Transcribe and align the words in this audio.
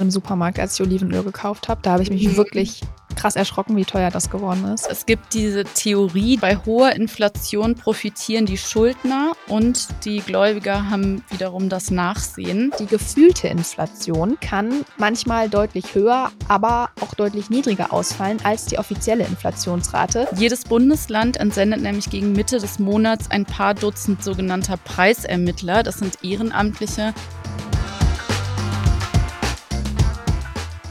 im 0.00 0.12
Supermarkt, 0.12 0.60
als 0.60 0.78
ich 0.78 0.86
Olivenöl 0.86 1.24
gekauft 1.24 1.68
habe. 1.68 1.80
Da 1.82 1.92
habe 1.92 2.04
ich 2.04 2.10
mich 2.10 2.28
mhm. 2.28 2.36
wirklich 2.36 2.82
krass 3.16 3.34
erschrocken, 3.34 3.76
wie 3.76 3.84
teuer 3.84 4.12
das 4.12 4.30
geworden 4.30 4.64
ist. 4.72 4.88
Es 4.88 5.06
gibt 5.06 5.34
diese 5.34 5.64
Theorie, 5.64 6.36
bei 6.36 6.56
hoher 6.56 6.92
Inflation 6.92 7.74
profitieren 7.74 8.46
die 8.46 8.56
Schuldner 8.56 9.32
und 9.48 9.88
die 10.04 10.20
Gläubiger 10.20 10.88
haben 10.88 11.24
wiederum 11.30 11.68
das 11.68 11.90
Nachsehen. 11.90 12.72
Die 12.78 12.86
gefühlte 12.86 13.48
Inflation 13.48 14.38
kann 14.40 14.84
manchmal 14.98 15.48
deutlich 15.48 15.96
höher, 15.96 16.30
aber 16.46 16.90
auch 17.00 17.14
deutlich 17.14 17.50
niedriger 17.50 17.92
ausfallen 17.92 18.38
als 18.44 18.66
die 18.66 18.78
offizielle 18.78 19.24
Inflationsrate. 19.24 20.28
Jedes 20.36 20.62
Bundesland 20.62 21.38
entsendet 21.38 21.82
nämlich 21.82 22.10
gegen 22.10 22.30
Mitte 22.34 22.58
des 22.58 22.78
Monats 22.78 23.32
ein 23.32 23.44
paar 23.44 23.74
Dutzend 23.74 24.22
sogenannter 24.22 24.76
Preisermittler. 24.76 25.82
Das 25.82 25.98
sind 25.98 26.22
Ehrenamtliche, 26.22 27.14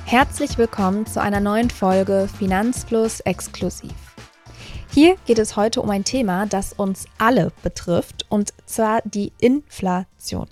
Herzlich 0.09 0.57
willkommen 0.57 1.05
zu 1.05 1.21
einer 1.21 1.41
neuen 1.41 1.69
Folge 1.69 2.29
Finanzfluss 2.39 3.19
exklusiv. 3.19 3.91
Hier 4.89 5.17
geht 5.25 5.37
es 5.37 5.57
heute 5.57 5.81
um 5.81 5.89
ein 5.89 6.05
Thema, 6.05 6.45
das 6.45 6.71
uns 6.71 7.07
alle 7.17 7.51
betrifft, 7.61 8.25
und 8.29 8.53
zwar 8.65 9.01
die 9.03 9.33
Inflation. 9.41 10.47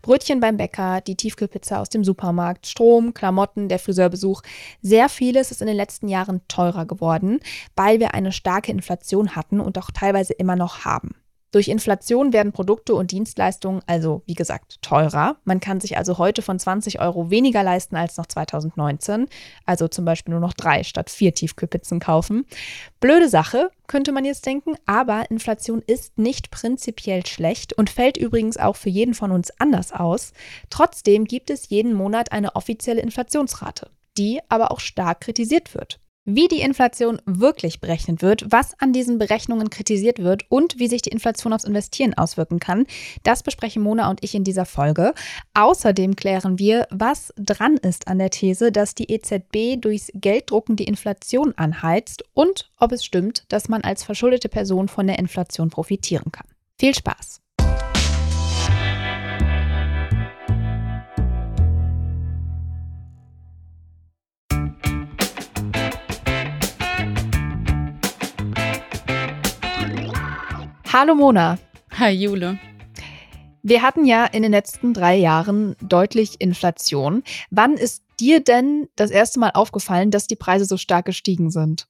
Brötchen 0.00 0.40
beim 0.40 0.56
Bäcker, 0.56 1.02
die 1.02 1.14
Tiefkühlpizza 1.14 1.78
aus 1.78 1.90
dem 1.90 2.04
Supermarkt, 2.04 2.66
Strom, 2.66 3.12
Klamotten, 3.12 3.68
der 3.68 3.80
Friseurbesuch. 3.80 4.40
Sehr 4.80 5.10
vieles 5.10 5.50
ist 5.50 5.60
in 5.60 5.66
den 5.66 5.76
letzten 5.76 6.08
Jahren 6.08 6.40
teurer 6.48 6.86
geworden, 6.86 7.40
weil 7.76 8.00
wir 8.00 8.14
eine 8.14 8.32
starke 8.32 8.72
Inflation 8.72 9.36
hatten 9.36 9.60
und 9.60 9.76
auch 9.76 9.90
teilweise 9.90 10.32
immer 10.32 10.56
noch 10.56 10.86
haben. 10.86 11.14
Durch 11.52 11.68
Inflation 11.68 12.32
werden 12.32 12.52
Produkte 12.52 12.94
und 12.94 13.12
Dienstleistungen 13.12 13.80
also, 13.86 14.22
wie 14.26 14.34
gesagt, 14.34 14.82
teurer. 14.82 15.36
Man 15.44 15.60
kann 15.60 15.80
sich 15.80 15.96
also 15.96 16.18
heute 16.18 16.42
von 16.42 16.58
20 16.58 17.00
Euro 17.00 17.30
weniger 17.30 17.62
leisten 17.62 17.96
als 17.96 18.16
noch 18.16 18.26
2019. 18.26 19.28
Also 19.64 19.88
zum 19.88 20.04
Beispiel 20.04 20.32
nur 20.32 20.40
noch 20.40 20.52
drei 20.52 20.82
statt 20.82 21.08
vier 21.08 21.34
Tiefkühlpizzen 21.34 22.00
kaufen. 22.00 22.46
Blöde 23.00 23.28
Sache, 23.28 23.70
könnte 23.86 24.12
man 24.12 24.24
jetzt 24.24 24.44
denken, 24.44 24.74
aber 24.86 25.30
Inflation 25.30 25.82
ist 25.86 26.18
nicht 26.18 26.50
prinzipiell 26.50 27.24
schlecht 27.24 27.72
und 27.72 27.90
fällt 27.90 28.16
übrigens 28.16 28.56
auch 28.56 28.76
für 28.76 28.90
jeden 28.90 29.14
von 29.14 29.30
uns 29.30 29.52
anders 29.60 29.92
aus. 29.92 30.32
Trotzdem 30.70 31.24
gibt 31.24 31.50
es 31.50 31.68
jeden 31.68 31.92
Monat 31.92 32.32
eine 32.32 32.56
offizielle 32.56 33.00
Inflationsrate, 33.00 33.90
die 34.18 34.40
aber 34.48 34.72
auch 34.72 34.80
stark 34.80 35.20
kritisiert 35.20 35.74
wird 35.74 36.00
wie 36.26 36.48
die 36.48 36.60
Inflation 36.60 37.22
wirklich 37.24 37.80
berechnet 37.80 38.20
wird, 38.20 38.44
was 38.50 38.78
an 38.78 38.92
diesen 38.92 39.18
Berechnungen 39.18 39.70
kritisiert 39.70 40.18
wird 40.18 40.44
und 40.50 40.78
wie 40.78 40.88
sich 40.88 41.00
die 41.00 41.10
Inflation 41.10 41.52
aufs 41.52 41.64
Investieren 41.64 42.14
auswirken 42.14 42.60
kann. 42.60 42.84
Das 43.22 43.42
besprechen 43.42 43.82
Mona 43.82 44.10
und 44.10 44.22
ich 44.22 44.34
in 44.34 44.44
dieser 44.44 44.66
Folge. 44.66 45.14
Außerdem 45.54 46.16
klären 46.16 46.58
wir, 46.58 46.86
was 46.90 47.32
dran 47.36 47.76
ist 47.76 48.08
an 48.08 48.18
der 48.18 48.30
These, 48.30 48.72
dass 48.72 48.94
die 48.94 49.10
EZB 49.10 49.80
durchs 49.80 50.10
Gelddrucken 50.14 50.76
die 50.76 50.84
Inflation 50.84 51.54
anheizt 51.56 52.24
und 52.34 52.70
ob 52.78 52.92
es 52.92 53.04
stimmt, 53.04 53.44
dass 53.48 53.68
man 53.68 53.82
als 53.82 54.04
verschuldete 54.04 54.48
Person 54.48 54.88
von 54.88 55.06
der 55.06 55.18
Inflation 55.18 55.70
profitieren 55.70 56.32
kann. 56.32 56.46
Viel 56.78 56.94
Spaß! 56.94 57.40
Hallo 70.98 71.14
Mona. 71.14 71.58
Hi 71.98 72.10
Jule. 72.10 72.58
Wir 73.62 73.82
hatten 73.82 74.06
ja 74.06 74.24
in 74.24 74.40
den 74.40 74.52
letzten 74.52 74.94
drei 74.94 75.14
Jahren 75.14 75.76
deutlich 75.82 76.40
Inflation. 76.40 77.22
Wann 77.50 77.74
ist 77.74 78.02
dir 78.18 78.40
denn 78.40 78.88
das 78.96 79.10
erste 79.10 79.38
Mal 79.38 79.50
aufgefallen, 79.50 80.10
dass 80.10 80.26
die 80.26 80.36
Preise 80.36 80.64
so 80.64 80.78
stark 80.78 81.04
gestiegen 81.04 81.50
sind? 81.50 81.86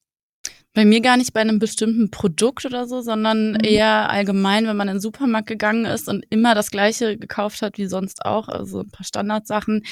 Bei 0.74 0.84
mir 0.84 1.00
gar 1.02 1.16
nicht 1.18 1.32
bei 1.32 1.40
einem 1.40 1.60
bestimmten 1.60 2.10
Produkt 2.10 2.66
oder 2.66 2.88
so, 2.88 3.00
sondern 3.00 3.52
mhm. 3.52 3.58
eher 3.62 4.10
allgemein, 4.10 4.66
wenn 4.66 4.76
man 4.76 4.88
in 4.88 4.96
den 4.96 5.00
Supermarkt 5.00 5.46
gegangen 5.46 5.84
ist 5.84 6.08
und 6.08 6.24
immer 6.30 6.56
das 6.56 6.72
Gleiche 6.72 7.16
gekauft 7.16 7.62
hat 7.62 7.78
wie 7.78 7.86
sonst 7.86 8.24
auch, 8.24 8.48
also 8.48 8.80
ein 8.80 8.90
paar 8.90 9.06
Standardsachen. 9.06 9.84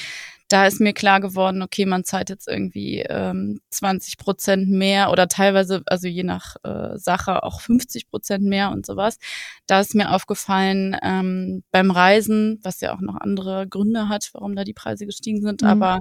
Da 0.47 0.67
ist 0.67 0.79
mir 0.79 0.93
klar 0.93 1.21
geworden, 1.21 1.63
okay, 1.63 1.85
man 1.85 2.03
zahlt 2.03 2.29
jetzt 2.29 2.47
irgendwie 2.47 2.99
ähm, 2.99 3.61
20 3.71 4.17
Prozent 4.17 4.69
mehr 4.69 5.09
oder 5.11 5.27
teilweise, 5.27 5.81
also 5.87 6.07
je 6.07 6.23
nach 6.23 6.55
äh, 6.63 6.97
Sache 6.97 7.43
auch 7.43 7.61
50 7.61 8.09
Prozent 8.09 8.43
mehr 8.43 8.69
und 8.71 8.85
sowas. 8.85 9.17
Da 9.65 9.79
ist 9.81 9.95
mir 9.95 10.11
aufgefallen 10.11 10.95
ähm, 11.01 11.63
beim 11.71 11.89
Reisen, 11.89 12.59
was 12.63 12.81
ja 12.81 12.93
auch 12.93 13.01
noch 13.01 13.15
andere 13.15 13.67
Gründe 13.67 14.07
hat, 14.07 14.29
warum 14.33 14.55
da 14.55 14.63
die 14.63 14.73
Preise 14.73 15.07
gestiegen 15.07 15.41
sind, 15.41 15.63
mhm. 15.63 15.67
aber 15.67 15.99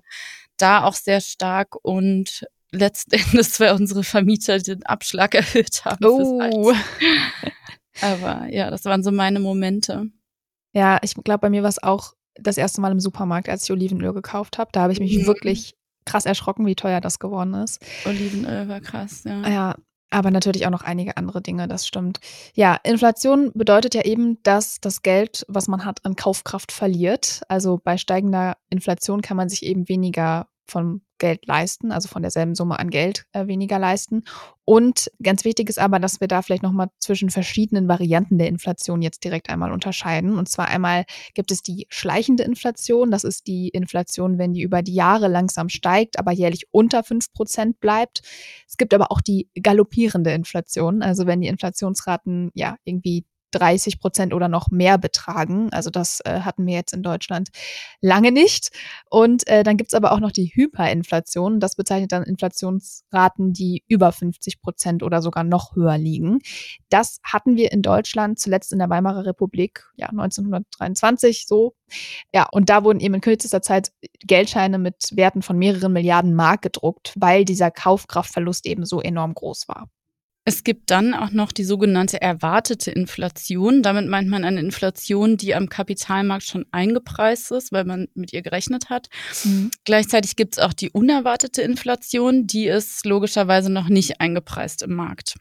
da 0.59 0.85
auch 0.85 0.95
sehr 0.95 1.21
stark 1.23 1.77
und 1.83 2.47
letzten 2.71 3.13
Endes, 3.15 3.59
weil 3.61 3.73
unsere 3.73 4.05
Vermieter 4.05 4.59
den 4.59 4.85
Abschlag 4.85 5.35
erhöht 5.35 5.85
haben. 5.85 6.05
Oh. 6.05 6.75
Aber 8.01 8.47
ja, 8.51 8.71
das 8.71 8.85
waren 8.85 9.03
so 9.03 9.13
meine 9.13 9.41
Momente. 9.41 10.11
Ja, 10.73 10.99
ich 11.03 11.15
glaube, 11.15 11.41
bei 11.41 11.51
mir 11.51 11.63
war 11.63 11.69
es 11.69 11.83
auch 11.83 12.15
das 12.37 12.57
erste 12.57 12.81
Mal 12.81 12.93
im 12.93 13.01
Supermarkt, 13.01 13.49
als 13.49 13.65
ich 13.65 13.73
Olivenöl 13.73 14.13
gekauft 14.13 14.59
habe. 14.59 14.71
Da 14.73 14.83
habe 14.83 14.93
ich 14.93 15.01
mich 15.01 15.19
mhm. 15.19 15.27
wirklich 15.27 15.75
krass 16.05 16.27
erschrocken, 16.27 16.67
wie 16.67 16.75
teuer 16.75 17.01
das 17.01 17.19
geworden 17.19 17.55
ist. 17.55 17.85
Olivenöl 18.05 18.69
war 18.69 18.81
krass, 18.81 19.25
ja. 19.25 19.49
Ja, 19.49 19.75
aber 20.11 20.31
natürlich 20.31 20.67
auch 20.67 20.71
noch 20.71 20.83
einige 20.83 21.17
andere 21.17 21.43
Dinge, 21.43 21.67
das 21.67 21.87
stimmt. 21.87 22.21
Ja, 22.55 22.79
Inflation 22.85 23.51
bedeutet 23.55 23.95
ja 23.95 24.03
eben, 24.03 24.41
dass 24.45 24.81
das 24.81 25.03
Geld, 25.03 25.45
was 25.49 25.67
man 25.67 25.85
hat, 25.85 26.05
an 26.05 26.15
Kaufkraft 26.15 26.71
verliert. 26.71 27.43
Also 27.49 27.81
bei 27.83 27.97
steigender 27.97 28.57
Inflation 28.71 29.23
kann 29.23 29.37
man 29.37 29.49
sich 29.49 29.65
eben 29.65 29.89
weniger 29.89 30.47
von 30.67 31.03
Geld 31.19 31.47
leisten, 31.47 31.93
also 31.93 32.09
von 32.09 32.23
derselben 32.23 32.55
Summe 32.55 32.79
an 32.79 32.91
Geld 32.91 33.25
äh, 33.33 33.47
weniger 33.47 33.79
leisten. 33.79 34.25
Und 34.65 35.11
ganz 35.23 35.45
wichtig 35.45 35.69
ist 35.69 35.79
aber, 35.79 35.99
dass 35.99 36.21
wir 36.21 36.29
da 36.29 36.43
vielleicht 36.43 36.63
nochmal 36.63 36.89
zwischen 36.99 37.31
verschiedenen 37.31 37.89
Varianten 37.89 38.39
der 38.39 38.49
Inflation 38.49 39.01
jetzt 39.01 39.23
direkt 39.25 39.49
einmal 39.49 39.73
unterscheiden. 39.73 40.37
Und 40.39 40.49
zwar 40.49 40.69
einmal 40.69 41.05
gibt 41.35 41.51
es 41.51 41.63
die 41.63 41.87
schleichende 41.89 42.43
Inflation. 42.43 43.11
Das 43.11 43.25
ist 43.25 43.47
die 43.47 43.69
Inflation, 43.69 44.39
wenn 44.39 44.53
die 44.53 44.63
über 44.63 44.83
die 44.83 44.95
Jahre 44.95 45.29
langsam 45.29 45.69
steigt, 45.69 46.19
aber 46.19 46.33
jährlich 46.33 46.67
unter 46.73 47.01
5% 47.01 47.77
bleibt. 47.79 48.23
Es 48.69 48.77
gibt 48.77 48.93
aber 48.93 49.13
auch 49.13 49.21
die 49.21 49.49
galoppierende 49.61 50.33
Inflation, 50.33 51.03
also 51.03 51.27
wenn 51.27 51.41
die 51.41 51.49
Inflationsraten 51.49 52.51
ja 52.55 52.77
irgendwie 52.85 53.25
30 53.55 54.01
Prozent 54.01 54.35
oder 54.35 54.49
noch 54.49 54.71
mehr 54.71 54.99
betragen. 54.99 55.69
Also 55.73 55.91
das 55.91 56.21
äh, 56.25 56.41
hatten 56.41 56.67
wir 56.67 56.75
jetzt 56.75 56.93
in 56.93 57.03
Deutschland 57.03 57.51
lange 58.01 58.33
nicht. 58.33 58.71
Und 59.11 59.47
äh, 59.47 59.63
dann 59.63 59.77
gibt's 59.77 59.95
aber 59.95 60.13
auch 60.13 60.21
noch 60.21 60.33
die 60.33 60.51
Hyperinflation. 60.55 61.61
Das 61.61 61.77
bezeichnet 61.77 62.13
dann 62.13 62.25
Inflationsraten, 62.25 63.53
die 63.53 63.85
über 63.89 64.13
50 64.13 64.61
Prozent 64.61 65.03
oder 65.03 65.23
sogar 65.23 65.45
noch 65.45 65.77
höher 65.77 65.99
liegen. 65.99 66.41
Das 66.89 67.19
hatten 67.23 67.57
wir 67.57 67.73
in 67.73 67.83
Deutschland 67.83 68.39
zuletzt 68.39 68.73
in 68.73 68.79
der 68.79 68.91
Weimarer 68.91 69.27
Republik, 69.27 69.85
ja 69.97 70.09
1923 70.09 71.47
so. 71.47 71.75
Ja, 72.33 72.49
und 72.51 72.71
da 72.71 72.85
wurden 72.85 73.01
eben 73.01 73.15
in 73.15 73.21
kürzester 73.21 73.63
Zeit 73.63 73.93
Geldscheine 74.21 74.79
mit 74.79 75.11
Werten 75.13 75.43
von 75.43 75.59
mehreren 75.59 75.93
Milliarden 75.93 76.35
Mark 76.35 76.63
gedruckt, 76.63 77.15
weil 77.17 77.45
dieser 77.45 77.71
Kaufkraftverlust 77.71 78.67
eben 78.67 78.85
so 78.85 79.01
enorm 79.01 79.35
groß 79.35 79.69
war. 79.69 79.89
Es 80.47 80.63
gibt 80.63 80.91
dann 80.91 81.15
auch 81.15 81.31
noch 81.31 81.53
die 81.53 81.65
sogenannte 81.65 82.21
erwartete 82.21 82.91
Inflation. 82.91 83.83
Damit 83.83 84.09
meint 84.09 84.29
man 84.29 84.45
eine 84.45 84.61
Inflation, 84.61 85.39
die 85.39 85.55
am 85.55 85.71
Kapitalmarkt 85.71 86.45
schon 86.45 86.67
eingepreist 86.71 87.51
ist, 87.51 87.73
weil 87.73 87.85
man 87.85 88.09
mit 88.15 88.35
ihr 88.35 88.43
gerechnet 88.43 88.91
hat. 88.91 89.09
Mhm. 89.45 89.71
Gleichzeitig 89.85 90.37
gibt 90.37 90.57
es 90.57 90.63
auch 90.63 90.75
die 90.75 90.91
unerwartete 90.91 91.63
Inflation, 91.63 92.47
die 92.47 92.67
ist 92.67 93.07
logischerweise 93.07 93.71
noch 93.71 93.89
nicht 93.89 94.21
eingepreist 94.21 94.83
im 94.83 94.95
Markt. 94.95 95.35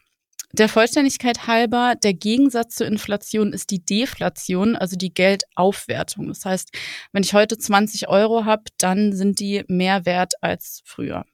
Der 0.53 0.69
Vollständigkeit 0.69 1.47
halber, 1.47 1.95
der 2.01 2.13
Gegensatz 2.13 2.75
zur 2.75 2.87
Inflation 2.87 3.53
ist 3.53 3.71
die 3.71 3.83
Deflation, 3.83 4.75
also 4.75 4.95
die 4.95 5.13
Geldaufwertung. 5.13 6.27
Das 6.27 6.45
heißt, 6.45 6.69
wenn 7.11 7.23
ich 7.23 7.33
heute 7.33 7.57
20 7.57 8.07
Euro 8.07 8.45
habe, 8.45 8.63
dann 8.77 9.13
sind 9.13 9.39
die 9.39 9.63
mehr 9.67 10.05
wert 10.05 10.33
als 10.41 10.81
früher. 10.85 11.25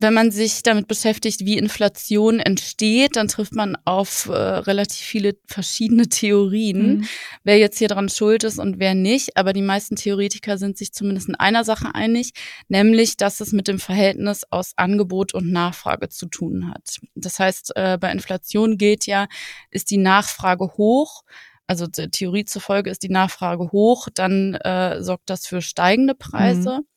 Wenn 0.00 0.14
man 0.14 0.30
sich 0.30 0.62
damit 0.62 0.88
beschäftigt, 0.88 1.44
wie 1.44 1.58
Inflation 1.58 2.40
entsteht, 2.40 3.16
dann 3.16 3.28
trifft 3.28 3.54
man 3.54 3.76
auf 3.84 4.26
äh, 4.26 4.32
relativ 4.32 5.06
viele 5.06 5.36
verschiedene 5.46 6.08
Theorien, 6.08 7.00
mhm. 7.00 7.08
wer 7.44 7.58
jetzt 7.58 7.78
hier 7.78 7.88
dran 7.88 8.08
schuld 8.08 8.42
ist 8.44 8.58
und 8.58 8.78
wer 8.78 8.94
nicht. 8.94 9.36
Aber 9.36 9.52
die 9.52 9.60
meisten 9.60 9.96
Theoretiker 9.96 10.56
sind 10.56 10.78
sich 10.78 10.94
zumindest 10.94 11.28
in 11.28 11.34
einer 11.34 11.64
Sache 11.64 11.94
einig, 11.94 12.32
nämlich, 12.68 13.18
dass 13.18 13.40
es 13.40 13.52
mit 13.52 13.68
dem 13.68 13.78
Verhältnis 13.78 14.44
aus 14.48 14.72
Angebot 14.76 15.34
und 15.34 15.52
Nachfrage 15.52 16.08
zu 16.08 16.26
tun 16.26 16.70
hat. 16.70 16.98
Das 17.14 17.38
heißt, 17.38 17.76
äh, 17.76 17.98
bei 18.00 18.10
Inflation 18.10 18.78
gilt 18.78 19.06
ja, 19.06 19.28
ist 19.70 19.90
die 19.90 19.98
Nachfrage 19.98 20.78
hoch, 20.78 21.24
also 21.66 21.86
der 21.86 22.10
Theorie 22.10 22.44
zufolge 22.46 22.90
ist 22.90 23.04
die 23.04 23.10
Nachfrage 23.10 23.70
hoch, 23.70 24.08
dann 24.12 24.54
äh, 24.54 25.02
sorgt 25.02 25.30
das 25.30 25.46
für 25.46 25.62
steigende 25.62 26.16
Preise. 26.16 26.78
Mhm. 26.80 26.89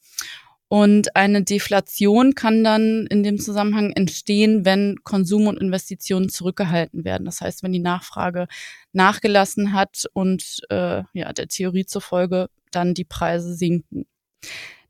Und 0.70 1.16
eine 1.16 1.44
Deflation 1.44 2.34
kann 2.34 2.64
dann 2.64 3.06
in 3.08 3.22
dem 3.22 3.40
Zusammenhang 3.40 3.92
entstehen, 3.92 4.66
wenn 4.66 4.98
Konsum 5.04 5.48
und 5.48 5.60
Investitionen 5.60 6.30
zurückgehalten 6.30 7.06
werden. 7.06 7.26
Das 7.26 7.42
heißt, 7.42 7.62
wenn 7.62 7.74
die 7.74 7.80
Nachfrage 7.80 8.48
nachgelassen 8.92 9.74
hat 9.74 10.06
und 10.14 10.62
äh, 10.70 11.04
ja, 11.14 11.34
der 11.34 11.48
Theorie 11.48 11.86
zufolge 11.86 12.50
dann 12.72 12.94
die 12.94 13.06
Preise 13.06 13.54
sinken. 13.54 14.06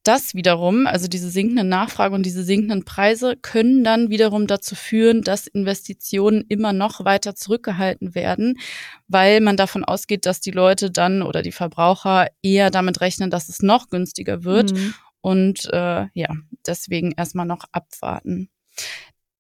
Das 0.04 0.34
wiederum, 0.36 0.86
also 0.86 1.08
diese 1.08 1.30
sinkende 1.30 1.64
Nachfrage 1.64 2.14
und 2.14 2.26
diese 2.26 2.44
sinkenden 2.44 2.84
Preise, 2.84 3.38
können 3.42 3.86
dann 3.86 4.10
wiederum 4.10 4.48
dazu 4.48 4.76
führen, 4.76 5.22
dass 5.22 5.48
Investitionen 5.48 6.44
immer 6.50 6.74
noch 6.74 7.06
weiter 7.06 7.36
zurückgehalten 7.36 8.14
werden, 8.14 8.60
weil 9.08 9.40
man 9.40 9.56
davon 9.56 9.86
ausgeht, 9.86 10.26
dass 10.26 10.42
die 10.42 10.52
Leute 10.52 10.92
dann 10.92 11.22
oder 11.22 11.42
die 11.42 11.54
Verbraucher 11.54 12.28
eher 12.42 12.70
damit 12.70 13.00
rechnen, 13.00 13.30
dass 13.30 13.48
es 13.48 13.62
noch 13.62 13.90
günstiger 13.90 14.44
wird. 14.44 14.74
Mhm. 14.74 14.94
Und 15.24 15.70
äh, 15.72 16.08
ja, 16.14 16.36
deswegen 16.68 17.14
erstmal 17.14 17.46
noch 17.46 17.64
abwarten. 17.72 18.50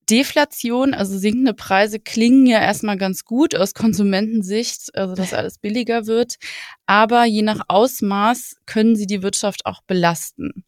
Deflation, 0.09 0.93
also 0.93 1.17
sinkende 1.17 1.53
Preise, 1.53 1.99
klingen 1.99 2.45
ja 2.45 2.61
erstmal 2.61 2.97
ganz 2.97 3.25
gut 3.25 3.53
aus 3.53 3.73
Konsumentensicht, 3.73 4.95
also 4.95 5.13
dass 5.13 5.33
alles 5.33 5.57
billiger 5.57 6.07
wird. 6.07 6.35
Aber 6.85 7.25
je 7.25 7.41
nach 7.41 7.65
Ausmaß 7.67 8.55
können 8.65 8.95
sie 8.95 9.07
die 9.07 9.23
Wirtschaft 9.23 9.65
auch 9.65 9.81
belasten. 9.81 10.63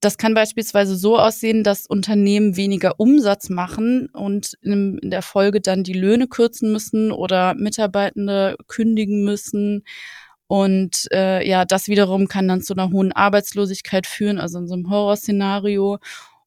Das 0.00 0.18
kann 0.18 0.34
beispielsweise 0.34 0.96
so 0.96 1.16
aussehen, 1.16 1.62
dass 1.62 1.86
Unternehmen 1.86 2.56
weniger 2.56 2.98
Umsatz 2.98 3.48
machen 3.48 4.08
und 4.12 4.58
in, 4.62 4.98
der 5.02 5.22
Folge 5.22 5.60
dann 5.60 5.84
die 5.84 5.94
Löhne 5.94 6.26
kürzen 6.26 6.72
müssen 6.72 7.12
oder 7.12 7.54
Mitarbeitende 7.54 8.56
kündigen 8.66 9.24
müssen. 9.24 9.84
Und 10.46 11.08
äh, 11.12 11.46
ja, 11.48 11.64
das 11.64 11.88
wiederum 11.88 12.28
kann 12.28 12.48
dann 12.48 12.62
zu 12.62 12.74
einer 12.74 12.90
hohen 12.90 13.12
Arbeitslosigkeit 13.12 14.06
führen, 14.06 14.38
also 14.38 14.58
in 14.58 14.68
so 14.68 14.74
einem 14.74 14.90
Horrorszenario. 14.90 15.98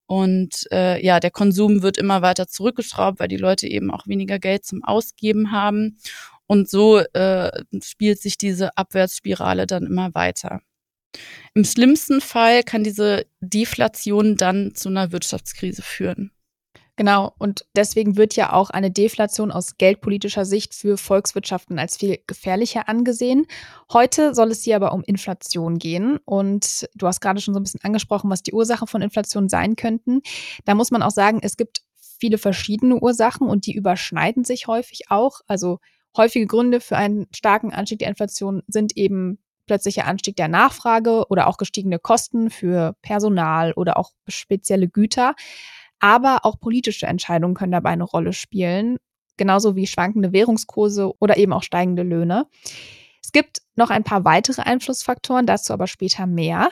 Und 0.06 0.66
äh, 0.72 1.04
ja, 1.04 1.20
der 1.20 1.32
Konsum 1.32 1.82
wird 1.82 1.98
immer 1.98 2.22
weiter 2.22 2.48
zurückgeschraubt, 2.48 3.20
weil 3.20 3.28
die 3.28 3.38
Leute 3.38 3.68
eben 3.68 3.92
auch 3.92 4.08
weniger 4.08 4.40
Geld 4.40 4.66
zum 4.66 4.84
Ausgeben 4.84 5.52
haben. 5.52 5.98
Und 6.46 6.70
so 6.70 7.00
äh, 7.00 7.52
spielt 7.84 8.22
sich 8.22 8.38
diese 8.38 8.78
Abwärtsspirale 8.78 9.68
dann 9.68 9.86
immer 9.86 10.14
weiter. 10.16 10.62
Im 11.54 11.66
schlimmsten 11.66 12.22
Fall 12.22 12.64
kann 12.64 12.84
diese 12.84 13.26
Deflation 13.42 14.38
dann 14.38 14.76
zu 14.76 14.90
einer 14.90 15.12
Wirtschaftskrise 15.12 15.82
führen. 15.82 16.32
Genau, 16.98 17.32
und 17.38 17.64
deswegen 17.76 18.18
wird 18.18 18.36
ja 18.36 18.54
auch 18.54 18.72
eine 18.72 18.90
Deflation 18.90 19.52
aus 19.52 19.78
geldpolitischer 19.78 20.46
Sicht 20.46 20.74
für 20.74 20.98
Volkswirtschaften 20.98 21.78
als 21.78 21.96
viel 21.98 22.18
gefährlicher 22.26 22.90
angesehen. 22.90 23.46
Heute 23.94 24.34
soll 24.34 24.50
es 24.50 24.64
hier 24.64 24.78
aber 24.78 24.94
um 24.94 25.04
Inflation 25.04 25.78
gehen 25.78 26.18
und 26.26 26.90
du 26.96 27.06
hast 27.06 27.22
gerade 27.22 27.40
schon 27.40 27.54
so 27.54 27.60
ein 27.60 27.64
bisschen 27.64 27.84
angesprochen, 27.84 28.32
was 28.32 28.42
die 28.42 28.54
Ursachen 28.54 28.88
von 28.88 29.04
Inflation 29.04 29.48
sein 29.48 29.76
könnten. 29.76 30.22
Da 30.66 30.74
muss 30.74 30.90
man 30.90 31.04
auch 31.04 31.12
sagen, 31.12 31.40
es 31.44 31.56
gibt 31.56 31.84
viele 32.20 32.40
verschiedene 32.40 32.96
Ursachen 32.96 33.48
und 33.48 33.68
die 33.68 33.76
überschneiden 33.76 34.44
sich 34.44 34.66
häufig 34.66 35.12
auch. 35.12 35.42
Also 35.46 35.78
häufige 36.18 36.48
Gründe 36.48 36.82
für 36.82 36.98
einen 36.98 37.28
starken 37.32 37.74
Anstieg 37.74 38.00
der 38.00 38.08
Inflation 38.08 38.64
sind 38.68 38.98
eben 38.98 39.38
plötzlicher 39.68 40.06
Anstieg 40.06 40.36
der 40.36 40.48
Nachfrage 40.48 41.28
oder 41.30 41.46
auch 41.46 41.58
gestiegene 41.58 42.00
Kosten 42.00 42.50
für 42.50 42.96
Personal 43.04 43.74
oder 43.74 43.98
auch 43.98 44.14
spezielle 44.28 44.88
Güter. 44.88 45.36
Aber 46.00 46.40
auch 46.44 46.60
politische 46.60 47.08
Entscheidungen 47.08 47.56
können 47.56 47.72
dabei 47.72 47.90
eine 47.90 48.04
Rolle 48.04 48.34
spielen, 48.34 48.98
genauso 49.38 49.76
wie 49.76 49.88
schwankende 49.88 50.32
Währungskurse 50.32 51.14
oder 51.20 51.38
eben 51.38 51.54
auch 51.54 51.64
steigende 51.64 52.04
Löhne. 52.04 52.48
Es 53.24 53.32
gibt 53.32 53.62
noch 53.76 53.90
ein 53.90 54.04
paar 54.04 54.26
weitere 54.26 54.62
Einflussfaktoren, 54.62 55.46
dazu 55.46 55.74
aber 55.74 55.88
später 55.88 56.26
mehr. 56.28 56.70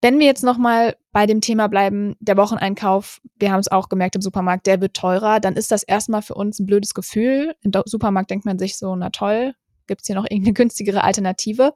Wenn 0.00 0.20
wir 0.20 0.26
jetzt 0.26 0.44
nochmal 0.44 0.96
bei 1.10 1.26
dem 1.26 1.40
Thema 1.40 1.66
bleiben, 1.66 2.14
der 2.20 2.36
Wocheneinkauf, 2.36 3.20
wir 3.36 3.50
haben 3.50 3.58
es 3.58 3.70
auch 3.70 3.88
gemerkt 3.88 4.14
im 4.14 4.22
Supermarkt, 4.22 4.68
der 4.68 4.80
wird 4.80 4.94
teurer, 4.94 5.40
dann 5.40 5.56
ist 5.56 5.72
das 5.72 5.82
erstmal 5.82 6.22
für 6.22 6.34
uns 6.34 6.60
ein 6.60 6.66
blödes 6.66 6.94
Gefühl. 6.94 7.56
Im 7.62 7.72
Supermarkt 7.84 8.30
denkt 8.30 8.44
man 8.44 8.60
sich 8.60 8.78
so, 8.78 8.94
na 8.94 9.10
toll, 9.10 9.54
gibt 9.88 10.02
es 10.02 10.06
hier 10.06 10.14
noch 10.14 10.26
irgendeine 10.30 10.52
günstigere 10.52 11.02
Alternative. 11.02 11.74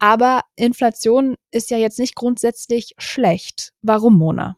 Aber 0.00 0.42
Inflation 0.56 1.36
ist 1.52 1.70
ja 1.70 1.78
jetzt 1.78 2.00
nicht 2.00 2.16
grundsätzlich 2.16 2.94
schlecht. 2.98 3.72
Warum, 3.82 4.18
Mona? 4.18 4.56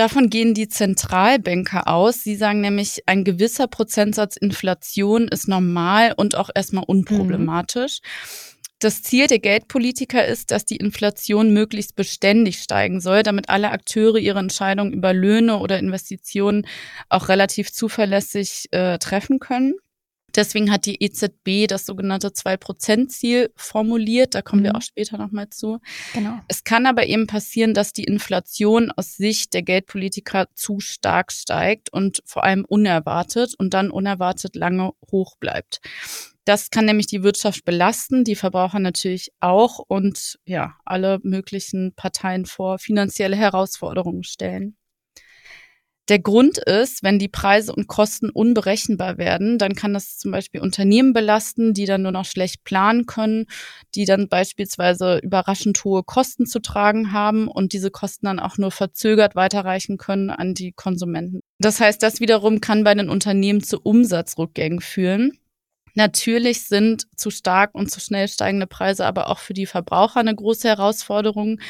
Davon 0.00 0.30
gehen 0.30 0.54
die 0.54 0.66
Zentralbanker 0.66 1.86
aus. 1.86 2.24
Sie 2.24 2.34
sagen 2.34 2.62
nämlich, 2.62 3.02
ein 3.04 3.22
gewisser 3.22 3.66
Prozentsatz 3.66 4.34
Inflation 4.34 5.28
ist 5.28 5.46
normal 5.46 6.14
und 6.16 6.36
auch 6.36 6.48
erstmal 6.54 6.84
unproblematisch. 6.84 7.98
Mhm. 8.00 8.60
Das 8.78 9.02
Ziel 9.02 9.26
der 9.26 9.40
Geldpolitiker 9.40 10.24
ist, 10.24 10.52
dass 10.52 10.64
die 10.64 10.78
Inflation 10.78 11.52
möglichst 11.52 11.96
beständig 11.96 12.60
steigen 12.60 13.02
soll, 13.02 13.22
damit 13.22 13.50
alle 13.50 13.72
Akteure 13.72 14.16
ihre 14.16 14.38
Entscheidungen 14.38 14.94
über 14.94 15.12
Löhne 15.12 15.58
oder 15.58 15.78
Investitionen 15.78 16.66
auch 17.10 17.28
relativ 17.28 17.70
zuverlässig 17.70 18.68
äh, 18.70 18.96
treffen 18.96 19.38
können. 19.38 19.74
Deswegen 20.36 20.70
hat 20.70 20.86
die 20.86 21.02
EZB 21.02 21.66
das 21.68 21.86
sogenannte 21.86 22.28
2%-Ziel 22.28 23.50
formuliert. 23.56 24.34
Da 24.34 24.42
kommen 24.42 24.62
mhm. 24.62 24.66
wir 24.66 24.76
auch 24.76 24.82
später 24.82 25.18
nochmal 25.18 25.50
zu. 25.50 25.78
Genau. 26.14 26.40
Es 26.48 26.64
kann 26.64 26.86
aber 26.86 27.06
eben 27.06 27.26
passieren, 27.26 27.74
dass 27.74 27.92
die 27.92 28.04
Inflation 28.04 28.90
aus 28.90 29.16
Sicht 29.16 29.54
der 29.54 29.62
Geldpolitiker 29.62 30.46
zu 30.54 30.80
stark 30.80 31.32
steigt 31.32 31.92
und 31.92 32.22
vor 32.24 32.44
allem 32.44 32.64
unerwartet 32.64 33.54
und 33.58 33.74
dann 33.74 33.90
unerwartet 33.90 34.56
lange 34.56 34.92
hoch 35.10 35.36
bleibt. 35.38 35.80
Das 36.44 36.70
kann 36.70 36.86
nämlich 36.86 37.06
die 37.06 37.22
Wirtschaft 37.22 37.64
belasten, 37.64 38.24
die 38.24 38.34
Verbraucher 38.34 38.80
natürlich 38.80 39.30
auch 39.40 39.78
und 39.78 40.38
ja, 40.44 40.74
alle 40.84 41.20
möglichen 41.22 41.92
Parteien 41.94 42.46
vor 42.46 42.78
finanzielle 42.78 43.36
Herausforderungen 43.36 44.24
stellen. 44.24 44.76
Der 46.10 46.18
Grund 46.18 46.58
ist, 46.58 47.04
wenn 47.04 47.20
die 47.20 47.28
Preise 47.28 47.72
und 47.72 47.86
Kosten 47.86 48.30
unberechenbar 48.30 49.16
werden, 49.16 49.58
dann 49.58 49.76
kann 49.76 49.94
das 49.94 50.18
zum 50.18 50.32
Beispiel 50.32 50.60
Unternehmen 50.60 51.12
belasten, 51.12 51.72
die 51.72 51.86
dann 51.86 52.02
nur 52.02 52.10
noch 52.10 52.24
schlecht 52.24 52.64
planen 52.64 53.06
können, 53.06 53.46
die 53.94 54.06
dann 54.06 54.28
beispielsweise 54.28 55.18
überraschend 55.18 55.84
hohe 55.84 56.02
Kosten 56.02 56.46
zu 56.46 56.58
tragen 56.58 57.12
haben 57.12 57.46
und 57.46 57.72
diese 57.72 57.92
Kosten 57.92 58.26
dann 58.26 58.40
auch 58.40 58.58
nur 58.58 58.72
verzögert 58.72 59.36
weiterreichen 59.36 59.98
können 59.98 60.30
an 60.30 60.54
die 60.54 60.72
Konsumenten. 60.72 61.42
Das 61.60 61.78
heißt, 61.78 62.02
das 62.02 62.18
wiederum 62.18 62.60
kann 62.60 62.82
bei 62.82 62.94
den 62.94 63.08
Unternehmen 63.08 63.62
zu 63.62 63.78
Umsatzrückgängen 63.80 64.80
führen. 64.80 65.38
Natürlich 65.94 66.64
sind 66.64 67.06
zu 67.16 67.30
stark 67.30 67.74
und 67.74 67.90
zu 67.90 68.00
schnell 68.00 68.28
steigende 68.28 68.66
Preise 68.66 69.06
aber 69.06 69.28
auch 69.28 69.38
für 69.38 69.54
die 69.54 69.66
Verbraucher 69.66 70.20
eine 70.20 70.34
große 70.34 70.68
Herausforderung, 70.68 71.60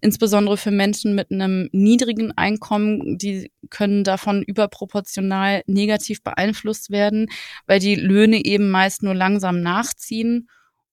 insbesondere 0.00 0.56
für 0.56 0.70
Menschen 0.70 1.14
mit 1.14 1.30
einem 1.30 1.68
niedrigen 1.72 2.32
Einkommen. 2.36 3.18
Die 3.18 3.52
können 3.70 4.04
davon 4.04 4.42
überproportional 4.42 5.62
negativ 5.66 6.22
beeinflusst 6.22 6.90
werden, 6.90 7.28
weil 7.66 7.80
die 7.80 7.94
Löhne 7.94 8.44
eben 8.44 8.70
meist 8.70 9.02
nur 9.02 9.14
langsam 9.14 9.60
nachziehen. 9.60 10.48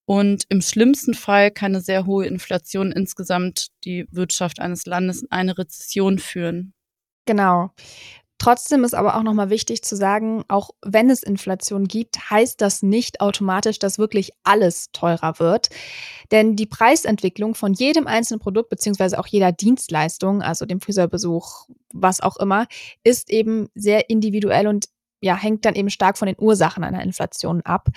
Und 0.06 0.44
im 0.50 0.62
schlimmsten 0.62 1.14
Fall 1.14 1.50
kann 1.52 1.74
eine 1.74 1.82
sehr 1.82 2.06
hohe 2.06 2.26
Inflation 2.26 2.92
insgesamt 2.92 3.68
die 3.86 4.06
Wirtschaft 4.12 4.60
eines 4.60 4.86
Landes 4.86 5.22
in 5.22 5.32
eine 5.32 5.58
Rezession 5.58 6.20
führen. 6.20 6.74
Genau. 7.26 7.72
Trotzdem 8.44 8.84
ist 8.84 8.94
aber 8.94 9.16
auch 9.16 9.24
nochmal 9.24 9.50
wichtig 9.50 9.84
zu 9.84 9.96
sagen, 9.96 10.44
auch 10.50 10.72
wenn 10.82 11.10
es 11.10 11.24
Inflation 11.24 11.88
gibt, 11.88 12.30
heißt 12.30 12.60
das 12.60 12.84
nicht 12.84 13.22
automatisch, 13.22 13.80
dass 13.80 14.00
wirklich 14.00 14.32
alles 14.44 14.90
teurer 14.92 15.40
wird. 15.40 15.70
Denn 16.30 16.58
die 16.58 16.66
Preisentwicklung 16.66 17.56
von 17.56 17.72
jedem 17.72 18.06
einzelnen 18.06 18.42
Produkt 18.42 18.70
beziehungsweise 18.70 19.18
auch 19.18 19.28
jeder 19.28 19.54
Dienstleistung, 19.54 20.42
also 20.42 20.66
dem 20.66 20.82
Friseurbesuch, 20.82 21.70
was 21.94 22.20
auch 22.20 22.36
immer, 22.36 22.68
ist 23.06 23.30
eben 23.30 23.70
sehr 23.76 24.10
individuell 24.10 24.68
und 24.68 24.90
ja, 25.22 25.38
hängt 25.38 25.64
dann 25.64 25.76
eben 25.76 25.90
stark 25.90 26.18
von 26.18 26.26
den 26.26 26.36
Ursachen 26.38 26.84
einer 26.84 27.02
Inflation 27.02 27.62
ab. 27.62 27.88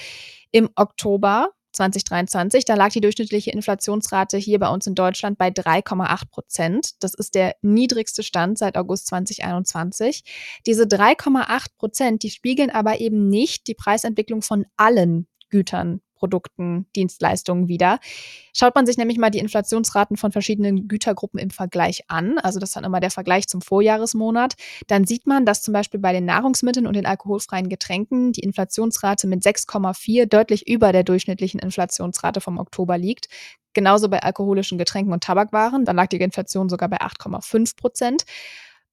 Im 0.52 0.70
Oktober 0.76 1.50
2023. 1.76 2.64
Da 2.64 2.74
lag 2.74 2.90
die 2.90 3.00
durchschnittliche 3.00 3.50
Inflationsrate 3.50 4.36
hier 4.36 4.58
bei 4.58 4.68
uns 4.68 4.86
in 4.86 4.94
Deutschland 4.94 5.38
bei 5.38 5.48
3,8 5.48 6.30
Prozent. 6.30 7.02
Das 7.02 7.14
ist 7.14 7.34
der 7.34 7.54
niedrigste 7.62 8.22
Stand 8.22 8.58
seit 8.58 8.76
August 8.76 9.06
2021. 9.08 10.24
Diese 10.66 10.84
3,8 10.84 11.66
Prozent, 11.78 12.22
die 12.22 12.30
spiegeln 12.30 12.70
aber 12.70 13.00
eben 13.00 13.28
nicht 13.28 13.66
die 13.68 13.74
Preisentwicklung 13.74 14.42
von 14.42 14.66
allen 14.76 15.28
Gütern 15.50 16.00
Produkten, 16.16 16.86
Dienstleistungen 16.96 17.68
wieder. 17.68 17.98
Schaut 18.52 18.74
man 18.74 18.86
sich 18.86 18.96
nämlich 18.96 19.18
mal 19.18 19.30
die 19.30 19.38
Inflationsraten 19.38 20.16
von 20.16 20.32
verschiedenen 20.32 20.88
Gütergruppen 20.88 21.38
im 21.38 21.50
Vergleich 21.50 22.04
an, 22.08 22.38
also 22.38 22.58
das 22.58 22.70
ist 22.70 22.76
dann 22.76 22.84
immer 22.84 23.00
der 23.00 23.10
Vergleich 23.10 23.46
zum 23.46 23.60
Vorjahresmonat, 23.60 24.54
dann 24.88 25.04
sieht 25.04 25.26
man, 25.26 25.44
dass 25.44 25.62
zum 25.62 25.72
Beispiel 25.72 26.00
bei 26.00 26.12
den 26.12 26.24
Nahrungsmitteln 26.24 26.86
und 26.86 26.96
den 26.96 27.06
alkoholfreien 27.06 27.68
Getränken 27.68 28.32
die 28.32 28.40
Inflationsrate 28.40 29.26
mit 29.26 29.42
6,4 29.42 30.26
deutlich 30.26 30.66
über 30.68 30.92
der 30.92 31.04
durchschnittlichen 31.04 31.60
Inflationsrate 31.60 32.40
vom 32.40 32.58
Oktober 32.58 32.98
liegt. 32.98 33.28
Genauso 33.74 34.08
bei 34.08 34.22
alkoholischen 34.22 34.78
Getränken 34.78 35.12
und 35.12 35.22
Tabakwaren, 35.22 35.84
da 35.84 35.92
lag 35.92 36.06
die 36.06 36.16
Inflation 36.16 36.70
sogar 36.70 36.88
bei 36.88 36.98
8,5 36.98 37.76
Prozent. 37.76 38.24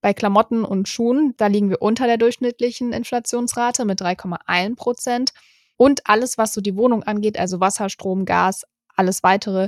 Bei 0.02 0.14
Klamotten 0.14 0.66
und 0.66 0.90
Schuhen, 0.90 1.34
da 1.38 1.48
liegen 1.48 1.70
wir 1.70 1.82
unter 1.82 2.08
der 2.08 2.18
durchschnittlichen 2.18 2.92
Inflationsrate 2.92 3.86
mit 3.86 4.02
3,1 4.02 4.76
Prozent. 4.76 5.32
Und 5.84 6.08
alles, 6.08 6.38
was 6.38 6.54
so 6.54 6.62
die 6.62 6.78
Wohnung 6.78 7.04
angeht, 7.04 7.38
also 7.38 7.60
Wasser, 7.60 7.90
Strom, 7.90 8.24
Gas, 8.24 8.64
alles 8.96 9.22
weitere. 9.22 9.68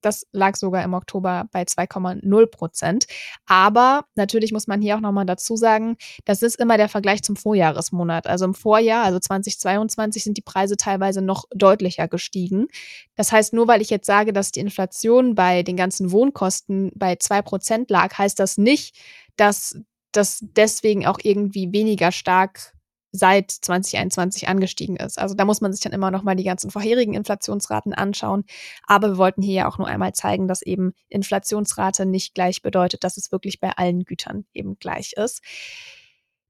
Das 0.00 0.28
lag 0.30 0.54
sogar 0.54 0.84
im 0.84 0.94
Oktober 0.94 1.48
bei 1.50 1.62
2,0 1.62 2.46
Prozent. 2.46 3.06
Aber 3.46 4.04
natürlich 4.14 4.52
muss 4.52 4.68
man 4.68 4.80
hier 4.80 4.94
auch 4.94 5.00
nochmal 5.00 5.26
dazu 5.26 5.56
sagen, 5.56 5.96
das 6.24 6.42
ist 6.42 6.60
immer 6.60 6.76
der 6.76 6.88
Vergleich 6.88 7.24
zum 7.24 7.34
Vorjahresmonat. 7.34 8.28
Also 8.28 8.44
im 8.44 8.54
Vorjahr, 8.54 9.02
also 9.02 9.18
2022, 9.18 10.22
sind 10.22 10.36
die 10.36 10.42
Preise 10.42 10.76
teilweise 10.76 11.20
noch 11.20 11.46
deutlicher 11.52 12.06
gestiegen. 12.06 12.68
Das 13.16 13.32
heißt, 13.32 13.52
nur 13.52 13.66
weil 13.66 13.82
ich 13.82 13.90
jetzt 13.90 14.06
sage, 14.06 14.32
dass 14.32 14.52
die 14.52 14.60
Inflation 14.60 15.34
bei 15.34 15.64
den 15.64 15.76
ganzen 15.76 16.12
Wohnkosten 16.12 16.92
bei 16.94 17.16
2 17.16 17.42
Prozent 17.42 17.90
lag, 17.90 18.16
heißt 18.16 18.38
das 18.38 18.56
nicht, 18.56 18.94
dass 19.34 19.80
das 20.12 20.38
deswegen 20.42 21.06
auch 21.06 21.18
irgendwie 21.20 21.72
weniger 21.72 22.12
stark 22.12 22.75
seit 23.12 23.50
2021 23.50 24.48
angestiegen 24.48 24.96
ist. 24.96 25.18
Also 25.18 25.34
da 25.34 25.44
muss 25.44 25.60
man 25.60 25.72
sich 25.72 25.82
dann 25.82 25.92
immer 25.92 26.10
noch 26.10 26.22
mal 26.22 26.36
die 26.36 26.44
ganzen 26.44 26.70
vorherigen 26.70 27.14
Inflationsraten 27.14 27.94
anschauen. 27.94 28.44
Aber 28.86 29.08
wir 29.10 29.18
wollten 29.18 29.42
hier 29.42 29.54
ja 29.54 29.68
auch 29.68 29.78
nur 29.78 29.88
einmal 29.88 30.12
zeigen, 30.12 30.48
dass 30.48 30.62
eben 30.62 30.92
Inflationsrate 31.08 32.06
nicht 32.06 32.34
gleich 32.34 32.62
bedeutet, 32.62 33.04
dass 33.04 33.16
es 33.16 33.32
wirklich 33.32 33.60
bei 33.60 33.70
allen 33.70 34.04
Gütern 34.04 34.44
eben 34.52 34.78
gleich 34.78 35.12
ist. 35.16 35.42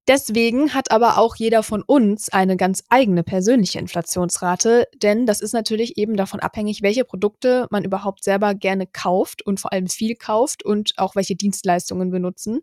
Deswegen 0.07 0.73
hat 0.73 0.91
aber 0.91 1.17
auch 1.17 1.35
jeder 1.35 1.63
von 1.63 1.81
uns 1.81 2.29
eine 2.29 2.55
ganz 2.55 2.81
eigene 2.87 3.23
persönliche 3.23 3.77
Inflationsrate, 3.79 4.87
denn 4.95 5.25
das 5.25 5.41
ist 5.41 5.51
natürlich 5.51 5.97
eben 5.97 6.15
davon 6.15 6.39
abhängig, 6.39 6.81
welche 6.81 7.03
Produkte 7.03 7.67
man 7.71 7.83
überhaupt 7.83 8.23
selber 8.23 8.55
gerne 8.55 8.87
kauft 8.87 9.45
und 9.45 9.59
vor 9.59 9.73
allem 9.73 9.87
viel 9.87 10.15
kauft 10.15 10.63
und 10.63 10.93
auch 10.95 11.15
welche 11.15 11.35
Dienstleistungen 11.35 12.09
benutzen. 12.09 12.61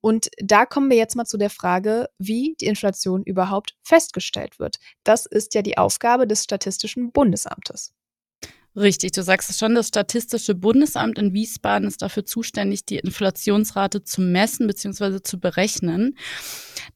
Und 0.00 0.30
da 0.38 0.66
kommen 0.66 0.90
wir 0.90 0.96
jetzt 0.96 1.16
mal 1.16 1.26
zu 1.26 1.36
der 1.36 1.50
Frage, 1.50 2.08
wie 2.18 2.56
die 2.60 2.66
Inflation 2.66 3.22
überhaupt 3.22 3.76
festgestellt 3.82 4.58
wird. 4.58 4.76
Das 5.04 5.26
ist 5.26 5.54
ja 5.54 5.62
die 5.62 5.78
Aufgabe 5.78 6.26
des 6.26 6.44
Statistischen 6.44 7.12
Bundesamtes. 7.12 7.92
Richtig, 8.76 9.10
du 9.12 9.24
sagst 9.24 9.50
es 9.50 9.58
schon, 9.58 9.74
das 9.74 9.88
Statistische 9.88 10.54
Bundesamt 10.54 11.18
in 11.18 11.32
Wiesbaden 11.32 11.88
ist 11.88 12.02
dafür 12.02 12.24
zuständig, 12.24 12.84
die 12.84 12.98
Inflationsrate 12.98 14.04
zu 14.04 14.20
messen 14.20 14.68
bzw. 14.68 15.22
zu 15.22 15.40
berechnen. 15.40 16.16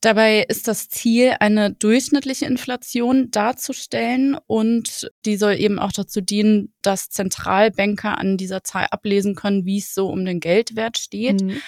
Dabei 0.01 0.45
ist 0.49 0.69
das 0.69 0.89
Ziel, 0.89 1.35
eine 1.41 1.73
durchschnittliche 1.73 2.47
Inflation 2.47 3.33
darzustellen 3.33 4.39
und 4.47 5.11
die 5.25 5.37
soll 5.37 5.55
eben 5.55 5.81
auch 5.81 5.91
dazu 5.91 6.21
dienen, 6.21 6.73
dass 6.81 7.09
Zentralbanker 7.09 8.19
an 8.19 8.37
dieser 8.37 8.63
Zahl 8.63 8.87
ablesen 8.93 9.35
können, 9.35 9.65
wie 9.65 9.79
es 9.79 9.95
so 9.95 10.07
um 10.09 10.25
den 10.25 10.39
Geldwert 10.39 10.97
steht. 10.97 11.43
Mhm. 11.43 11.61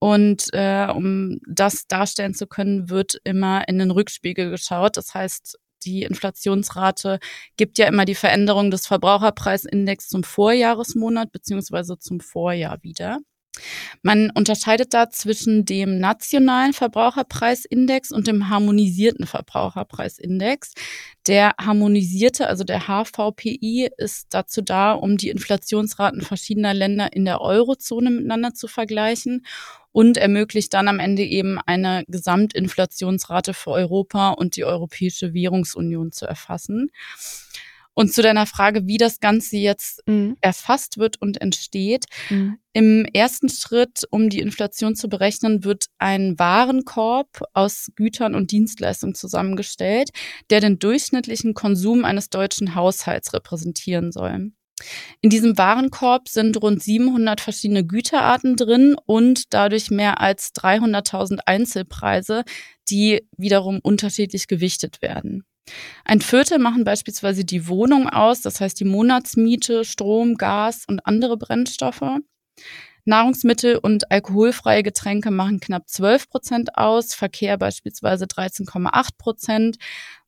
Und 0.00 0.48
äh, 0.52 0.86
um 0.94 1.38
das 1.48 1.86
darstellen 1.88 2.34
zu 2.34 2.46
können, 2.46 2.88
wird 2.88 3.20
immer 3.24 3.66
in 3.68 3.78
den 3.78 3.90
Rückspiegel 3.90 4.50
geschaut. 4.50 4.96
Das 4.96 5.14
heißt, 5.14 5.58
die 5.84 6.02
Inflationsrate 6.02 7.18
gibt 7.56 7.78
ja 7.78 7.86
immer 7.86 8.04
die 8.04 8.14
Veränderung 8.14 8.70
des 8.70 8.86
Verbraucherpreisindex 8.86 10.08
zum 10.08 10.24
Vorjahresmonat 10.24 11.32
beziehungsweise 11.32 11.98
zum 11.98 12.20
Vorjahr 12.20 12.82
wieder. 12.82 13.18
Man 14.02 14.30
unterscheidet 14.30 14.94
da 14.94 15.10
zwischen 15.10 15.64
dem 15.64 15.98
nationalen 15.98 16.72
Verbraucherpreisindex 16.72 18.10
und 18.10 18.26
dem 18.26 18.48
harmonisierten 18.48 19.26
Verbraucherpreisindex. 19.26 20.74
Der 21.26 21.54
harmonisierte, 21.60 22.46
also 22.46 22.64
der 22.64 22.86
HVPI, 22.86 23.90
ist 23.96 24.28
dazu 24.30 24.62
da, 24.62 24.92
um 24.92 25.16
die 25.16 25.28
Inflationsraten 25.28 26.22
verschiedener 26.22 26.74
Länder 26.74 27.12
in 27.12 27.24
der 27.24 27.40
Eurozone 27.40 28.10
miteinander 28.10 28.54
zu 28.54 28.66
vergleichen 28.66 29.44
und 29.92 30.16
ermöglicht 30.16 30.72
dann 30.74 30.88
am 30.88 31.00
Ende 31.00 31.22
eben 31.24 31.58
eine 31.66 32.04
Gesamtinflationsrate 32.08 33.52
für 33.52 33.70
Europa 33.70 34.30
und 34.30 34.56
die 34.56 34.64
Europäische 34.64 35.34
Währungsunion 35.34 36.12
zu 36.12 36.24
erfassen. 36.26 36.90
Und 37.98 38.14
zu 38.14 38.22
deiner 38.22 38.46
Frage, 38.46 38.86
wie 38.86 38.96
das 38.96 39.18
Ganze 39.18 39.56
jetzt 39.56 40.06
mhm. 40.06 40.36
erfasst 40.40 40.98
wird 40.98 41.20
und 41.20 41.40
entsteht. 41.40 42.04
Mhm. 42.30 42.56
Im 42.72 43.04
ersten 43.12 43.48
Schritt, 43.48 44.04
um 44.10 44.28
die 44.28 44.38
Inflation 44.38 44.94
zu 44.94 45.08
berechnen, 45.08 45.64
wird 45.64 45.86
ein 45.98 46.38
Warenkorb 46.38 47.42
aus 47.54 47.88
Gütern 47.96 48.36
und 48.36 48.52
Dienstleistungen 48.52 49.16
zusammengestellt, 49.16 50.10
der 50.48 50.60
den 50.60 50.78
durchschnittlichen 50.78 51.54
Konsum 51.54 52.04
eines 52.04 52.30
deutschen 52.30 52.76
Haushalts 52.76 53.34
repräsentieren 53.34 54.12
soll. 54.12 54.52
In 55.20 55.30
diesem 55.30 55.58
Warenkorb 55.58 56.28
sind 56.28 56.62
rund 56.62 56.80
700 56.80 57.40
verschiedene 57.40 57.84
Güterarten 57.84 58.54
drin 58.54 58.94
und 59.06 59.52
dadurch 59.52 59.90
mehr 59.90 60.20
als 60.20 60.54
300.000 60.54 61.40
Einzelpreise, 61.46 62.44
die 62.88 63.26
wiederum 63.36 63.80
unterschiedlich 63.82 64.46
gewichtet 64.46 65.02
werden. 65.02 65.42
Ein 66.04 66.20
Viertel 66.20 66.58
machen 66.58 66.84
beispielsweise 66.84 67.44
die 67.44 67.68
Wohnung 67.68 68.08
aus, 68.08 68.40
das 68.40 68.60
heißt 68.60 68.78
die 68.80 68.84
Monatsmiete, 68.84 69.84
Strom, 69.84 70.36
Gas 70.36 70.84
und 70.86 71.04
andere 71.06 71.36
Brennstoffe. 71.36 72.02
Nahrungsmittel 73.04 73.78
und 73.78 74.10
alkoholfreie 74.10 74.82
Getränke 74.82 75.30
machen 75.30 75.60
knapp 75.60 75.88
12 75.88 76.28
Prozent 76.28 76.76
aus, 76.76 77.14
Verkehr 77.14 77.56
beispielsweise 77.56 78.26
13,8 78.26 79.08
Prozent, 79.16 79.78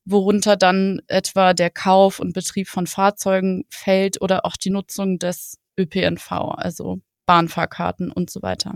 worunter 0.07 0.57
dann 0.57 1.03
etwa 1.07 1.53
der 1.53 1.71
Kauf 1.71 2.21
und 2.21 2.33
Betrieb 2.33 2.69
von 2.69 2.87
Fahrzeugen 2.87 3.65
fällt 3.69 4.21
oder 4.23 4.47
auch 4.47 4.57
die 4.57 4.71
Nutzung 4.71 5.19
des 5.19 5.59
ÖPNV, 5.79 6.33
also 6.33 7.01
Bahnfahrkarten 7.27 8.11
und 8.11 8.31
so 8.31 8.43
weiter. 8.43 8.75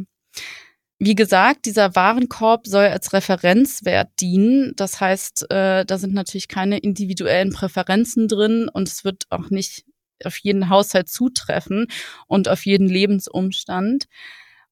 Wie 0.99 1.15
gesagt, 1.15 1.67
dieser 1.67 1.95
Warenkorb 1.97 2.67
soll 2.67 2.87
als 2.87 3.13
Referenzwert 3.13 4.11
dienen. 4.21 4.73
Das 4.77 5.01
heißt, 5.01 5.51
äh, 5.51 5.85
da 5.85 5.99
sind 5.99 6.15
natürlich 6.15 6.49
keine 6.49 6.79
individuellen 6.79 7.53
Präferenzen 7.53 8.29
drin 8.29 8.69
und 8.73 8.89
es 8.89 9.05
wird 9.05 9.25
auch 9.31 9.51
nicht 9.51 9.85
auf 10.25 10.39
jeden 10.39 10.69
Haushalt 10.69 11.09
zutreffen 11.09 11.89
und 12.29 12.49
auf 12.49 12.65
jeden 12.65 12.89
Lebensumstand 12.89 14.07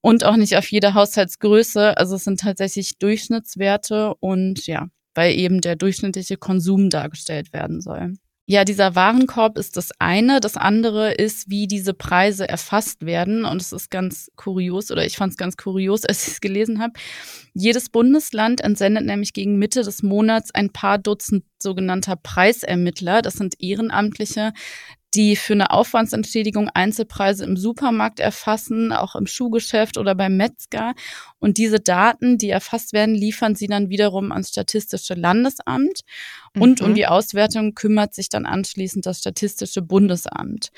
und 0.00 0.25
auch 0.25 0.37
nicht 0.37 0.57
auf 0.57 0.71
jede 0.71 0.95
Haushaltsgröße. 0.95 1.97
Also 1.97 2.17
es 2.17 2.25
sind 2.25 2.41
tatsächlich 2.41 2.99
Durchschnittswerte 2.99 4.14
und 4.21 4.67
ja, 4.67 4.88
weil 5.14 5.35
eben 5.35 5.61
der 5.61 5.76
durchschnittliche 5.76 6.37
Konsum 6.37 6.91
dargestellt 6.91 7.52
werden 7.52 7.81
soll. 7.81 8.14
Ja, 8.46 8.64
dieser 8.64 8.96
Warenkorb 8.96 9.56
ist 9.56 9.76
das 9.76 9.90
eine. 10.00 10.40
Das 10.40 10.56
andere 10.56 11.12
ist, 11.12 11.49
wie 11.49 11.68
diese 11.68 11.94
Preise 11.94 12.49
erfasst 12.49 13.06
werden. 13.06 13.44
Und 13.44 13.62
es 13.62 13.72
ist 13.72 13.88
ganz 13.88 14.30
kurios, 14.34 14.90
oder 14.90 15.06
ich 15.06 15.16
fand 15.16 15.32
es 15.32 15.37
ganz 15.37 15.56
kurios, 15.56 16.04
als 16.08 16.26
ich 16.26 16.34
es 16.34 16.40
gelesen 16.40 16.80
habe. 16.80 16.94
Jedes 17.54 17.88
Bundesland 17.88 18.61
entsendet 18.61 19.04
nämlich 19.06 19.32
gegen 19.32 19.58
Mitte 19.58 19.82
des 19.82 20.02
Monats 20.02 20.52
ein 20.52 20.70
paar 20.70 20.99
Dutzend 20.99 21.44
sogenannter 21.62 22.16
Preisermittler. 22.16 23.22
Das 23.22 23.34
sind 23.34 23.54
Ehrenamtliche, 23.61 24.52
die 25.14 25.37
für 25.37 25.52
eine 25.52 25.71
Aufwandsentschädigung 25.71 26.71
Einzelpreise 26.71 27.45
im 27.45 27.57
Supermarkt 27.57 28.21
erfassen, 28.21 28.92
auch 28.92 29.14
im 29.14 29.26
Schuhgeschäft 29.26 29.99
oder 29.99 30.14
beim 30.14 30.37
Metzger. 30.37 30.95
Und 31.38 31.59
diese 31.59 31.81
Daten, 31.81 32.38
die 32.38 32.50
erfasst 32.50 32.92
werden, 32.92 33.14
liefern 33.14 33.54
sie 33.54 33.66
dann 33.66 33.90
wiederum 33.90 34.33
ans 34.33 34.49
Statistische 34.49 35.14
Landesamt. 35.14 36.00
Und 36.59 36.81
mhm. 36.81 36.87
um 36.87 36.95
die 36.95 37.07
Auswertung 37.07 37.75
kümmert 37.75 38.14
sich 38.14 38.28
dann 38.28 38.47
anschließend 38.47 39.04
das 39.04 39.19
Statistische 39.19 39.83
Bundesamt. 39.83 40.71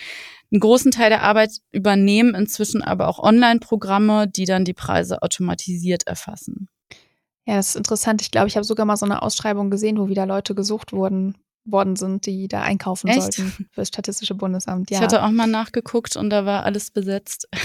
Einen 0.50 0.60
großen 0.60 0.90
Teil 0.90 1.10
der 1.10 1.22
Arbeit 1.22 1.52
übernehmen 1.72 2.34
inzwischen 2.34 2.82
aber 2.82 3.08
auch 3.08 3.18
Online-Programme, 3.18 4.28
die 4.28 4.44
dann 4.44 4.64
die 4.64 4.74
Preise 4.74 5.22
automatisiert 5.22 6.06
erfassen. 6.06 6.68
Ja, 7.46 7.56
das 7.56 7.68
ist 7.68 7.76
interessant. 7.76 8.22
Ich 8.22 8.30
glaube, 8.30 8.48
ich 8.48 8.56
habe 8.56 8.64
sogar 8.64 8.86
mal 8.86 8.96
so 8.96 9.04
eine 9.04 9.22
Ausschreibung 9.22 9.70
gesehen, 9.70 9.98
wo 9.98 10.08
wieder 10.08 10.26
Leute 10.26 10.54
gesucht 10.54 10.92
wurden, 10.92 11.36
worden 11.64 11.96
sind, 11.96 12.26
die 12.26 12.48
da 12.48 12.62
einkaufen 12.62 13.08
Echt? 13.08 13.20
sollten 13.34 13.50
für 13.50 13.80
das 13.80 13.88
Statistische 13.88 14.34
Bundesamt. 14.34 14.90
Ja. 14.90 14.98
Ich 14.98 15.02
hatte 15.02 15.22
auch 15.22 15.30
mal 15.30 15.46
nachgeguckt 15.46 16.16
und 16.16 16.30
da 16.30 16.44
war 16.44 16.64
alles 16.64 16.90
besetzt. 16.90 17.48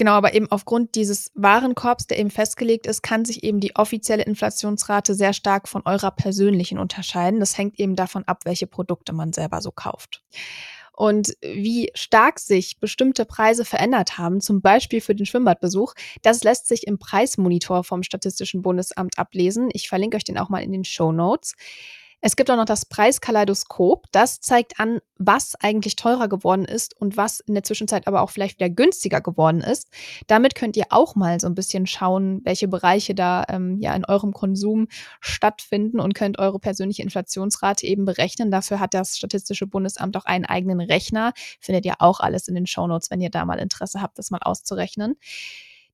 Genau, 0.00 0.12
aber 0.12 0.32
eben 0.32 0.48
aufgrund 0.52 0.94
dieses 0.94 1.32
Warenkorbs, 1.34 2.06
der 2.06 2.20
eben 2.20 2.30
festgelegt 2.30 2.86
ist, 2.86 3.02
kann 3.02 3.24
sich 3.24 3.42
eben 3.42 3.58
die 3.58 3.74
offizielle 3.74 4.22
Inflationsrate 4.22 5.12
sehr 5.16 5.32
stark 5.32 5.68
von 5.68 5.82
eurer 5.84 6.12
persönlichen 6.12 6.78
unterscheiden. 6.78 7.40
Das 7.40 7.58
hängt 7.58 7.80
eben 7.80 7.96
davon 7.96 8.22
ab, 8.22 8.42
welche 8.44 8.68
Produkte 8.68 9.12
man 9.12 9.32
selber 9.32 9.60
so 9.60 9.72
kauft. 9.72 10.22
Und 10.98 11.36
wie 11.42 11.90
stark 11.94 12.40
sich 12.40 12.80
bestimmte 12.80 13.24
Preise 13.24 13.64
verändert 13.64 14.18
haben, 14.18 14.40
zum 14.40 14.62
Beispiel 14.62 15.00
für 15.00 15.14
den 15.14 15.26
Schwimmbadbesuch, 15.26 15.94
das 16.22 16.42
lässt 16.42 16.66
sich 16.66 16.88
im 16.88 16.98
Preismonitor 16.98 17.84
vom 17.84 18.02
Statistischen 18.02 18.62
Bundesamt 18.62 19.16
ablesen. 19.16 19.68
Ich 19.72 19.88
verlinke 19.88 20.16
euch 20.16 20.24
den 20.24 20.38
auch 20.38 20.48
mal 20.48 20.58
in 20.58 20.72
den 20.72 20.84
Show 20.84 21.12
Notes. 21.12 21.54
Es 22.20 22.34
gibt 22.34 22.50
auch 22.50 22.56
noch 22.56 22.64
das 22.64 22.84
Preiskaleidoskop. 22.84 24.06
Das 24.10 24.40
zeigt 24.40 24.80
an, 24.80 24.98
was 25.18 25.54
eigentlich 25.60 25.94
teurer 25.94 26.28
geworden 26.28 26.64
ist 26.64 27.00
und 27.00 27.16
was 27.16 27.38
in 27.38 27.54
der 27.54 27.62
Zwischenzeit 27.62 28.08
aber 28.08 28.22
auch 28.22 28.30
vielleicht 28.30 28.58
wieder 28.58 28.70
günstiger 28.70 29.20
geworden 29.20 29.60
ist. 29.60 29.88
Damit 30.26 30.56
könnt 30.56 30.76
ihr 30.76 30.86
auch 30.90 31.14
mal 31.14 31.38
so 31.38 31.46
ein 31.46 31.54
bisschen 31.54 31.86
schauen, 31.86 32.40
welche 32.44 32.66
Bereiche 32.66 33.14
da 33.14 33.44
ähm, 33.48 33.78
ja 33.80 33.94
in 33.94 34.04
eurem 34.04 34.32
Konsum 34.32 34.88
stattfinden 35.20 36.00
und 36.00 36.14
könnt 36.14 36.40
eure 36.40 36.58
persönliche 36.58 37.02
Inflationsrate 37.02 37.86
eben 37.86 38.04
berechnen. 38.04 38.50
Dafür 38.50 38.80
hat 38.80 38.94
das 38.94 39.16
Statistische 39.16 39.68
Bundesamt 39.68 40.16
auch 40.16 40.24
einen 40.24 40.44
eigenen 40.44 40.80
Rechner. 40.80 41.32
Findet 41.60 41.86
ihr 41.86 41.94
auch 42.00 42.18
alles 42.18 42.48
in 42.48 42.56
den 42.56 42.66
Shownotes, 42.66 43.10
wenn 43.12 43.20
ihr 43.20 43.30
da 43.30 43.44
mal 43.44 43.60
Interesse 43.60 44.02
habt, 44.02 44.18
das 44.18 44.30
mal 44.30 44.40
auszurechnen. 44.42 45.14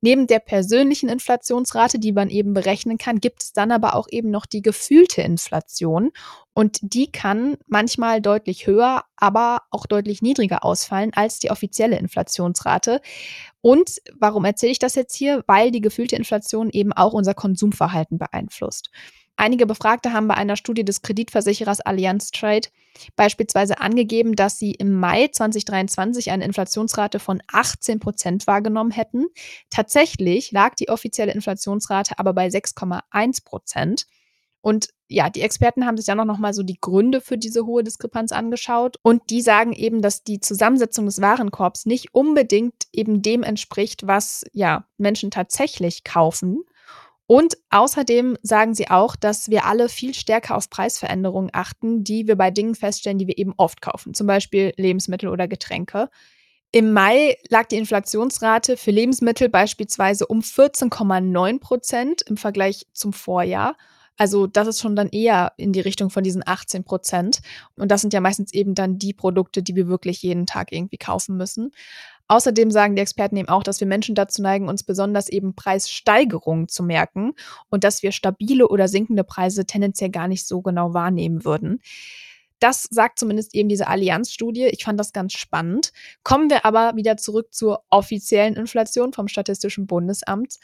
Neben 0.05 0.27
der 0.27 0.39
persönlichen 0.39 1.09
Inflationsrate, 1.09 1.99
die 1.99 2.13
man 2.13 2.29
eben 2.29 2.53
berechnen 2.53 2.99
kann, 2.99 3.21
gibt 3.21 3.43
es 3.43 3.55
dann 3.55 3.73
aber 3.73 3.97
auch 3.97 4.07
eben 4.11 4.31
noch 4.31 4.45
die 4.45 4.61
gefühlte 4.61 5.23
Inflation. 5.23 6.11
Und 6.53 6.79
die 6.83 7.11
kann 7.11 7.57
manchmal 7.69 8.21
deutlich 8.21 8.67
höher, 8.67 9.05
aber 9.17 9.63
auch 9.71 9.87
deutlich 9.87 10.21
niedriger 10.21 10.63
ausfallen 10.63 11.13
als 11.15 11.39
die 11.39 11.51
offizielle 11.51 11.99
Inflationsrate. 11.99 13.01
Und 13.63 14.03
warum 14.19 14.45
erzähle 14.45 14.73
ich 14.73 14.79
das 14.79 14.95
jetzt 14.95 15.15
hier? 15.15 15.43
Weil 15.47 15.71
die 15.71 15.81
gefühlte 15.81 16.17
Inflation 16.17 16.69
eben 16.69 16.93
auch 16.93 17.15
unser 17.15 17.33
Konsumverhalten 17.33 18.19
beeinflusst. 18.19 18.91
Einige 19.37 19.67
Befragte 19.67 20.13
haben 20.13 20.29
bei 20.29 20.35
einer 20.35 20.57
Studie 20.57 20.85
des 20.85 21.03
Kreditversicherers 21.03 21.81
Allianz 21.81 22.31
Trade 22.31 22.69
beispielsweise 23.17 23.81
angegeben, 23.81 24.37
dass 24.37 24.59
sie 24.59 24.73
im 24.73 24.93
Mai 24.95 25.29
2023 25.29 26.31
eine 26.31 26.45
Inflationsrate 26.45 27.19
von 27.19 27.43
18 27.53 27.99
Prozent 27.99 28.47
wahrgenommen 28.47 28.93
hätten. 28.93 29.27
Tatsächlich 29.71 30.53
lag 30.53 30.75
die 30.77 30.89
offizielle 30.89 31.33
Inflationsrate 31.33 32.19
aber 32.19 32.33
bei 32.33 32.47
6,1 32.47 33.45
Prozent. 33.45 34.07
Und 34.61 34.89
ja, 35.09 35.29
die 35.29 35.43
Experten 35.43 35.85
haben 35.85 35.99
sich 35.99 36.07
dann 36.07 36.21
auch 36.21 36.25
nochmal 36.25 36.55
so 36.55 36.63
die 36.63 36.79
Gründe 36.81 37.21
für 37.21 37.37
diese 37.37 37.67
hohe 37.67 37.85
Diskrepanz 37.85 38.33
angeschaut. 38.33 38.97
Und 39.03 39.29
die 39.29 39.43
sagen 39.43 39.75
eben, 39.75 40.01
dass 40.01 40.23
die 40.23 40.41
Zusammensetzung 40.41 41.05
des 41.05 41.21
Warenkorbs 41.21 41.85
nicht 41.85 42.15
unbedingt 42.15 42.75
eben 42.91 43.21
dem 43.21 43.43
entspricht, 43.43 44.07
was 44.07 44.45
ja 44.53 44.87
Menschen 44.97 45.31
tatsächlich 45.31 46.03
kaufen. 46.03 46.63
Und 47.27 47.57
außerdem 47.71 48.37
sagen 48.43 48.75
sie 48.75 48.91
auch, 48.91 49.17
dass 49.17 49.49
wir 49.49 49.65
alle 49.65 49.89
viel 49.89 50.15
stärker 50.15 50.57
auf 50.57 50.69
Preisveränderungen 50.69 51.51
achten, 51.53 52.05
die 52.05 52.27
wir 52.27 52.37
bei 52.37 52.51
Dingen 52.51 52.75
feststellen, 52.75 53.19
die 53.19 53.27
wir 53.27 53.39
eben 53.39 53.55
oft 53.57 53.81
kaufen, 53.81 54.13
zum 54.13 54.27
Beispiel 54.27 54.73
Lebensmittel 54.77 55.29
oder 55.29 55.49
Getränke. 55.49 56.11
Im 56.71 56.93
Mai 56.93 57.37
lag 57.49 57.67
die 57.67 57.77
Inflationsrate 57.77 58.77
für 58.77 58.91
Lebensmittel 58.91 59.49
beispielsweise 59.49 60.27
um 60.27 60.41
14,9 60.41 61.61
Prozent 61.61 62.23
im 62.23 62.37
Vergleich 62.37 62.87
zum 62.93 63.13
Vorjahr. 63.13 63.77
Also 64.17 64.47
das 64.47 64.69
ist 64.69 64.81
schon 64.81 64.97
dann 64.97 65.09
eher 65.09 65.53
in 65.57 65.73
die 65.73 65.81
Richtung 65.81 66.11
von 66.11 66.23
diesen 66.23 66.43
18 66.47 66.85
Prozent. 66.85 67.41
Und 67.77 67.91
das 67.91 68.01
sind 68.01 68.13
ja 68.13 68.21
meistens 68.21 68.53
eben 68.53 68.75
dann 68.75 68.99
die 68.99 69.13
Produkte, 69.13 69.63
die 69.63 69.75
wir 69.77 69.89
wirklich 69.89 70.23
jeden 70.23 70.47
Tag 70.47 70.73
irgendwie 70.73 70.99
kaufen 70.99 71.37
müssen. 71.37 71.71
Außerdem 72.29 72.71
sagen 72.71 72.97
die 72.97 73.03
Experten 73.03 73.37
eben 73.37 73.49
auch, 73.49 73.63
dass 73.63 73.81
wir 73.81 73.87
Menschen 73.87 74.15
dazu 74.15 74.41
neigen, 74.41 74.69
uns 74.69 74.83
besonders 74.83 75.29
eben 75.29 75.55
Preissteigerungen 75.55 76.69
zu 76.69 76.83
merken 76.83 77.35
und 77.69 77.85
dass 77.85 78.03
wir 78.03 78.13
stabile 78.13 78.69
oder 78.69 78.89
sinkende 78.89 79.25
Preise 79.25 79.67
tendenziell 79.67 80.11
gar 80.11 80.29
nicht 80.29 80.47
so 80.47 80.63
genau 80.63 80.95
wahrnehmen 80.95 81.45
würden. 81.45 81.81
Das 82.61 82.85
sagt 82.91 83.19
zumindest 83.19 83.55
eben 83.55 83.69
diese 83.69 83.89
Allianz-Studie. 83.89 84.65
Ich 84.67 84.85
fand 84.85 84.99
das 84.99 85.13
ganz 85.13 85.35
spannend. 85.35 85.93
Kommen 86.23 86.49
wir 86.49 86.65
aber 86.65 86.97
wieder 86.97 87.19
zurück 87.19 87.53
zur 87.53 87.85
offiziellen 87.91 88.55
Inflation 88.55 89.13
vom 89.13 89.29
Statistischen 89.29 89.87
Bundesamt. 89.87 90.57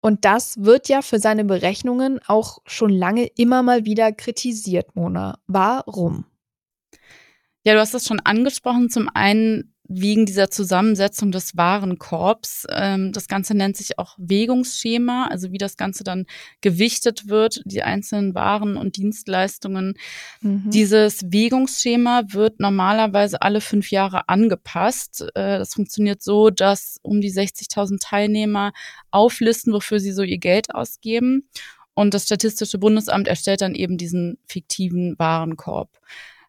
Und 0.00 0.24
das 0.24 0.62
wird 0.62 0.88
ja 0.88 1.02
für 1.02 1.18
seine 1.18 1.44
Berechnungen 1.44 2.20
auch 2.26 2.58
schon 2.66 2.90
lange 2.90 3.26
immer 3.26 3.64
mal 3.64 3.84
wieder 3.84 4.12
kritisiert, 4.12 4.94
Mona. 4.94 5.40
Warum? 5.48 6.26
Ja, 7.64 7.74
du 7.74 7.80
hast 7.80 7.94
es 7.94 8.06
schon 8.06 8.20
angesprochen. 8.20 8.88
Zum 8.88 9.08
einen 9.12 9.74
wegen 9.88 10.26
dieser 10.26 10.50
Zusammensetzung 10.50 11.32
des 11.32 11.56
Warenkorbs. 11.56 12.66
Ähm, 12.70 13.12
das 13.12 13.26
Ganze 13.26 13.56
nennt 13.56 13.76
sich 13.76 13.98
auch 13.98 14.14
Wägungsschema, 14.18 15.28
also 15.30 15.50
wie 15.50 15.58
das 15.58 15.78
Ganze 15.78 16.04
dann 16.04 16.26
gewichtet 16.60 17.28
wird, 17.28 17.62
die 17.64 17.82
einzelnen 17.82 18.34
Waren 18.34 18.76
und 18.76 18.96
Dienstleistungen. 18.96 19.94
Mhm. 20.42 20.70
Dieses 20.70 21.22
Wägungsschema 21.32 22.24
wird 22.28 22.60
normalerweise 22.60 23.40
alle 23.40 23.62
fünf 23.62 23.90
Jahre 23.90 24.28
angepasst. 24.28 25.22
Äh, 25.34 25.58
das 25.58 25.72
funktioniert 25.72 26.22
so, 26.22 26.50
dass 26.50 26.98
um 27.02 27.22
die 27.22 27.32
60.000 27.32 27.98
Teilnehmer 28.00 28.72
auflisten, 29.10 29.72
wofür 29.72 30.00
sie 30.00 30.12
so 30.12 30.22
ihr 30.22 30.38
Geld 30.38 30.74
ausgeben. 30.74 31.48
Und 31.94 32.14
das 32.14 32.26
Statistische 32.26 32.78
Bundesamt 32.78 33.26
erstellt 33.26 33.62
dann 33.62 33.74
eben 33.74 33.96
diesen 33.96 34.38
fiktiven 34.46 35.18
Warenkorb 35.18 35.90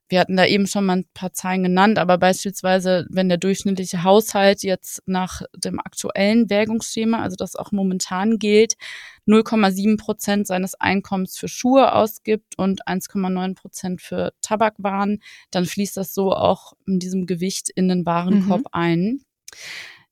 wir 0.09 0.19
hatten 0.19 0.35
da 0.35 0.45
eben 0.45 0.67
schon 0.67 0.85
mal 0.85 0.97
ein 0.97 1.05
paar 1.13 1.33
Zahlen 1.33 1.63
genannt, 1.63 1.99
aber 1.99 2.17
beispielsweise, 2.17 3.05
wenn 3.09 3.29
der 3.29 3.37
durchschnittliche 3.37 4.03
Haushalt 4.03 4.63
jetzt 4.63 5.03
nach 5.05 5.43
dem 5.55 5.79
aktuellen 5.79 6.49
Wägungsschema, 6.49 7.21
also 7.21 7.35
das 7.35 7.55
auch 7.55 7.71
momentan 7.71 8.39
gilt, 8.39 8.73
0,7 9.27 9.97
Prozent 9.97 10.47
seines 10.47 10.73
Einkommens 10.75 11.37
für 11.37 11.47
Schuhe 11.47 11.93
ausgibt 11.93 12.57
und 12.57 12.87
1,9 12.87 13.55
Prozent 13.55 14.01
für 14.01 14.33
Tabakwaren, 14.41 15.21
dann 15.51 15.65
fließt 15.65 15.95
das 15.97 16.13
so 16.13 16.33
auch 16.33 16.73
in 16.87 16.97
diesem 16.99 17.27
Gewicht 17.27 17.69
in 17.69 17.87
den 17.87 18.05
Warenkorb 18.05 18.61
mhm. 18.61 18.67
ein. 18.71 19.21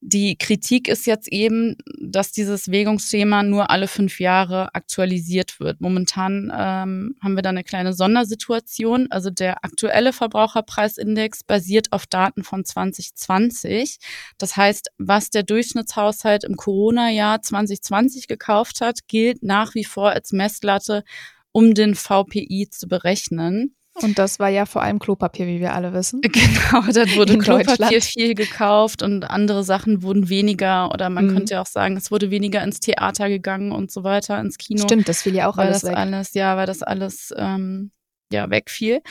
Die 0.01 0.37
Kritik 0.37 0.87
ist 0.87 1.07
jetzt 1.07 1.27
eben, 1.31 1.75
dass 1.99 2.31
dieses 2.31 2.69
Wägungsschema 2.69 3.41
nur 3.41 3.71
alle 3.71 3.87
fünf 3.87 4.19
Jahre 4.19 4.73
aktualisiert 4.75 5.59
wird. 5.59 5.81
Momentan 5.81 6.51
ähm, 6.55 7.15
haben 7.19 7.35
wir 7.35 7.41
da 7.41 7.49
eine 7.49 7.63
kleine 7.63 7.93
Sondersituation. 7.93 9.07
Also 9.09 9.31
der 9.31 9.65
aktuelle 9.65 10.13
Verbraucherpreisindex 10.13 11.43
basiert 11.43 11.93
auf 11.93 12.05
Daten 12.05 12.43
von 12.43 12.63
2020. 12.63 13.97
Das 14.37 14.55
heißt, 14.55 14.91
was 14.99 15.31
der 15.31 15.41
Durchschnittshaushalt 15.41 16.43
im 16.43 16.57
Corona-Jahr 16.57 17.41
2020 17.41 18.27
gekauft 18.27 18.81
hat, 18.81 19.07
gilt 19.07 19.41
nach 19.41 19.73
wie 19.73 19.85
vor 19.85 20.11
als 20.11 20.31
Messlatte, 20.31 21.03
um 21.51 21.73
den 21.73 21.95
VPI 21.95 22.67
zu 22.69 22.87
berechnen. 22.87 23.76
Und 24.01 24.19
das 24.19 24.39
war 24.39 24.49
ja 24.49 24.65
vor 24.65 24.83
allem 24.83 24.99
Klopapier, 24.99 25.47
wie 25.47 25.59
wir 25.59 25.73
alle 25.73 25.93
wissen. 25.93 26.21
Genau, 26.37 26.81
dann 26.91 27.15
wurde 27.15 27.33
In 27.33 27.41
Klopapier 27.41 28.01
viel 28.01 28.35
gekauft 28.35 29.01
und 29.01 29.23
andere 29.23 29.63
Sachen 29.63 30.03
wurden 30.03 30.29
weniger 30.29 30.91
oder 30.93 31.09
man 31.09 31.27
mhm. 31.27 31.33
könnte 31.33 31.53
ja 31.55 31.61
auch 31.61 31.67
sagen, 31.67 31.97
es 31.97 32.11
wurde 32.11 32.29
weniger 32.29 32.63
ins 32.63 32.79
Theater 32.79 33.29
gegangen 33.29 33.71
und 33.71 33.91
so 33.91 34.03
weiter, 34.03 34.39
ins 34.39 34.57
Kino. 34.57 34.83
Stimmt, 34.83 35.09
das 35.09 35.23
fiel 35.23 35.35
ja 35.35 35.49
auch 35.49 35.57
alles 35.57 35.83
weg. 35.83 35.97
alles, 35.97 36.33
ja, 36.33 36.57
weil 36.57 36.67
das 36.67 36.83
alles 36.83 37.33
ähm, 37.37 37.91
ja 38.31 38.49
wegfiel. 38.49 39.01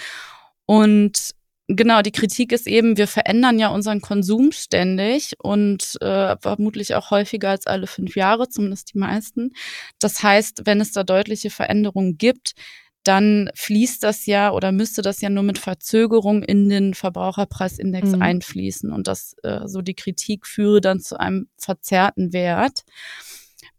Und 0.67 1.31
genau, 1.69 2.03
die 2.03 2.13
Kritik 2.13 2.53
ist 2.53 2.67
eben, 2.67 2.97
wir 2.97 3.09
verändern 3.09 3.59
ja 3.59 3.69
unseren 3.69 4.01
Konsum 4.01 4.53
ständig 4.53 5.35
und 5.39 5.97
äh, 6.01 6.37
vermutlich 6.41 6.95
auch 6.95 7.11
häufiger 7.11 7.51
als 7.51 7.67
alle 7.67 7.87
fünf 7.87 8.17
Jahre, 8.17 8.49
zumindest 8.49 8.95
die 8.95 8.99
meisten. 8.99 9.53
Das 9.99 10.23
heißt, 10.23 10.63
wenn 10.65 10.81
es 10.81 10.93
da 10.93 11.03
deutliche 11.03 11.51
Veränderungen 11.51 12.19
gibt, 12.19 12.55
dann 13.07 13.51
fließt 13.55 14.03
das 14.03 14.27
ja 14.27 14.53
oder 14.53 14.73
müsste 14.73 15.03
das 15.03 15.21
ja 15.21 15.31
nur 15.31 15.43
mit 15.43 15.59
Verzögerung 15.59 16.43
in 16.43 16.69
den 16.69 16.95
Verbraucherpreisindex 16.95 18.13
mhm. 18.13 18.23
einfließen 18.23 18.93
und 18.93 19.07
das 19.07 19.37
äh, 19.43 19.67
so 19.67 19.83
die 19.83 19.95
Kritik 19.95 20.47
führe 20.47 20.81
dann 20.81 21.01
zu 21.01 21.19
einem 21.19 21.49
verzerrten 21.57 22.33
Wert. 22.33 22.83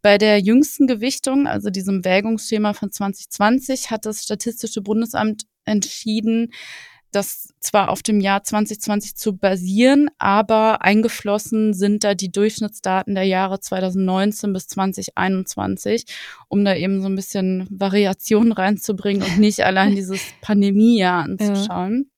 Bei 0.00 0.16
der 0.18 0.40
jüngsten 0.40 0.86
Gewichtung, 0.86 1.46
also 1.46 1.70
diesem 1.70 2.04
Wägungsschema 2.04 2.72
von 2.72 2.92
2020, 2.92 3.90
hat 3.90 4.06
das 4.06 4.22
Statistische 4.22 4.80
Bundesamt 4.80 5.44
entschieden, 5.64 6.52
das 7.10 7.54
zwar 7.60 7.88
auf 7.88 8.02
dem 8.02 8.20
Jahr 8.20 8.42
2020 8.42 9.16
zu 9.16 9.36
basieren, 9.36 10.10
aber 10.18 10.82
eingeflossen 10.82 11.74
sind 11.74 12.04
da 12.04 12.14
die 12.14 12.30
Durchschnittsdaten 12.30 13.14
der 13.14 13.24
Jahre 13.24 13.60
2019 13.60 14.52
bis 14.52 14.68
2021, 14.68 16.04
um 16.48 16.64
da 16.64 16.74
eben 16.74 17.00
so 17.00 17.08
ein 17.08 17.16
bisschen 17.16 17.66
Variation 17.70 18.52
reinzubringen 18.52 19.22
und 19.22 19.38
nicht 19.38 19.60
allein 19.64 19.94
dieses 19.94 20.20
Pandemiejahr 20.40 21.24
anzuschauen. 21.24 22.10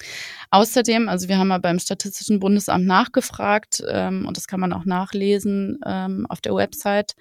Ja. 0.00 0.06
Außerdem, 0.50 1.08
also 1.08 1.28
wir 1.28 1.38
haben 1.38 1.48
mal 1.48 1.58
beim 1.58 1.78
Statistischen 1.78 2.38
Bundesamt 2.38 2.86
nachgefragt 2.86 3.82
ähm, 3.88 4.24
und 4.26 4.36
das 4.36 4.46
kann 4.46 4.60
man 4.60 4.72
auch 4.72 4.84
nachlesen 4.84 5.80
ähm, 5.84 6.26
auf 6.28 6.40
der 6.40 6.54
Website. 6.54 7.14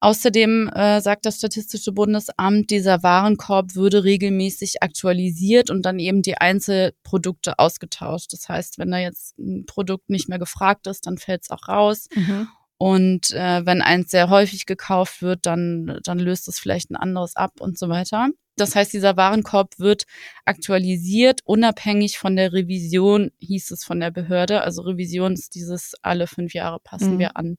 Außerdem 0.00 0.68
äh, 0.74 1.00
sagt 1.00 1.24
das 1.24 1.38
Statistische 1.38 1.92
Bundesamt, 1.92 2.70
dieser 2.70 3.02
Warenkorb 3.02 3.74
würde 3.74 4.04
regelmäßig 4.04 4.82
aktualisiert 4.82 5.70
und 5.70 5.82
dann 5.82 5.98
eben 5.98 6.20
die 6.20 6.36
Einzelprodukte 6.36 7.58
ausgetauscht. 7.58 8.32
Das 8.32 8.48
heißt, 8.48 8.78
wenn 8.78 8.90
da 8.90 8.98
jetzt 8.98 9.38
ein 9.38 9.64
Produkt 9.66 10.10
nicht 10.10 10.28
mehr 10.28 10.38
gefragt 10.38 10.86
ist, 10.86 11.06
dann 11.06 11.16
fällt 11.16 11.44
es 11.44 11.50
auch 11.50 11.68
raus. 11.68 12.08
Mhm. 12.14 12.48
Und 12.78 13.30
äh, 13.30 13.64
wenn 13.64 13.80
eins 13.80 14.10
sehr 14.10 14.28
häufig 14.28 14.66
gekauft 14.66 15.22
wird, 15.22 15.46
dann, 15.46 15.98
dann 16.02 16.18
löst 16.18 16.46
es 16.46 16.58
vielleicht 16.58 16.90
ein 16.90 16.96
anderes 16.96 17.34
ab 17.34 17.52
und 17.60 17.78
so 17.78 17.88
weiter. 17.88 18.28
Das 18.56 18.74
heißt, 18.74 18.92
dieser 18.92 19.16
Warenkorb 19.16 19.78
wird 19.78 20.04
aktualisiert, 20.44 21.40
unabhängig 21.44 22.18
von 22.18 22.36
der 22.36 22.52
Revision, 22.52 23.30
hieß 23.38 23.70
es 23.70 23.84
von 23.84 24.00
der 24.00 24.10
Behörde. 24.10 24.62
Also 24.62 24.82
Revision 24.82 25.32
ist 25.34 25.54
dieses 25.54 25.94
alle 26.02 26.26
fünf 26.26 26.54
Jahre 26.54 26.80
passen 26.80 27.14
mhm. 27.14 27.18
wir 27.18 27.36
an. 27.36 27.56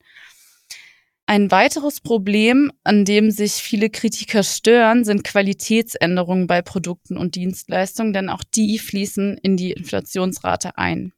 Ein 1.29 1.51
weiteres 1.51 1.99
Problem, 1.99 2.71
an 2.85 3.03
dem 3.03 3.31
sich 3.31 3.55
viele 3.55 3.89
Kritiker 3.89 4.43
stören, 4.43 5.03
sind 5.03 5.25
Qualitätsänderungen 5.25 6.47
bei 6.47 6.61
Produkten 6.61 7.17
und 7.17 7.35
Dienstleistungen, 7.35 8.13
denn 8.13 8.29
auch 8.29 8.43
die 8.55 8.79
fließen 8.79 9.37
in 9.37 9.57
die 9.57 9.73
Inflationsrate 9.73 10.77
ein. 10.77 11.11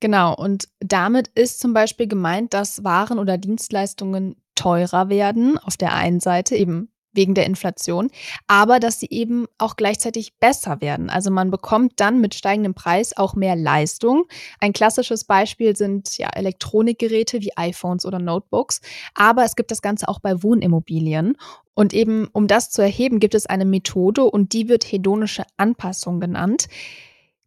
Genau, 0.00 0.34
und 0.34 0.68
damit 0.80 1.28
ist 1.28 1.60
zum 1.60 1.74
Beispiel 1.74 2.06
gemeint, 2.06 2.54
dass 2.54 2.84
Waren 2.84 3.18
oder 3.18 3.36
Dienstleistungen 3.36 4.36
teurer 4.54 5.10
werden, 5.10 5.58
auf 5.58 5.76
der 5.76 5.92
einen 5.92 6.20
Seite 6.20 6.56
eben 6.56 6.90
wegen 7.18 7.34
der 7.34 7.44
Inflation, 7.44 8.10
aber 8.46 8.80
dass 8.80 9.00
sie 9.00 9.08
eben 9.10 9.46
auch 9.58 9.76
gleichzeitig 9.76 10.38
besser 10.38 10.80
werden. 10.80 11.10
Also 11.10 11.30
man 11.30 11.50
bekommt 11.50 11.94
dann 11.96 12.20
mit 12.20 12.34
steigendem 12.34 12.74
Preis 12.74 13.14
auch 13.14 13.34
mehr 13.34 13.56
Leistung. 13.56 14.24
Ein 14.60 14.72
klassisches 14.72 15.24
Beispiel 15.24 15.76
sind 15.76 16.16
ja 16.16 16.30
Elektronikgeräte 16.30 17.42
wie 17.42 17.56
iPhones 17.56 18.06
oder 18.06 18.20
Notebooks, 18.20 18.80
aber 19.14 19.44
es 19.44 19.56
gibt 19.56 19.72
das 19.72 19.82
Ganze 19.82 20.08
auch 20.08 20.20
bei 20.20 20.42
Wohnimmobilien. 20.42 21.36
Und 21.74 21.92
eben 21.92 22.28
um 22.32 22.46
das 22.46 22.70
zu 22.70 22.82
erheben, 22.82 23.20
gibt 23.20 23.34
es 23.34 23.46
eine 23.46 23.64
Methode 23.64 24.24
und 24.24 24.52
die 24.52 24.68
wird 24.68 24.84
hedonische 24.84 25.44
Anpassung 25.56 26.20
genannt. 26.20 26.68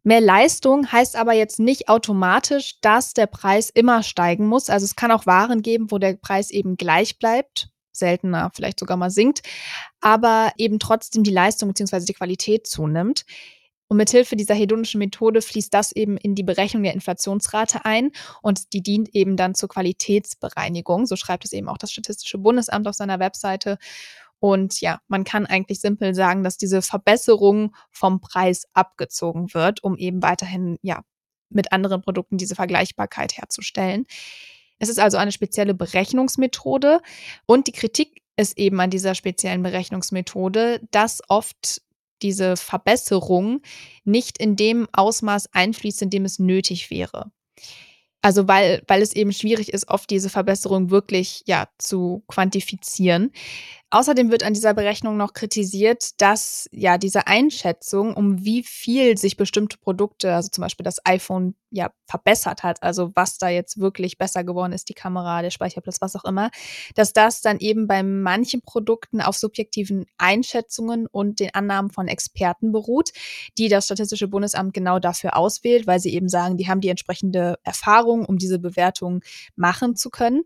Mehr 0.04 0.20
Leistung 0.20 0.90
heißt 0.90 1.16
aber 1.16 1.32
jetzt 1.32 1.60
nicht 1.60 1.88
automatisch, 1.88 2.80
dass 2.80 3.14
der 3.14 3.26
Preis 3.26 3.70
immer 3.70 4.02
steigen 4.02 4.46
muss. 4.46 4.68
Also 4.68 4.84
es 4.84 4.96
kann 4.96 5.12
auch 5.12 5.26
Waren 5.26 5.62
geben, 5.62 5.90
wo 5.90 5.98
der 5.98 6.14
Preis 6.14 6.50
eben 6.50 6.76
gleich 6.76 7.18
bleibt, 7.18 7.70
seltener 7.92 8.50
vielleicht 8.54 8.80
sogar 8.80 8.96
mal 8.96 9.10
sinkt, 9.10 9.42
aber 10.00 10.52
eben 10.56 10.78
trotzdem 10.78 11.22
die 11.22 11.30
Leistung 11.30 11.68
bzw. 11.68 12.04
die 12.04 12.14
Qualität 12.14 12.66
zunimmt. 12.66 13.24
Und 13.88 13.98
mithilfe 13.98 14.36
dieser 14.36 14.54
hedonischen 14.54 15.00
Methode 15.00 15.42
fließt 15.42 15.74
das 15.74 15.92
eben 15.92 16.16
in 16.16 16.34
die 16.34 16.42
Berechnung 16.42 16.82
der 16.82 16.94
Inflationsrate 16.94 17.84
ein 17.84 18.10
und 18.40 18.72
die 18.72 18.82
dient 18.82 19.14
eben 19.14 19.36
dann 19.36 19.54
zur 19.54 19.68
Qualitätsbereinigung. 19.68 21.04
So 21.04 21.14
schreibt 21.16 21.44
es 21.44 21.52
eben 21.52 21.68
auch 21.68 21.76
das 21.76 21.92
Statistische 21.92 22.38
Bundesamt 22.38 22.88
auf 22.88 22.94
seiner 22.94 23.20
Webseite. 23.20 23.76
Und 24.38 24.80
ja, 24.80 25.00
man 25.08 25.24
kann 25.24 25.44
eigentlich 25.44 25.80
simpel 25.80 26.14
sagen, 26.14 26.42
dass 26.42 26.56
diese 26.56 26.80
Verbesserung 26.80 27.76
vom 27.90 28.22
Preis 28.22 28.66
abgezogen 28.72 29.52
wird, 29.52 29.84
um 29.84 29.98
eben 29.98 30.22
weiterhin 30.22 30.78
ja 30.80 31.02
mit 31.50 31.70
anderen 31.70 32.00
Produkten 32.00 32.38
diese 32.38 32.54
Vergleichbarkeit 32.54 33.36
herzustellen. 33.36 34.06
Es 34.82 34.88
ist 34.88 34.98
also 34.98 35.16
eine 35.16 35.30
spezielle 35.30 35.74
Berechnungsmethode 35.74 37.00
und 37.46 37.68
die 37.68 37.72
Kritik 37.72 38.20
ist 38.36 38.58
eben 38.58 38.80
an 38.80 38.90
dieser 38.90 39.14
speziellen 39.14 39.62
Berechnungsmethode, 39.62 40.80
dass 40.90 41.20
oft 41.28 41.82
diese 42.20 42.56
Verbesserung 42.56 43.62
nicht 44.02 44.38
in 44.38 44.56
dem 44.56 44.88
Ausmaß 44.92 45.50
einfließt, 45.52 46.02
in 46.02 46.10
dem 46.10 46.24
es 46.24 46.40
nötig 46.40 46.90
wäre. 46.90 47.30
Also 48.22 48.48
weil, 48.48 48.82
weil 48.88 49.02
es 49.02 49.12
eben 49.12 49.32
schwierig 49.32 49.72
ist, 49.72 49.86
oft 49.88 50.10
diese 50.10 50.30
Verbesserung 50.30 50.90
wirklich 50.90 51.44
ja 51.46 51.68
zu 51.78 52.24
quantifizieren. 52.26 53.30
Außerdem 53.94 54.30
wird 54.30 54.42
an 54.42 54.54
dieser 54.54 54.72
Berechnung 54.72 55.18
noch 55.18 55.34
kritisiert, 55.34 56.18
dass 56.22 56.66
ja 56.72 56.96
diese 56.96 57.26
Einschätzung, 57.26 58.14
um 58.14 58.42
wie 58.42 58.62
viel 58.62 59.18
sich 59.18 59.36
bestimmte 59.36 59.76
Produkte, 59.76 60.34
also 60.34 60.48
zum 60.48 60.62
Beispiel 60.62 60.82
das 60.82 61.04
iPhone, 61.04 61.54
ja 61.70 61.90
verbessert 62.06 62.62
hat, 62.62 62.82
also 62.82 63.12
was 63.14 63.38
da 63.38 63.48
jetzt 63.48 63.80
wirklich 63.80 64.18
besser 64.18 64.44
geworden 64.44 64.72
ist, 64.72 64.88
die 64.90 64.94
Kamera, 64.94 65.42
der 65.42 65.50
Speicherplatz, 65.50 66.00
was 66.00 66.16
auch 66.16 66.24
immer, 66.24 66.50
dass 66.94 67.12
das 67.12 67.40
dann 67.40 67.58
eben 67.58 67.86
bei 67.86 68.02
manchen 68.02 68.60
Produkten 68.62 69.20
auf 69.20 69.36
subjektiven 69.36 70.04
Einschätzungen 70.18 71.06
und 71.06 71.40
den 71.40 71.54
Annahmen 71.54 71.90
von 71.90 72.08
Experten 72.08 72.72
beruht, 72.72 73.10
die 73.58 73.68
das 73.68 73.86
Statistische 73.86 74.28
Bundesamt 74.28 74.74
genau 74.74 74.98
dafür 74.98 75.36
auswählt, 75.36 75.86
weil 75.86 76.00
sie 76.00 76.14
eben 76.14 76.28
sagen, 76.28 76.56
die 76.56 76.68
haben 76.68 76.80
die 76.80 76.88
entsprechende 76.88 77.58
Erfahrung, 77.62 78.24
um 78.24 78.38
diese 78.38 78.58
Bewertung 78.58 79.22
machen 79.56 79.96
zu 79.96 80.10
können. 80.10 80.42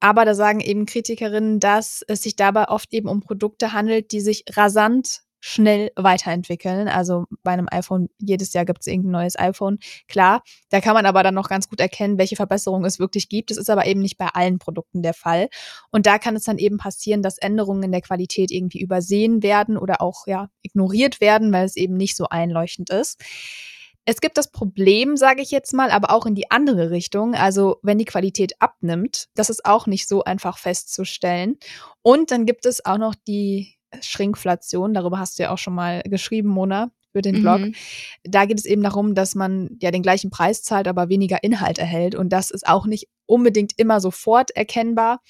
Aber 0.00 0.24
da 0.24 0.34
sagen 0.34 0.60
eben 0.60 0.86
Kritikerinnen, 0.86 1.58
dass 1.58 2.04
es 2.06 2.22
sich 2.22 2.36
dabei 2.36 2.68
oft 2.78 2.94
eben 2.94 3.08
um 3.08 3.20
Produkte 3.20 3.72
handelt, 3.72 4.12
die 4.12 4.20
sich 4.20 4.44
rasant 4.52 5.22
schnell 5.40 5.90
weiterentwickeln. 5.96 6.86
Also 6.86 7.24
bei 7.42 7.50
einem 7.52 7.66
iPhone, 7.70 8.08
jedes 8.20 8.52
Jahr 8.52 8.64
gibt 8.64 8.82
es 8.82 8.86
irgendein 8.86 9.12
neues 9.12 9.36
iPhone. 9.36 9.78
Klar, 10.06 10.42
da 10.70 10.80
kann 10.80 10.94
man 10.94 11.06
aber 11.06 11.24
dann 11.24 11.34
noch 11.34 11.48
ganz 11.48 11.68
gut 11.68 11.80
erkennen, 11.80 12.18
welche 12.18 12.36
Verbesserungen 12.36 12.84
es 12.84 13.00
wirklich 13.00 13.28
gibt. 13.28 13.50
Das 13.50 13.56
ist 13.56 13.68
aber 13.68 13.86
eben 13.86 14.00
nicht 14.00 14.16
bei 14.16 14.28
allen 14.28 14.60
Produkten 14.60 15.02
der 15.02 15.14
Fall. 15.14 15.48
Und 15.90 16.06
da 16.06 16.18
kann 16.18 16.36
es 16.36 16.44
dann 16.44 16.58
eben 16.58 16.78
passieren, 16.78 17.22
dass 17.22 17.38
Änderungen 17.38 17.82
in 17.82 17.92
der 17.92 18.00
Qualität 18.00 18.52
irgendwie 18.52 18.80
übersehen 18.80 19.42
werden 19.42 19.76
oder 19.76 20.00
auch 20.00 20.28
ja 20.28 20.50
ignoriert 20.62 21.20
werden, 21.20 21.52
weil 21.52 21.64
es 21.64 21.74
eben 21.74 21.96
nicht 21.96 22.16
so 22.16 22.28
einleuchtend 22.28 22.90
ist. 22.90 23.20
Es 24.08 24.22
gibt 24.22 24.38
das 24.38 24.50
Problem, 24.50 25.18
sage 25.18 25.42
ich 25.42 25.50
jetzt 25.50 25.74
mal, 25.74 25.90
aber 25.90 26.10
auch 26.12 26.24
in 26.24 26.34
die 26.34 26.50
andere 26.50 26.90
Richtung. 26.90 27.34
Also 27.34 27.76
wenn 27.82 27.98
die 27.98 28.06
Qualität 28.06 28.54
abnimmt, 28.58 29.28
das 29.34 29.50
ist 29.50 29.66
auch 29.66 29.86
nicht 29.86 30.08
so 30.08 30.24
einfach 30.24 30.56
festzustellen. 30.56 31.58
Und 32.00 32.30
dann 32.30 32.46
gibt 32.46 32.64
es 32.64 32.82
auch 32.86 32.96
noch 32.96 33.14
die 33.14 33.76
Schrinkflation. 34.00 34.94
Darüber 34.94 35.18
hast 35.18 35.38
du 35.38 35.42
ja 35.42 35.50
auch 35.50 35.58
schon 35.58 35.74
mal 35.74 36.00
geschrieben, 36.06 36.48
Mona, 36.48 36.90
für 37.12 37.20
den 37.20 37.42
Blog. 37.42 37.60
Mhm. 37.60 37.74
Da 38.24 38.46
geht 38.46 38.58
es 38.58 38.64
eben 38.64 38.82
darum, 38.82 39.14
dass 39.14 39.34
man 39.34 39.76
ja 39.82 39.90
den 39.90 40.02
gleichen 40.02 40.30
Preis 40.30 40.62
zahlt, 40.62 40.88
aber 40.88 41.10
weniger 41.10 41.44
Inhalt 41.44 41.78
erhält. 41.78 42.14
Und 42.14 42.30
das 42.30 42.50
ist 42.50 42.66
auch 42.66 42.86
nicht 42.86 43.08
unbedingt 43.26 43.74
immer 43.76 44.00
sofort 44.00 44.52
erkennbar. 44.52 45.20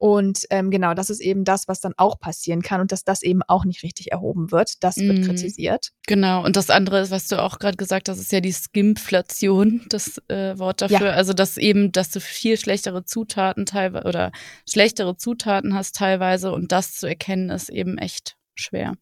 Und 0.00 0.46
ähm, 0.48 0.70
genau, 0.70 0.94
das 0.94 1.10
ist 1.10 1.20
eben 1.20 1.44
das, 1.44 1.68
was 1.68 1.80
dann 1.80 1.92
auch 1.98 2.18
passieren 2.18 2.62
kann 2.62 2.80
und 2.80 2.90
dass 2.90 3.04
das 3.04 3.22
eben 3.22 3.42
auch 3.42 3.66
nicht 3.66 3.82
richtig 3.82 4.12
erhoben 4.12 4.50
wird. 4.50 4.82
Das 4.82 4.96
wird 4.96 5.18
mm. 5.18 5.22
kritisiert. 5.24 5.90
Genau, 6.06 6.42
und 6.42 6.56
das 6.56 6.70
andere 6.70 7.00
ist, 7.00 7.10
was 7.10 7.28
du 7.28 7.38
auch 7.38 7.58
gerade 7.58 7.76
gesagt 7.76 8.08
hast, 8.08 8.18
ist 8.18 8.32
ja 8.32 8.40
die 8.40 8.54
Skimflation, 8.54 9.82
das 9.90 10.16
äh, 10.28 10.58
Wort 10.58 10.80
dafür. 10.80 11.08
Ja. 11.08 11.12
Also, 11.12 11.34
dass 11.34 11.58
eben, 11.58 11.92
dass 11.92 12.08
du 12.08 12.18
viel 12.18 12.56
schlechtere 12.56 13.04
Zutaten 13.04 13.66
teilweise 13.66 14.08
oder 14.08 14.32
schlechtere 14.66 15.18
Zutaten 15.18 15.74
hast 15.74 15.96
teilweise 15.96 16.50
und 16.50 16.72
das 16.72 16.94
zu 16.94 17.06
erkennen 17.06 17.50
ist 17.50 17.68
eben 17.68 17.98
echt 17.98 18.38
schwer. 18.54 18.94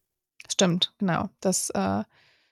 Stimmt, 0.51 0.91
genau. 0.97 1.29
Das 1.39 1.69
äh, 1.69 2.03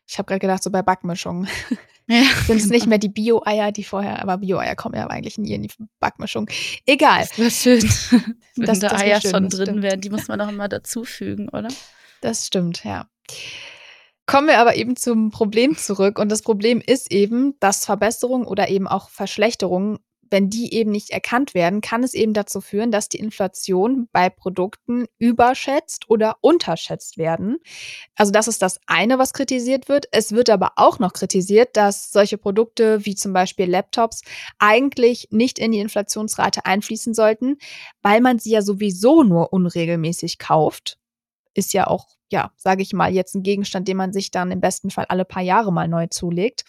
ich 0.07 0.17
habe 0.17 0.27
gerade 0.27 0.39
gedacht, 0.39 0.63
so 0.63 0.71
bei 0.71 0.81
Backmischungen 0.81 1.47
ja, 2.07 2.23
sind 2.47 2.57
es 2.57 2.63
genau. 2.63 2.73
nicht 2.73 2.87
mehr 2.87 2.97
die 2.97 3.09
Bio-Eier, 3.09 3.71
die 3.71 3.83
vorher, 3.83 4.21
aber 4.21 4.37
Bio-Eier 4.37 4.75
kommen 4.75 4.95
ja 4.95 5.07
eigentlich 5.07 5.37
nie 5.37 5.53
in 5.53 5.63
die 5.63 5.71
Backmischung. 5.99 6.49
Egal. 6.85 7.21
Das 7.21 7.37
wäre 7.37 7.51
schön, 7.51 7.81
wenn 8.55 8.65
das, 8.65 8.79
da 8.79 8.89
das 8.89 9.01
Eier 9.01 9.21
schön, 9.21 9.31
schon 9.31 9.49
drin 9.49 9.81
wären. 9.81 10.01
Die 10.01 10.09
muss 10.09 10.27
man 10.27 10.39
doch 10.39 10.49
immer 10.49 10.69
dazufügen, 10.69 11.49
oder? 11.49 11.67
Das 12.21 12.47
stimmt, 12.47 12.83
ja. 12.83 13.07
Kommen 14.25 14.47
wir 14.47 14.59
aber 14.59 14.75
eben 14.75 14.95
zum 14.95 15.31
Problem 15.31 15.77
zurück. 15.77 16.19
Und 16.19 16.29
das 16.29 16.41
Problem 16.41 16.81
ist 16.85 17.11
eben, 17.11 17.55
dass 17.59 17.85
Verbesserungen 17.85 18.45
oder 18.45 18.69
eben 18.69 18.87
auch 18.87 19.09
Verschlechterungen 19.09 19.99
wenn 20.29 20.49
die 20.49 20.73
eben 20.73 20.91
nicht 20.91 21.09
erkannt 21.09 21.53
werden, 21.53 21.81
kann 21.81 22.03
es 22.03 22.13
eben 22.13 22.33
dazu 22.33 22.61
führen, 22.61 22.91
dass 22.91 23.09
die 23.09 23.19
Inflation 23.19 24.07
bei 24.11 24.29
Produkten 24.29 25.05
überschätzt 25.17 26.09
oder 26.09 26.37
unterschätzt 26.41 27.17
werden. 27.17 27.57
Also 28.15 28.31
das 28.31 28.47
ist 28.47 28.61
das 28.61 28.79
eine, 28.87 29.19
was 29.19 29.33
kritisiert 29.33 29.89
wird. 29.89 30.07
Es 30.11 30.31
wird 30.31 30.49
aber 30.49 30.73
auch 30.75 30.99
noch 30.99 31.13
kritisiert, 31.13 31.77
dass 31.77 32.11
solche 32.11 32.37
Produkte 32.37 33.05
wie 33.05 33.15
zum 33.15 33.33
Beispiel 33.33 33.69
Laptops 33.69 34.21
eigentlich 34.59 35.27
nicht 35.31 35.59
in 35.59 35.71
die 35.71 35.79
Inflationsrate 35.79 36.65
einfließen 36.65 37.13
sollten, 37.13 37.57
weil 38.01 38.21
man 38.21 38.39
sie 38.39 38.51
ja 38.51 38.61
sowieso 38.61 39.23
nur 39.23 39.53
unregelmäßig 39.53 40.39
kauft. 40.39 40.97
Ist 41.53 41.73
ja 41.73 41.87
auch 41.87 42.16
ja, 42.31 42.51
sage 42.57 42.81
ich 42.81 42.93
mal, 42.93 43.13
jetzt 43.13 43.35
ein 43.35 43.43
Gegenstand, 43.43 43.87
den 43.87 43.97
man 43.97 44.13
sich 44.13 44.31
dann 44.31 44.51
im 44.51 44.59
besten 44.59 44.89
Fall 44.89 45.05
alle 45.07 45.25
paar 45.25 45.43
Jahre 45.43 45.71
mal 45.71 45.87
neu 45.87 46.07
zulegt. 46.07 46.65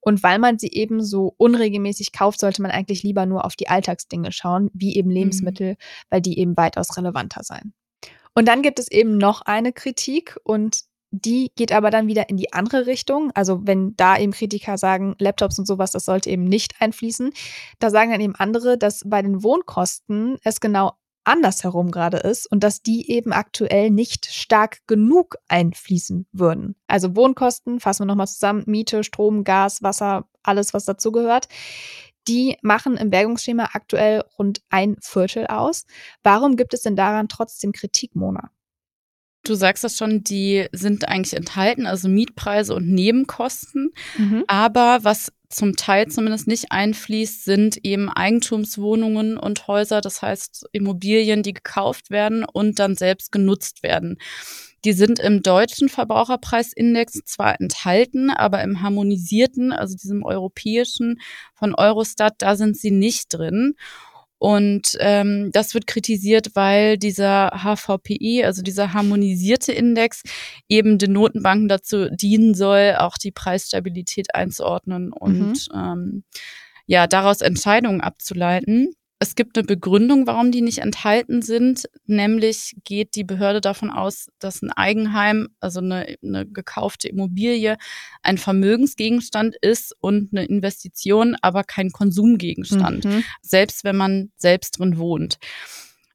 Und 0.00 0.22
weil 0.22 0.38
man 0.38 0.58
sie 0.58 0.68
eben 0.68 1.02
so 1.02 1.34
unregelmäßig 1.36 2.12
kauft, 2.12 2.40
sollte 2.40 2.62
man 2.62 2.70
eigentlich 2.70 3.02
lieber 3.02 3.26
nur 3.26 3.44
auf 3.44 3.56
die 3.56 3.68
Alltagsdinge 3.68 4.32
schauen, 4.32 4.70
wie 4.72 4.96
eben 4.96 5.08
mhm. 5.08 5.16
Lebensmittel, 5.16 5.72
mhm. 5.72 5.76
weil 6.10 6.20
die 6.20 6.38
eben 6.38 6.56
weitaus 6.56 6.96
relevanter 6.96 7.42
sein. 7.42 7.72
Und 8.34 8.46
dann 8.46 8.62
gibt 8.62 8.78
es 8.78 8.90
eben 8.90 9.18
noch 9.18 9.42
eine 9.42 9.72
Kritik 9.72 10.38
und 10.44 10.80
die 11.12 11.50
geht 11.56 11.72
aber 11.72 11.90
dann 11.90 12.06
wieder 12.06 12.28
in 12.28 12.36
die 12.36 12.52
andere 12.52 12.86
Richtung. 12.86 13.32
Also 13.34 13.66
wenn 13.66 13.96
da 13.96 14.16
eben 14.16 14.32
Kritiker 14.32 14.78
sagen, 14.78 15.16
Laptops 15.18 15.58
und 15.58 15.66
sowas, 15.66 15.90
das 15.90 16.04
sollte 16.04 16.30
eben 16.30 16.44
nicht 16.44 16.74
einfließen, 16.80 17.32
da 17.80 17.90
sagen 17.90 18.12
dann 18.12 18.20
eben 18.20 18.36
andere, 18.36 18.78
dass 18.78 19.02
bei 19.04 19.20
den 19.20 19.42
Wohnkosten 19.42 20.38
es 20.44 20.60
genau 20.60 20.92
andersherum 21.24 21.90
gerade 21.90 22.18
ist 22.18 22.50
und 22.50 22.64
dass 22.64 22.82
die 22.82 23.10
eben 23.10 23.32
aktuell 23.32 23.90
nicht 23.90 24.26
stark 24.26 24.78
genug 24.86 25.36
einfließen 25.48 26.26
würden. 26.32 26.76
Also 26.86 27.14
Wohnkosten, 27.16 27.80
fassen 27.80 28.02
wir 28.02 28.06
nochmal 28.06 28.28
zusammen, 28.28 28.64
Miete, 28.66 29.04
Strom, 29.04 29.44
Gas, 29.44 29.82
Wasser, 29.82 30.28
alles, 30.42 30.74
was 30.74 30.84
dazugehört. 30.84 31.48
Die 32.28 32.56
machen 32.62 32.96
im 32.96 33.10
Bergungsschema 33.10 33.70
aktuell 33.72 34.22
rund 34.38 34.62
ein 34.68 34.96
Viertel 35.00 35.46
aus. 35.46 35.84
Warum 36.22 36.56
gibt 36.56 36.74
es 36.74 36.82
denn 36.82 36.96
daran 36.96 37.28
trotzdem 37.28 37.72
Kritik, 37.72 38.14
Mona? 38.14 38.50
Du 39.42 39.54
sagst 39.54 39.84
das 39.84 39.96
schon, 39.96 40.22
die 40.22 40.66
sind 40.72 41.08
eigentlich 41.08 41.34
enthalten, 41.34 41.86
also 41.86 42.08
Mietpreise 42.08 42.74
und 42.74 42.88
Nebenkosten. 42.88 43.92
Mhm. 44.18 44.44
Aber 44.48 44.98
was 45.02 45.32
zum 45.50 45.74
Teil 45.74 46.06
zumindest 46.06 46.46
nicht 46.46 46.70
einfließt, 46.70 47.44
sind 47.44 47.84
eben 47.84 48.08
Eigentumswohnungen 48.08 49.36
und 49.36 49.66
Häuser, 49.66 50.00
das 50.00 50.22
heißt 50.22 50.68
Immobilien, 50.72 51.42
die 51.42 51.52
gekauft 51.52 52.10
werden 52.10 52.44
und 52.44 52.78
dann 52.78 52.94
selbst 52.94 53.32
genutzt 53.32 53.82
werden. 53.82 54.18
Die 54.84 54.92
sind 54.92 55.18
im 55.18 55.42
deutschen 55.42 55.88
Verbraucherpreisindex 55.88 57.20
zwar 57.26 57.60
enthalten, 57.60 58.30
aber 58.30 58.62
im 58.62 58.80
harmonisierten, 58.80 59.72
also 59.72 59.94
diesem 59.94 60.22
europäischen 60.24 61.20
von 61.52 61.74
Eurostat, 61.74 62.36
da 62.38 62.56
sind 62.56 62.78
sie 62.78 62.90
nicht 62.90 63.26
drin. 63.34 63.74
Und 64.40 64.96
ähm, 65.00 65.50
das 65.52 65.74
wird 65.74 65.86
kritisiert, 65.86 66.52
weil 66.54 66.96
dieser 66.96 67.50
HVPI, 67.62 68.42
also 68.42 68.62
dieser 68.62 68.94
harmonisierte 68.94 69.70
Index, 69.70 70.22
eben 70.66 70.96
den 70.96 71.12
Notenbanken 71.12 71.68
dazu 71.68 72.08
dienen 72.08 72.54
soll, 72.54 72.94
auch 72.96 73.18
die 73.18 73.32
Preisstabilität 73.32 74.34
einzuordnen 74.34 75.12
und 75.12 75.68
mhm. 75.70 75.78
ähm, 75.78 76.24
ja, 76.86 77.06
daraus 77.06 77.42
Entscheidungen 77.42 78.00
abzuleiten. 78.00 78.94
Es 79.22 79.34
gibt 79.34 79.58
eine 79.58 79.66
Begründung, 79.66 80.26
warum 80.26 80.50
die 80.50 80.62
nicht 80.62 80.78
enthalten 80.78 81.42
sind. 81.42 81.84
Nämlich 82.06 82.74
geht 82.84 83.14
die 83.16 83.22
Behörde 83.22 83.60
davon 83.60 83.90
aus, 83.90 84.28
dass 84.38 84.62
ein 84.62 84.72
Eigenheim, 84.72 85.48
also 85.60 85.80
eine, 85.80 86.16
eine 86.24 86.46
gekaufte 86.46 87.08
Immobilie, 87.08 87.76
ein 88.22 88.38
Vermögensgegenstand 88.38 89.56
ist 89.60 89.94
und 90.00 90.30
eine 90.32 90.46
Investition, 90.46 91.36
aber 91.42 91.64
kein 91.64 91.90
Konsumgegenstand. 91.90 93.04
Mhm. 93.04 93.24
Selbst 93.42 93.84
wenn 93.84 93.96
man 93.96 94.32
selbst 94.36 94.78
drin 94.78 94.96
wohnt. 94.96 95.38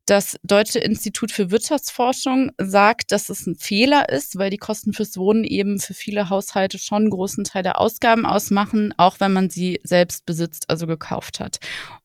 Das 0.06 0.38
Deutsche 0.44 0.78
Institut 0.78 1.32
für 1.32 1.50
Wirtschaftsforschung 1.50 2.52
sagt, 2.60 3.12
dass 3.12 3.30
es 3.30 3.48
ein 3.48 3.56
Fehler 3.56 4.08
ist, 4.10 4.38
weil 4.38 4.52
die 4.52 4.58
Kosten 4.58 4.94
fürs 4.94 5.18
Wohnen 5.18 5.44
eben 5.44 5.80
für 5.80 5.96
viele 5.96 6.30
Haushalte 6.30 6.78
schon 6.78 7.04
einen 7.04 7.10
großen 7.10 7.44
Teil 7.44 7.64
der 7.64 7.82
Ausgaben 7.82 8.24
ausmachen, 8.28 8.94
auch 8.98 9.20
wenn 9.20 9.34
man 9.34 9.50
sie 9.50 9.80
selbst 9.84 10.28
besitzt, 10.28 10.70
also 10.70 10.86
gekauft 10.86 11.40
hat. 11.40 11.58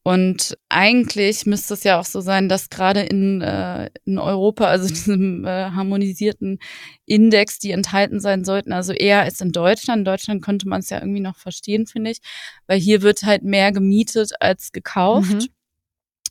Und 0.03 0.57
eigentlich 0.71 1.45
müsste 1.45 1.75
es 1.75 1.85
ja 1.85 2.01
auch 2.01 2.07
so 2.07 2.23
sein, 2.23 2.49
dass 2.49 2.71
gerade 2.71 3.01
in, 3.01 3.43
äh, 3.43 3.91
in 4.07 4.19
Europa, 4.19 4.65
also 4.65 4.89
diesem 4.89 5.45
äh, 5.45 5.71
harmonisierten 5.71 6.59
Index, 7.05 7.59
die 7.59 7.73
enthalten 7.73 8.19
sein 8.19 8.45
sollten, 8.47 8.73
also 8.73 8.95
eher 8.95 9.21
als 9.21 9.43
in 9.43 9.53
Deutschland. 9.53 9.99
In 10.01 10.05
Deutschland 10.07 10.43
könnte 10.43 10.67
man 10.69 10.81
es 10.81 10.89
ja 10.89 11.01
irgendwie 11.01 11.21
noch 11.21 11.37
verstehen, 11.37 11.87
finde 11.87 12.13
ich, 12.13 12.21
weil 12.67 12.81
hier 12.81 13.03
wird 13.03 13.25
halt 13.25 13.43
mehr 13.43 13.73
gemietet 13.73 14.31
als 14.41 14.73
gekauft. 14.73 15.33
Mhm. 15.33 15.49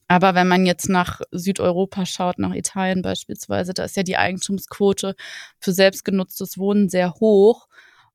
Aber 0.10 0.34
wenn 0.34 0.48
man 0.48 0.65
jetzt 0.65 0.89
nach 0.89 1.22
Südeuropa 1.32 2.06
schaut, 2.06 2.39
nach 2.39 2.56
Italien 2.56 3.04
beispielsweise, 3.04 3.76
da 3.76 3.84
ist 3.84 3.95
ja 3.95 4.02
die 4.02 4.17
Eigentumsquote 4.17 5.15
für 5.60 5.72
selbstgenutztes 5.72 6.58
Wohnen 6.58 6.89
sehr 6.89 7.13
hoch. 7.13 7.67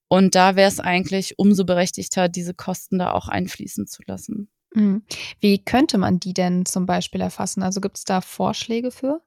Und 0.09 0.35
da 0.35 0.57
wäre 0.57 0.69
es 0.69 0.81
eigentlich 0.81 1.39
umso 1.39 1.65
berechtigter, 1.65 2.29
diese 2.29 2.53
Kosten 2.53 2.99
da 2.99 3.13
auch 3.13 3.29
einfließen 3.29 3.87
zu 3.87 4.03
lassen. 4.07 4.51
Mhm. 4.75 5.05
Wie 5.39 5.65
könnte 5.65 5.97
man 5.97 6.19
die 6.19 6.35
denn 6.35 6.67
zum 6.67 6.85
Beispiel 6.85 7.21
erfassen? 7.21 7.63
Also 7.63 7.81
gibt 7.81 7.97
es 7.97 8.05
da 8.05 8.21
Vorschläge 8.21 8.91
für? 8.91 9.21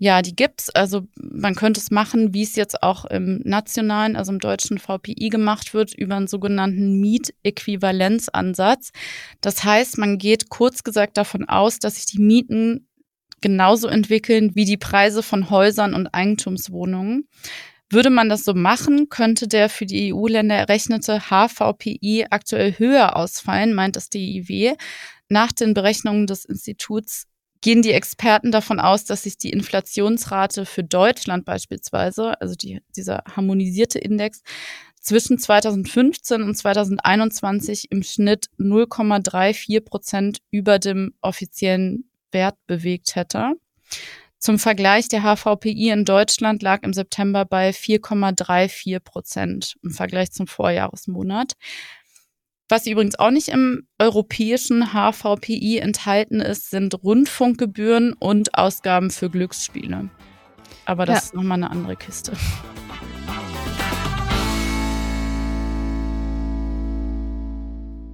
Ja, 0.00 0.22
die 0.22 0.36
gibt's. 0.36 0.70
Also 0.70 1.08
man 1.16 1.56
könnte 1.56 1.80
es 1.80 1.90
machen, 1.90 2.32
wie 2.32 2.42
es 2.42 2.54
jetzt 2.54 2.84
auch 2.84 3.04
im 3.04 3.40
nationalen, 3.44 4.14
also 4.14 4.30
im 4.30 4.38
deutschen 4.38 4.78
VPI 4.78 5.28
gemacht 5.28 5.74
wird, 5.74 5.92
über 5.92 6.14
einen 6.14 6.28
sogenannten 6.28 7.00
Mietäquivalenzansatz. 7.00 8.90
Das 9.40 9.64
heißt, 9.64 9.98
man 9.98 10.18
geht 10.18 10.50
kurz 10.50 10.84
gesagt 10.84 11.16
davon 11.16 11.48
aus, 11.48 11.80
dass 11.80 11.96
sich 11.96 12.06
die 12.06 12.20
Mieten 12.20 12.86
genauso 13.40 13.88
entwickeln 13.88 14.54
wie 14.54 14.64
die 14.64 14.76
Preise 14.76 15.22
von 15.22 15.50
Häusern 15.50 15.94
und 15.94 16.08
Eigentumswohnungen. 16.08 17.28
Würde 17.90 18.10
man 18.10 18.28
das 18.28 18.44
so 18.44 18.54
machen, 18.54 19.08
könnte 19.08 19.48
der 19.48 19.68
für 19.68 19.86
die 19.86 20.12
EU-Länder 20.12 20.54
errechnete 20.54 21.20
HVPI 21.30 22.26
aktuell 22.30 22.78
höher 22.78 23.16
ausfallen, 23.16 23.74
meint 23.74 23.96
das 23.96 24.10
DIW. 24.10 24.74
Nach 25.30 25.52
den 25.52 25.74
Berechnungen 25.74 26.26
des 26.26 26.44
Instituts 26.44 27.27
gehen 27.60 27.82
die 27.82 27.92
Experten 27.92 28.52
davon 28.52 28.80
aus, 28.80 29.04
dass 29.04 29.24
sich 29.24 29.38
die 29.38 29.50
Inflationsrate 29.50 30.64
für 30.64 30.84
Deutschland 30.84 31.44
beispielsweise, 31.44 32.40
also 32.40 32.54
die, 32.54 32.80
dieser 32.96 33.22
harmonisierte 33.26 33.98
Index, 33.98 34.42
zwischen 35.00 35.38
2015 35.38 36.42
und 36.42 36.54
2021 36.54 37.90
im 37.90 38.02
Schnitt 38.02 38.46
0,34 38.58 39.80
Prozent 39.80 40.38
über 40.50 40.78
dem 40.78 41.14
offiziellen 41.20 42.10
Wert 42.30 42.56
bewegt 42.66 43.14
hätte. 43.14 43.52
Zum 44.38 44.58
Vergleich, 44.60 45.08
der 45.08 45.22
HVPI 45.22 45.90
in 45.90 46.04
Deutschland 46.04 46.62
lag 46.62 46.84
im 46.84 46.92
September 46.92 47.44
bei 47.44 47.70
4,34 47.70 49.00
Prozent 49.00 49.74
im 49.82 49.90
Vergleich 49.90 50.30
zum 50.30 50.46
Vorjahresmonat. 50.46 51.54
Was 52.70 52.86
übrigens 52.86 53.18
auch 53.18 53.30
nicht 53.30 53.48
im 53.48 53.86
europäischen 53.98 54.88
HVPI 54.92 55.78
enthalten 55.78 56.42
ist, 56.42 56.68
sind 56.68 57.02
Rundfunkgebühren 57.02 58.12
und 58.12 58.54
Ausgaben 58.58 59.10
für 59.10 59.30
Glücksspiele. 59.30 60.10
Aber 60.84 61.06
das 61.06 61.14
ja. 61.14 61.22
ist 61.22 61.34
nochmal 61.34 61.56
eine 61.56 61.70
andere 61.70 61.96
Kiste. 61.96 62.32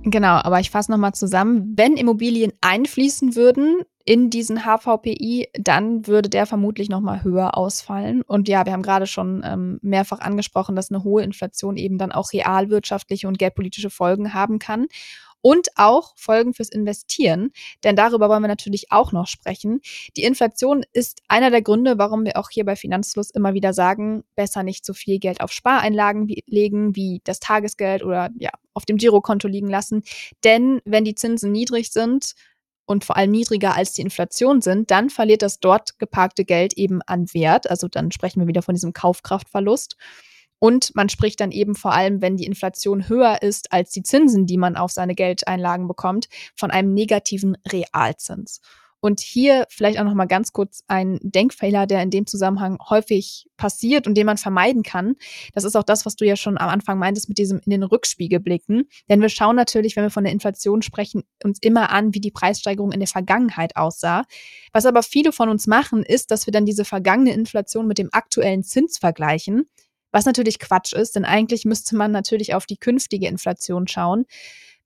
Genau, 0.04 0.36
aber 0.36 0.60
ich 0.60 0.70
fasse 0.70 0.92
nochmal 0.92 1.14
zusammen. 1.14 1.72
Wenn 1.76 1.96
Immobilien 1.96 2.52
einfließen 2.60 3.34
würden 3.34 3.78
in 4.04 4.28
diesen 4.28 4.60
HVPI, 4.64 5.48
dann 5.54 6.06
würde 6.06 6.28
der 6.28 6.46
vermutlich 6.46 6.88
nochmal 6.88 7.24
höher 7.24 7.56
ausfallen. 7.56 8.22
Und 8.22 8.48
ja, 8.48 8.66
wir 8.66 8.72
haben 8.72 8.82
gerade 8.82 9.06
schon 9.06 9.42
ähm, 9.44 9.78
mehrfach 9.82 10.20
angesprochen, 10.20 10.76
dass 10.76 10.90
eine 10.90 11.04
hohe 11.04 11.22
Inflation 11.22 11.76
eben 11.76 11.96
dann 11.96 12.12
auch 12.12 12.32
realwirtschaftliche 12.32 13.28
und 13.28 13.38
geldpolitische 13.38 13.90
Folgen 13.90 14.34
haben 14.34 14.58
kann 14.58 14.86
und 15.44 15.68
auch 15.76 16.14
Folgen 16.16 16.54
fürs 16.54 16.70
Investieren. 16.70 17.52
Denn 17.84 17.96
darüber 17.96 18.30
wollen 18.30 18.42
wir 18.42 18.48
natürlich 18.48 18.90
auch 18.90 19.12
noch 19.12 19.26
sprechen. 19.26 19.82
Die 20.16 20.22
Inflation 20.22 20.86
ist 20.94 21.20
einer 21.28 21.50
der 21.50 21.60
Gründe, 21.60 21.98
warum 21.98 22.24
wir 22.24 22.38
auch 22.38 22.48
hier 22.48 22.64
bei 22.64 22.76
Finanzfluss 22.76 23.30
immer 23.30 23.52
wieder 23.52 23.74
sagen, 23.74 24.24
besser 24.36 24.62
nicht 24.62 24.86
so 24.86 24.94
viel 24.94 25.18
Geld 25.18 25.42
auf 25.42 25.52
Spareinlagen 25.52 26.28
legen, 26.46 26.96
wie 26.96 27.20
das 27.24 27.40
Tagesgeld 27.40 28.02
oder 28.02 28.30
ja, 28.38 28.50
auf 28.72 28.86
dem 28.86 28.96
Girokonto 28.96 29.46
liegen 29.46 29.68
lassen. 29.68 30.02
Denn 30.44 30.80
wenn 30.86 31.04
die 31.04 31.14
Zinsen 31.14 31.52
niedrig 31.52 31.92
sind, 31.92 32.34
und 32.86 33.04
vor 33.04 33.16
allem 33.16 33.30
niedriger 33.30 33.74
als 33.74 33.92
die 33.92 34.02
Inflation 34.02 34.60
sind, 34.60 34.90
dann 34.90 35.10
verliert 35.10 35.42
das 35.42 35.60
dort 35.60 35.98
geparkte 35.98 36.44
Geld 36.44 36.74
eben 36.74 37.00
an 37.02 37.32
Wert. 37.32 37.70
Also 37.70 37.88
dann 37.88 38.12
sprechen 38.12 38.40
wir 38.40 38.46
wieder 38.46 38.62
von 38.62 38.74
diesem 38.74 38.92
Kaufkraftverlust. 38.92 39.96
Und 40.58 40.94
man 40.94 41.08
spricht 41.08 41.40
dann 41.40 41.50
eben 41.50 41.74
vor 41.74 41.92
allem, 41.92 42.22
wenn 42.22 42.36
die 42.36 42.46
Inflation 42.46 43.08
höher 43.08 43.42
ist 43.42 43.72
als 43.72 43.90
die 43.90 44.02
Zinsen, 44.02 44.46
die 44.46 44.56
man 44.56 44.76
auf 44.76 44.92
seine 44.92 45.14
Geldeinlagen 45.14 45.88
bekommt, 45.88 46.28
von 46.54 46.70
einem 46.70 46.94
negativen 46.94 47.56
Realzins. 47.70 48.60
Und 49.04 49.20
hier 49.20 49.66
vielleicht 49.68 49.98
auch 49.98 50.04
noch 50.04 50.14
mal 50.14 50.24
ganz 50.24 50.54
kurz 50.54 50.82
ein 50.88 51.18
Denkfehler, 51.20 51.86
der 51.86 52.02
in 52.02 52.08
dem 52.08 52.26
Zusammenhang 52.26 52.78
häufig 52.88 53.46
passiert 53.58 54.06
und 54.06 54.14
den 54.14 54.24
man 54.24 54.38
vermeiden 54.38 54.82
kann. 54.82 55.16
Das 55.52 55.64
ist 55.64 55.76
auch 55.76 55.82
das, 55.82 56.06
was 56.06 56.16
du 56.16 56.24
ja 56.24 56.36
schon 56.36 56.56
am 56.56 56.70
Anfang 56.70 56.98
meintest 56.98 57.28
mit 57.28 57.36
diesem 57.36 57.60
in 57.66 57.70
den 57.70 57.82
Rückspiegel 57.82 58.40
blicken. 58.40 58.88
Denn 59.10 59.20
wir 59.20 59.28
schauen 59.28 59.56
natürlich, 59.56 59.94
wenn 59.94 60.04
wir 60.04 60.10
von 60.10 60.24
der 60.24 60.32
Inflation 60.32 60.80
sprechen, 60.80 61.22
uns 61.44 61.58
immer 61.60 61.90
an, 61.90 62.14
wie 62.14 62.20
die 62.20 62.30
Preissteigerung 62.30 62.92
in 62.92 63.00
der 63.00 63.06
Vergangenheit 63.06 63.76
aussah. 63.76 64.24
Was 64.72 64.86
aber 64.86 65.02
viele 65.02 65.32
von 65.32 65.50
uns 65.50 65.66
machen, 65.66 66.02
ist, 66.02 66.30
dass 66.30 66.46
wir 66.46 66.52
dann 66.52 66.64
diese 66.64 66.86
vergangene 66.86 67.34
Inflation 67.34 67.86
mit 67.86 67.98
dem 67.98 68.08
aktuellen 68.10 68.62
Zins 68.62 68.96
vergleichen 68.96 69.68
was 70.12 70.26
natürlich 70.26 70.60
Quatsch 70.60 70.92
ist, 70.92 71.16
denn 71.16 71.24
eigentlich 71.24 71.64
müsste 71.64 71.96
man 71.96 72.12
natürlich 72.12 72.54
auf 72.54 72.66
die 72.66 72.76
künftige 72.76 73.26
Inflation 73.26 73.88
schauen. 73.88 74.26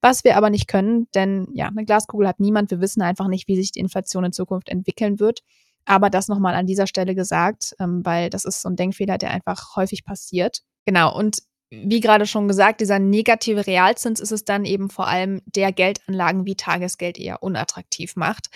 Was 0.00 0.24
wir 0.24 0.36
aber 0.36 0.50
nicht 0.50 0.68
können, 0.68 1.08
denn 1.14 1.48
ja, 1.54 1.66
eine 1.66 1.84
Glaskugel 1.84 2.28
hat 2.28 2.40
niemand. 2.40 2.70
Wir 2.70 2.80
wissen 2.80 3.02
einfach 3.02 3.28
nicht, 3.28 3.48
wie 3.48 3.56
sich 3.56 3.72
die 3.72 3.80
Inflation 3.80 4.24
in 4.24 4.32
Zukunft 4.32 4.68
entwickeln 4.68 5.18
wird. 5.18 5.40
Aber 5.84 6.10
das 6.10 6.28
nochmal 6.28 6.54
an 6.54 6.66
dieser 6.66 6.86
Stelle 6.86 7.14
gesagt, 7.14 7.74
ähm, 7.80 8.04
weil 8.04 8.30
das 8.30 8.44
ist 8.44 8.62
so 8.62 8.68
ein 8.68 8.76
Denkfehler, 8.76 9.18
der 9.18 9.30
einfach 9.30 9.74
häufig 9.74 10.04
passiert. 10.04 10.60
Genau. 10.84 11.16
Und 11.16 11.38
wie 11.70 12.00
gerade 12.00 12.26
schon 12.26 12.48
gesagt, 12.48 12.80
dieser 12.80 12.98
negative 12.98 13.66
Realzins 13.66 14.20
ist 14.20 14.32
es 14.32 14.44
dann 14.44 14.64
eben 14.64 14.88
vor 14.88 15.06
allem, 15.06 15.42
der 15.44 15.72
Geldanlagen 15.72 16.46
wie 16.46 16.56
Tagesgeld 16.56 17.18
eher 17.18 17.42
unattraktiv 17.42 18.16
macht. 18.16 18.46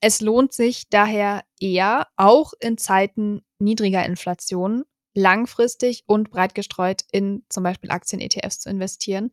Es 0.00 0.20
lohnt 0.20 0.52
sich 0.54 0.88
daher 0.88 1.42
eher, 1.60 2.06
auch 2.16 2.52
in 2.60 2.78
Zeiten 2.78 3.42
niedriger 3.58 4.04
Inflation, 4.06 4.84
langfristig 5.14 6.04
und 6.06 6.30
breit 6.30 6.54
gestreut 6.54 7.02
in 7.12 7.44
zum 7.48 7.62
Beispiel 7.62 7.90
Aktien-ETFs 7.90 8.60
zu 8.60 8.70
investieren, 8.70 9.30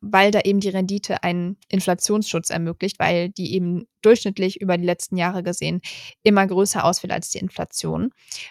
weil 0.00 0.30
da 0.30 0.40
eben 0.40 0.60
die 0.60 0.68
Rendite 0.68 1.22
einen 1.22 1.56
Inflationsschutz 1.68 2.50
ermöglicht, 2.50 2.98
weil 2.98 3.30
die 3.30 3.54
eben 3.54 3.86
durchschnittlich 4.02 4.60
über 4.60 4.76
die 4.76 4.84
letzten 4.84 5.16
Jahre 5.16 5.42
gesehen 5.42 5.80
immer 6.22 6.46
größer 6.46 6.84
ausfällt 6.84 7.12
als 7.12 7.30
die 7.30 7.38
Inflation. 7.38 8.10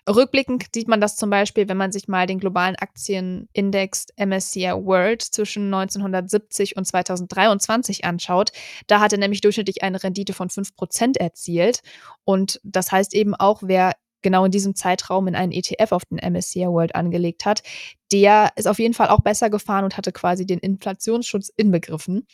Rückblickend 0.09 0.65
sieht 0.73 0.87
man 0.87 1.01
das 1.01 1.17
zum 1.17 1.29
Beispiel, 1.29 1.67
wenn 1.67 1.77
man 1.77 1.91
sich 1.91 2.07
mal 2.07 2.25
den 2.25 2.39
globalen 2.39 2.75
Aktienindex 2.77 4.07
MSCI 4.17 4.71
World 4.71 5.21
zwischen 5.21 5.65
1970 5.65 6.77
und 6.77 6.85
2023 6.85 8.05
anschaut. 8.05 8.51
Da 8.87 8.99
hat 8.99 9.11
er 9.11 9.19
nämlich 9.19 9.41
durchschnittlich 9.41 9.83
eine 9.83 10.01
Rendite 10.01 10.33
von 10.33 10.49
5% 10.49 11.17
erzielt. 11.19 11.81
Und 12.23 12.59
das 12.63 12.91
heißt 12.91 13.13
eben 13.13 13.35
auch, 13.35 13.61
wer 13.63 13.93
genau 14.21 14.45
in 14.45 14.51
diesem 14.51 14.75
Zeitraum 14.75 15.27
in 15.27 15.35
einen 15.35 15.51
ETF 15.51 15.91
auf 15.91 16.03
den 16.05 16.17
MSCI 16.17 16.67
World 16.67 16.95
angelegt 16.95 17.45
hat, 17.45 17.63
der 18.11 18.51
ist 18.55 18.67
auf 18.67 18.79
jeden 18.79 18.93
Fall 18.93 19.09
auch 19.09 19.21
besser 19.21 19.49
gefahren 19.49 19.83
und 19.83 19.97
hatte 19.97 20.11
quasi 20.11 20.45
den 20.45 20.59
Inflationsschutz 20.59 21.51
inbegriffen. 21.55 22.27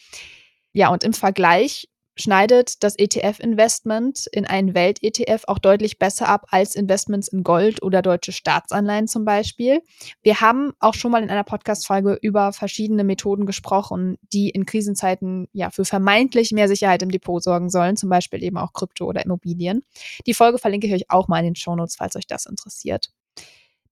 Ja, 0.73 0.89
und 0.89 1.03
im 1.03 1.13
Vergleich 1.13 1.87
schneidet 2.17 2.83
das 2.83 2.95
ETF-Investment 2.97 4.27
in 4.31 4.45
einen 4.45 4.73
Welt-ETF 4.73 5.43
auch 5.47 5.59
deutlich 5.59 5.99
besser 5.99 6.27
ab 6.27 6.47
als 6.49 6.75
Investments 6.75 7.27
in 7.27 7.43
Gold 7.43 7.81
oder 7.83 8.01
deutsche 8.01 8.31
Staatsanleihen 8.31 9.07
zum 9.07 9.23
Beispiel. 9.25 9.81
Wir 10.21 10.41
haben 10.41 10.73
auch 10.79 10.93
schon 10.93 11.11
mal 11.11 11.23
in 11.23 11.29
einer 11.29 11.43
Podcast-Folge 11.43 12.17
über 12.21 12.53
verschiedene 12.53 13.03
Methoden 13.03 13.45
gesprochen, 13.45 14.17
die 14.33 14.49
in 14.49 14.65
Krisenzeiten 14.65 15.47
ja 15.53 15.69
für 15.69 15.85
vermeintlich 15.85 16.51
mehr 16.51 16.67
Sicherheit 16.67 17.01
im 17.01 17.11
Depot 17.11 17.41
sorgen 17.41 17.69
sollen, 17.69 17.97
zum 17.97 18.09
Beispiel 18.09 18.43
eben 18.43 18.57
auch 18.57 18.73
Krypto 18.73 19.05
oder 19.05 19.23
Immobilien. 19.23 19.83
Die 20.25 20.33
Folge 20.33 20.57
verlinke 20.57 20.87
ich 20.87 20.93
euch 20.93 21.09
auch 21.09 21.27
mal 21.27 21.39
in 21.39 21.45
den 21.45 21.55
Shownotes, 21.55 21.95
falls 21.95 22.15
euch 22.15 22.27
das 22.27 22.45
interessiert. 22.45 23.11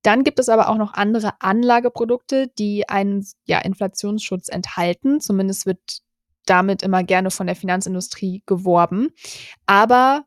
Dann 0.05 0.23
gibt 0.23 0.37
es 0.37 0.49
aber 0.49 0.69
auch 0.69 0.77
noch 0.77 0.93
andere 0.93 1.33
Anlageprodukte, 1.39 2.47
die 2.59 2.87
einen 2.87 3.25
ja, 3.45 3.57
Inflationsschutz 3.57 4.49
enthalten. 4.49 5.19
Zumindest 5.19 5.65
wird 5.65 6.03
damit 6.45 6.83
immer 6.83 7.03
gerne 7.03 7.31
von 7.31 7.47
der 7.47 7.55
Finanzindustrie 7.55 8.43
geworben. 8.45 9.09
Aber 9.65 10.25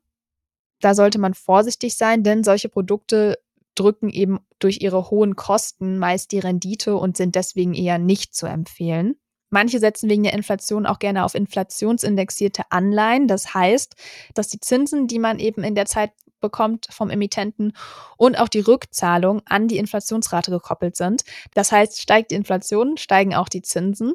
da 0.81 0.95
sollte 0.95 1.19
man 1.19 1.35
vorsichtig 1.35 1.97
sein, 1.97 2.23
denn 2.23 2.45
solche 2.45 2.69
Produkte 2.69 3.39
drücken 3.75 4.11
eben 4.11 4.41
durch 4.59 4.81
ihre 4.81 5.11
hohen 5.11 5.37
Kosten 5.37 5.99
meist 5.99 6.33
die 6.33 6.41
Rendite 6.41 6.97
und 6.97 7.17
sind 7.17 7.35
deswegen 7.35 7.75
eher 7.75 7.99
nicht 7.99 8.35
zu 8.35 8.47
empfehlen. 8.47 9.17
Manche 9.51 9.79
setzen 9.79 10.11
wegen 10.11 10.25
der 10.25 10.35
Inflation 10.35 10.85
auch 10.85 10.99
gerne 10.99 11.25
auf 11.25 11.35
inflationsindexierte 11.35 12.65
Anleihen. 12.71 13.29
Das 13.29 13.55
heißt, 13.55 13.95
dass 14.35 14.49
die 14.49 14.61
Zinsen, 14.61 15.07
die 15.07 15.19
man 15.19 15.39
eben 15.39 15.65
in 15.65 15.75
der 15.75 15.87
Zeit 15.87 16.13
bekommt 16.41 16.87
vom 16.91 17.11
Emittenten 17.11 17.73
und 18.17 18.39
auch 18.39 18.49
die 18.49 18.61
Rückzahlung 18.61 19.43
an 19.47 19.67
die 19.67 19.79
Inflationsrate 19.79 20.51
gekoppelt 20.51 20.97
sind. 20.97 21.25
Das 21.55 21.73
heißt, 21.73 22.01
steigt 22.01 22.31
die 22.31 22.37
Inflation, 22.37 22.97
steigen 22.97 23.35
auch 23.35 23.49
die 23.49 23.63
Zinsen. 23.63 24.15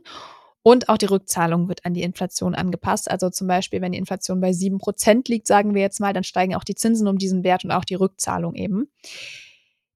Und 0.64 0.88
auch 0.88 0.98
die 0.98 1.06
Rückzahlung 1.06 1.68
wird 1.68 1.86
an 1.86 1.94
die 1.94 2.04
Inflation 2.04 2.56
angepasst. 2.56 3.12
Also 3.12 3.30
zum 3.30 3.48
Beispiel, 3.48 3.82
wenn 3.82 3.92
die 3.92 3.98
Inflation 3.98 4.40
bei 4.40 4.54
sieben 4.54 4.78
Prozent 4.78 5.28
liegt, 5.28 5.46
sagen 5.46 5.76
wir 5.76 5.82
jetzt 5.82 6.00
mal, 6.00 6.14
dann 6.14 6.24
steigen 6.24 6.56
auch 6.56 6.64
die 6.64 6.76
Zinsen 6.76 7.08
um 7.08 7.18
diesen 7.18 7.44
Wert 7.44 7.66
und 7.66 7.72
auch 7.72 7.86
die 7.86 7.96
Rückzahlung 7.96 8.56
eben. 8.56 8.88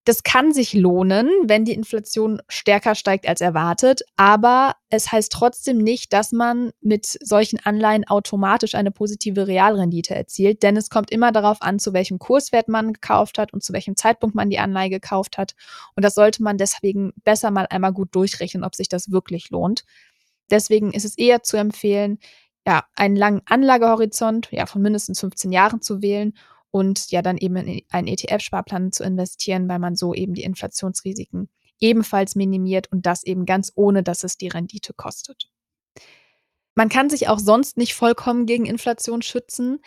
Das 0.08 0.24
kann 0.24 0.54
sich 0.54 0.74
lohnen, 0.74 1.30
wenn 1.44 1.66
die 1.66 1.74
Inflation 1.74 2.42
stärker 2.48 2.96
steigt 2.96 3.28
als 3.28 3.42
erwartet, 3.42 4.04
aber 4.16 4.76
es 4.90 5.12
heißt 5.12 5.30
trotzdem 5.34 5.80
nicht, 5.80 6.14
dass 6.14 6.32
man 6.32 6.72
mit 6.80 7.06
solchen 7.06 7.60
Anleihen 7.60 8.08
automatisch 8.08 8.76
eine 8.76 8.92
positive 8.92 9.48
Realrendite 9.48 10.16
erzielt, 10.16 10.64
denn 10.64 10.78
es 10.78 10.90
kommt 10.90 11.12
immer 11.12 11.34
darauf 11.34 11.62
an, 11.62 11.78
zu 11.78 11.92
welchem 11.92 12.20
Kurswert 12.20 12.70
man 12.70 12.94
gekauft 12.94 13.38
hat 13.38 13.52
und 13.52 13.64
zu 13.64 13.74
welchem 13.74 13.98
Zeitpunkt 13.98 14.34
man 14.34 14.50
die 14.50 14.60
Anleihe 14.60 14.90
gekauft 14.90 15.38
hat. 15.38 15.56
Und 15.98 16.06
das 16.06 16.16
sollte 16.16 16.42
man 16.42 16.58
deswegen 16.58 17.12
besser 17.26 17.52
mal 17.52 17.68
einmal 17.70 17.92
gut 17.92 18.16
durchrechnen, 18.16 18.64
ob 18.64 18.76
sich 18.76 18.88
das 18.88 19.12
wirklich 19.12 19.50
lohnt. 19.50 19.84
Deswegen 20.50 20.92
ist 20.94 21.06
es 21.06 21.18
eher 21.18 21.44
zu 21.44 21.58
empfehlen, 21.58 22.20
ja, 22.66 22.86
einen 22.96 23.16
langen 23.16 23.42
Anlagehorizont 23.46 24.50
ja, 24.52 24.66
von 24.66 24.82
mindestens 24.82 25.20
15 25.20 25.52
Jahren 25.52 25.82
zu 25.82 26.02
wählen 26.02 26.34
und 26.72 27.12
ja 27.12 27.22
dann 27.22 27.38
eben 27.38 27.56
in 27.56 27.82
einen 27.90 28.08
ETF-Sparplan 28.08 28.92
zu 28.92 29.04
investieren, 29.04 29.70
weil 29.70 29.80
man 29.80 29.96
so 29.96 30.14
eben 30.14 30.34
die 30.34 30.44
Inflationsrisiken 30.44 31.50
ebenfalls 31.80 32.36
minimiert 32.36 32.92
und 32.92 33.06
das 33.06 33.24
eben 33.24 33.46
ganz 33.46 33.72
ohne, 33.76 34.04
dass 34.04 34.24
es 34.24 34.38
die 34.38 34.48
Rendite 34.48 34.94
kostet. 34.94 35.50
Man 36.76 36.90
kann 36.90 37.10
sich 37.10 37.28
auch 37.28 37.40
sonst 37.40 37.78
nicht 37.78 37.94
vollkommen 37.94 38.46
gegen 38.46 38.66
Inflation 38.66 39.22
schützen, 39.22 39.80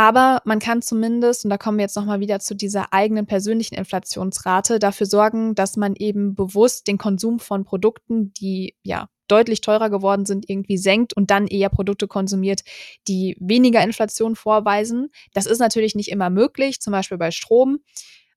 aber 0.00 0.40
man 0.46 0.60
kann 0.60 0.80
zumindest, 0.80 1.44
und 1.44 1.50
da 1.50 1.58
kommen 1.58 1.76
wir 1.76 1.82
jetzt 1.82 1.94
nochmal 1.94 2.20
wieder 2.20 2.40
zu 2.40 2.56
dieser 2.56 2.94
eigenen 2.94 3.26
persönlichen 3.26 3.74
Inflationsrate, 3.74 4.78
dafür 4.78 5.04
sorgen, 5.04 5.54
dass 5.54 5.76
man 5.76 5.94
eben 5.94 6.34
bewusst 6.34 6.86
den 6.86 6.96
Konsum 6.96 7.38
von 7.38 7.66
Produkten, 7.66 8.32
die 8.32 8.78
ja 8.82 9.10
deutlich 9.28 9.60
teurer 9.60 9.90
geworden 9.90 10.24
sind, 10.24 10.48
irgendwie 10.48 10.78
senkt 10.78 11.12
und 11.12 11.30
dann 11.30 11.46
eher 11.46 11.68
Produkte 11.68 12.08
konsumiert, 12.08 12.62
die 13.08 13.36
weniger 13.40 13.84
Inflation 13.84 14.36
vorweisen. 14.36 15.10
Das 15.34 15.44
ist 15.44 15.58
natürlich 15.58 15.94
nicht 15.94 16.10
immer 16.10 16.30
möglich, 16.30 16.80
zum 16.80 16.92
Beispiel 16.92 17.18
bei 17.18 17.30
Strom. 17.30 17.80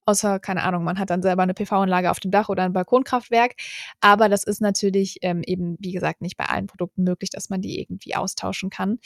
Außer, 0.06 0.42
keine 0.42 0.64
Ahnung, 0.64 0.84
man 0.84 1.00
hat 1.00 1.12
dann 1.12 1.22
selber 1.22 1.44
eine 1.44 1.54
PV-Anlage 1.54 2.12
auf 2.12 2.20
dem 2.20 2.32
Dach 2.32 2.50
oder 2.50 2.64
ein 2.64 2.74
Balkonkraftwerk. 2.74 3.54
Aber 4.02 4.28
das 4.28 4.44
ist 4.44 4.60
natürlich 4.60 5.20
ähm, 5.22 5.44
eben, 5.46 5.78
wie 5.80 5.94
gesagt, 5.94 6.22
nicht 6.22 6.36
bei 6.36 6.44
allen 6.44 6.68
Produkten 6.68 7.04
möglich, 7.04 7.30
dass 7.30 7.50
man 7.50 7.62
die 7.62 7.80
irgendwie 7.80 8.16
austauschen 8.16 8.70
kann. 8.70 9.00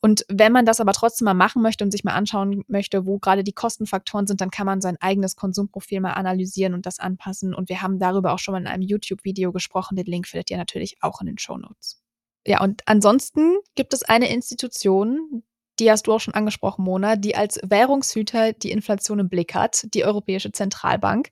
Und 0.00 0.24
wenn 0.28 0.52
man 0.52 0.64
das 0.64 0.80
aber 0.80 0.92
trotzdem 0.92 1.24
mal 1.24 1.34
machen 1.34 1.60
möchte 1.60 1.82
und 1.82 1.90
sich 1.90 2.04
mal 2.04 2.14
anschauen 2.14 2.62
möchte, 2.68 3.04
wo 3.04 3.18
gerade 3.18 3.42
die 3.42 3.52
Kostenfaktoren 3.52 4.26
sind, 4.26 4.40
dann 4.40 4.50
kann 4.50 4.66
man 4.66 4.80
sein 4.80 4.96
eigenes 5.00 5.34
Konsumprofil 5.34 6.00
mal 6.00 6.12
analysieren 6.12 6.74
und 6.74 6.86
das 6.86 7.00
anpassen. 7.00 7.52
Und 7.52 7.68
wir 7.68 7.82
haben 7.82 7.98
darüber 7.98 8.32
auch 8.32 8.38
schon 8.38 8.52
mal 8.52 8.60
in 8.60 8.68
einem 8.68 8.82
YouTube-Video 8.82 9.52
gesprochen. 9.52 9.96
Den 9.96 10.06
Link 10.06 10.28
findet 10.28 10.50
ihr 10.50 10.56
natürlich 10.56 10.98
auch 11.00 11.20
in 11.20 11.26
den 11.26 11.38
Show 11.38 11.56
Notes. 11.56 12.00
Ja, 12.46 12.62
und 12.62 12.82
ansonsten 12.86 13.56
gibt 13.74 13.92
es 13.92 14.04
eine 14.04 14.32
Institution, 14.32 15.42
die 15.80 15.90
hast 15.90 16.06
du 16.06 16.12
auch 16.12 16.20
schon 16.20 16.34
angesprochen, 16.34 16.84
Mona, 16.84 17.16
die 17.16 17.36
als 17.36 17.58
Währungshüter 17.62 18.52
die 18.52 18.70
Inflation 18.70 19.18
im 19.18 19.28
Blick 19.28 19.54
hat, 19.54 19.86
die 19.94 20.04
Europäische 20.04 20.52
Zentralbank. 20.52 21.30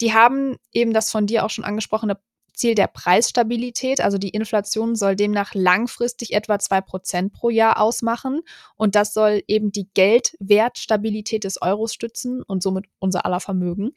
Die 0.00 0.12
haben 0.12 0.56
eben 0.72 0.92
das 0.92 1.10
von 1.10 1.26
dir 1.26 1.44
auch 1.44 1.50
schon 1.50 1.64
angesprochene 1.64 2.18
Ziel 2.54 2.74
der 2.74 2.86
Preisstabilität. 2.86 4.00
Also 4.00 4.18
die 4.18 4.30
Inflation 4.30 4.96
soll 4.96 5.16
demnach 5.16 5.54
langfristig 5.54 6.32
etwa 6.32 6.58
zwei 6.58 6.80
Prozent 6.80 7.32
pro 7.32 7.50
Jahr 7.50 7.80
ausmachen. 7.80 8.40
Und 8.76 8.94
das 8.94 9.12
soll 9.12 9.42
eben 9.46 9.72
die 9.72 9.88
Geldwertstabilität 9.94 11.44
des 11.44 11.60
Euros 11.60 11.92
stützen 11.92 12.42
und 12.42 12.62
somit 12.62 12.86
unser 12.98 13.26
aller 13.26 13.40
Vermögen. 13.40 13.92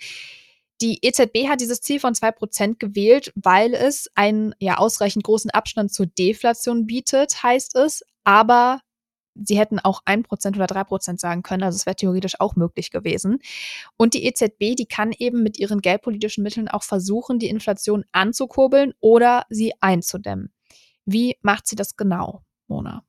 Die 0.81 0.99
EZB 1.01 1.47
hat 1.47 1.61
dieses 1.61 1.81
Ziel 1.81 1.99
von 1.99 2.13
zwei 2.13 2.31
Prozent 2.31 2.79
gewählt, 2.79 3.31
weil 3.35 3.73
es 3.73 4.09
einen 4.13 4.53
ja 4.59 4.77
ausreichend 4.77 5.23
großen 5.23 5.49
Abstand 5.49 5.91
zur 5.91 6.05
Deflation 6.05 6.85
bietet, 6.85 7.41
heißt 7.41 7.75
es. 7.75 8.03
Aber 8.23 8.81
sie 9.43 9.57
hätten 9.57 9.79
auch 9.79 10.01
ein 10.05 10.23
Prozent 10.23 10.55
oder 10.55 10.67
drei 10.67 10.83
Prozent 10.83 11.19
sagen 11.19 11.43
können. 11.43 11.63
Also 11.63 11.75
es 11.75 11.85
wäre 11.85 11.95
theoretisch 11.95 12.39
auch 12.39 12.55
möglich 12.55 12.91
gewesen. 12.91 13.39
Und 13.97 14.13
die 14.13 14.25
EZB, 14.25 14.75
die 14.75 14.85
kann 14.85 15.11
eben 15.17 15.43
mit 15.43 15.59
ihren 15.59 15.81
geldpolitischen 15.81 16.43
Mitteln 16.43 16.67
auch 16.67 16.83
versuchen, 16.83 17.39
die 17.39 17.49
Inflation 17.49 18.05
anzukurbeln 18.11 18.93
oder 18.99 19.45
sie 19.49 19.73
einzudämmen. 19.81 20.51
Wie 21.05 21.37
macht 21.41 21.67
sie 21.67 21.75
das 21.75 21.95
genau, 21.95 22.43
Mona? 22.67 23.03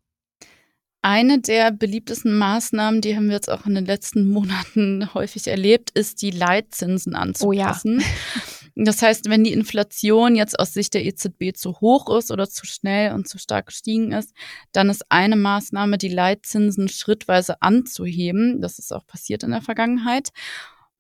Eine 1.00 1.40
der 1.40 1.70
beliebtesten 1.70 2.36
Maßnahmen, 2.36 3.00
die 3.00 3.16
haben 3.16 3.28
wir 3.28 3.34
jetzt 3.34 3.50
auch 3.50 3.66
in 3.66 3.74
den 3.74 3.86
letzten 3.86 4.28
Monaten 4.28 5.08
häufig 5.14 5.46
erlebt, 5.46 5.90
ist 5.90 6.22
die 6.22 6.30
Leitzinsen 6.30 7.14
anzupassen. 7.14 7.98
Oh 7.98 8.02
ja. 8.02 8.42
Das 8.80 9.02
heißt, 9.02 9.28
wenn 9.28 9.42
die 9.42 9.52
Inflation 9.52 10.36
jetzt 10.36 10.56
aus 10.56 10.72
Sicht 10.72 10.94
der 10.94 11.04
EZB 11.04 11.52
zu 11.52 11.80
hoch 11.80 12.16
ist 12.16 12.30
oder 12.30 12.48
zu 12.48 12.64
schnell 12.64 13.12
und 13.12 13.26
zu 13.26 13.36
stark 13.36 13.66
gestiegen 13.66 14.12
ist, 14.12 14.32
dann 14.70 14.88
ist 14.88 15.04
eine 15.08 15.34
Maßnahme, 15.34 15.98
die 15.98 16.08
Leitzinsen 16.08 16.88
schrittweise 16.88 17.60
anzuheben. 17.60 18.60
Das 18.60 18.78
ist 18.78 18.92
auch 18.92 19.04
passiert 19.04 19.42
in 19.42 19.50
der 19.50 19.62
Vergangenheit. 19.62 20.28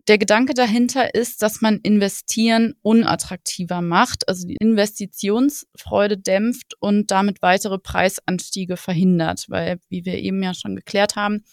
Der 0.08 0.16
Gedanke 0.16 0.54
dahinter 0.54 1.14
ist, 1.14 1.42
dass 1.42 1.60
man 1.60 1.80
Investieren 1.82 2.74
unattraktiver 2.80 3.82
macht, 3.82 4.26
also 4.26 4.46
die 4.46 4.56
Investitionsfreude 4.58 6.16
dämpft 6.16 6.72
und 6.80 7.10
damit 7.10 7.42
weitere 7.42 7.78
Preisanstiege 7.78 8.78
verhindert, 8.78 9.44
weil, 9.48 9.78
wie 9.90 10.06
wir 10.06 10.14
eben 10.14 10.42
ja 10.42 10.54
schon 10.54 10.76
geklärt 10.76 11.14
haben, 11.14 11.44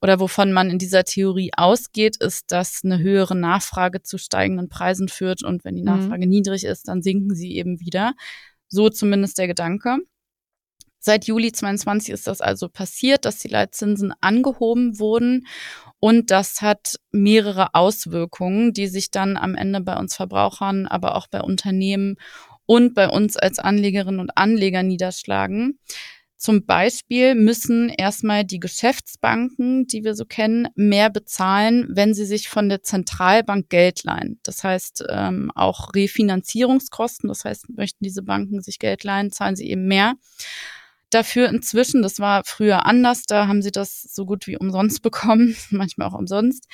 oder 0.00 0.18
wovon 0.18 0.52
man 0.52 0.68
in 0.68 0.78
dieser 0.78 1.04
Theorie 1.04 1.52
ausgeht, 1.56 2.16
ist, 2.16 2.50
dass 2.50 2.80
eine 2.82 2.98
höhere 2.98 3.36
Nachfrage 3.36 4.02
zu 4.02 4.18
steigenden 4.18 4.68
Preisen 4.68 5.06
führt 5.06 5.44
und 5.44 5.64
wenn 5.64 5.76
die 5.76 5.82
mhm. 5.82 5.86
Nachfrage 5.86 6.26
mhm. 6.26 6.30
niedrig 6.30 6.64
ist, 6.64 6.88
dann 6.88 7.02
sinken 7.02 7.36
sie 7.36 7.54
eben 7.54 7.78
wieder. 7.78 8.14
So 8.66 8.88
zumindest 8.88 9.38
der 9.38 9.46
Gedanke. 9.46 9.98
Seit 11.04 11.24
Juli 11.24 11.50
22 11.50 12.14
ist 12.14 12.28
das 12.28 12.40
also 12.40 12.68
passiert, 12.68 13.24
dass 13.24 13.40
die 13.40 13.48
Leitzinsen 13.48 14.14
angehoben 14.20 15.00
wurden. 15.00 15.48
Und 15.98 16.30
das 16.30 16.62
hat 16.62 16.94
mehrere 17.10 17.74
Auswirkungen, 17.74 18.72
die 18.72 18.86
sich 18.86 19.10
dann 19.10 19.36
am 19.36 19.56
Ende 19.56 19.80
bei 19.80 19.98
uns 19.98 20.14
Verbrauchern, 20.14 20.86
aber 20.86 21.16
auch 21.16 21.26
bei 21.26 21.40
Unternehmen 21.40 22.18
und 22.66 22.94
bei 22.94 23.08
uns 23.08 23.36
als 23.36 23.58
Anlegerinnen 23.58 24.20
und 24.20 24.38
Anleger 24.38 24.84
niederschlagen. 24.84 25.80
Zum 26.36 26.66
Beispiel 26.66 27.34
müssen 27.34 27.88
erstmal 27.88 28.44
die 28.44 28.60
Geschäftsbanken, 28.60 29.88
die 29.88 30.04
wir 30.04 30.14
so 30.14 30.24
kennen, 30.24 30.68
mehr 30.76 31.10
bezahlen, 31.10 31.88
wenn 31.90 32.14
sie 32.14 32.26
sich 32.26 32.48
von 32.48 32.68
der 32.68 32.84
Zentralbank 32.84 33.68
Geld 33.70 34.04
leihen. 34.04 34.38
Das 34.44 34.62
heißt 34.62 35.04
ähm, 35.10 35.50
auch 35.56 35.94
Refinanzierungskosten. 35.94 37.28
Das 37.28 37.44
heißt, 37.44 37.70
möchten 37.76 38.04
diese 38.04 38.22
Banken 38.22 38.62
sich 38.62 38.78
Geld 38.78 39.02
leihen, 39.02 39.32
zahlen 39.32 39.56
sie 39.56 39.68
eben 39.68 39.86
mehr 39.88 40.14
dafür 41.14 41.48
inzwischen. 41.48 42.02
Das 42.02 42.18
war 42.18 42.42
früher 42.44 42.86
anders. 42.86 43.24
Da 43.24 43.46
haben 43.46 43.62
sie 43.62 43.70
das 43.70 44.02
so 44.02 44.26
gut 44.26 44.46
wie 44.46 44.56
umsonst 44.56 45.02
bekommen, 45.02 45.56
manchmal 45.70 46.08
auch 46.08 46.14
umsonst. 46.18 46.66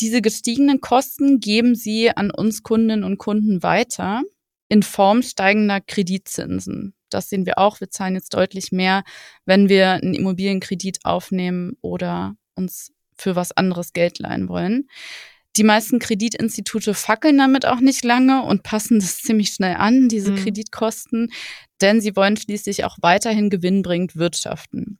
Diese 0.00 0.22
gestiegenen 0.22 0.80
Kosten 0.80 1.38
geben 1.40 1.74
sie 1.74 2.10
an 2.10 2.30
uns 2.30 2.62
Kundinnen 2.62 3.04
und 3.04 3.18
Kunden 3.18 3.62
weiter 3.62 4.22
in 4.68 4.82
Form 4.82 5.22
steigender 5.22 5.80
Kreditzinsen. 5.80 6.94
Das 7.10 7.28
sehen 7.28 7.46
wir 7.46 7.58
auch. 7.58 7.80
Wir 7.80 7.90
zahlen 7.90 8.14
jetzt 8.14 8.34
deutlich 8.34 8.72
mehr, 8.72 9.04
wenn 9.46 9.68
wir 9.68 9.92
einen 9.92 10.14
Immobilienkredit 10.14 11.04
aufnehmen 11.04 11.76
oder 11.80 12.34
uns 12.56 12.92
für 13.16 13.36
was 13.36 13.52
anderes 13.52 13.92
Geld 13.92 14.18
leihen 14.18 14.48
wollen. 14.48 14.88
Die 15.56 15.62
meisten 15.62 16.00
Kreditinstitute 16.00 16.94
fackeln 16.94 17.38
damit 17.38 17.64
auch 17.64 17.78
nicht 17.78 18.04
lange 18.04 18.42
und 18.42 18.64
passen 18.64 18.98
das 18.98 19.18
ziemlich 19.22 19.50
schnell 19.50 19.76
an, 19.76 20.08
diese 20.08 20.32
mhm. 20.32 20.36
Kreditkosten, 20.36 21.32
denn 21.84 22.00
sie 22.00 22.16
wollen 22.16 22.38
schließlich 22.38 22.84
auch 22.84 22.96
weiterhin 23.02 23.50
gewinnbringend 23.50 24.16
wirtschaften. 24.16 24.98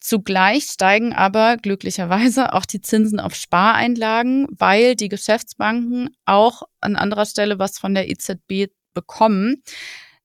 Zugleich 0.00 0.64
steigen 0.64 1.12
aber 1.12 1.58
glücklicherweise 1.58 2.54
auch 2.54 2.64
die 2.64 2.80
Zinsen 2.80 3.20
auf 3.20 3.34
Spareinlagen, 3.34 4.46
weil 4.50 4.96
die 4.96 5.10
Geschäftsbanken 5.10 6.10
auch 6.24 6.62
an 6.80 6.96
anderer 6.96 7.26
Stelle 7.26 7.58
was 7.58 7.78
von 7.78 7.94
der 7.94 8.08
EZB 8.08 8.72
bekommen, 8.94 9.62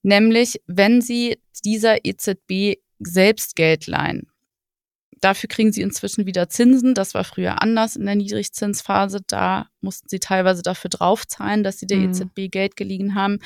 nämlich 0.02 0.62
wenn 0.66 1.02
sie 1.02 1.38
dieser 1.64 2.04
EZB 2.04 2.80
selbst 2.98 3.54
Geld 3.54 3.86
leihen. 3.86 4.31
Dafür 5.22 5.48
kriegen 5.48 5.72
sie 5.72 5.82
inzwischen 5.82 6.26
wieder 6.26 6.48
Zinsen. 6.48 6.94
Das 6.94 7.14
war 7.14 7.22
früher 7.22 7.62
anders 7.62 7.94
in 7.94 8.04
der 8.06 8.16
Niedrigzinsphase. 8.16 9.20
Da 9.24 9.68
mussten 9.80 10.08
sie 10.08 10.18
teilweise 10.18 10.62
dafür 10.62 10.90
draufzahlen, 10.90 11.62
dass 11.62 11.78
sie 11.78 11.86
der 11.86 11.98
mhm. 11.98 12.10
EZB 12.10 12.50
Geld 12.50 12.74
geliehen 12.76 13.14
haben. 13.14 13.38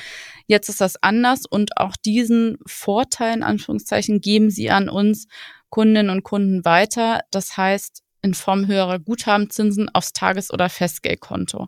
Jetzt 0.47 0.69
ist 0.69 0.81
das 0.81 1.01
anders 1.03 1.45
und 1.45 1.77
auch 1.77 1.95
diesen 1.95 2.57
Vorteil 2.65 3.35
in 3.35 3.43
Anführungszeichen 3.43 4.21
geben 4.21 4.49
sie 4.49 4.71
an 4.71 4.89
uns 4.89 5.27
Kundinnen 5.69 6.09
und 6.09 6.23
Kunden 6.23 6.65
weiter. 6.65 7.21
Das 7.29 7.57
heißt, 7.57 8.01
in 8.23 8.33
Form 8.33 8.65
höherer 8.65 8.97
Guthabenzinsen 8.97 9.87
aufs 9.93 10.13
Tages- 10.13 10.51
oder 10.51 10.69
Festgeldkonto. 10.69 11.67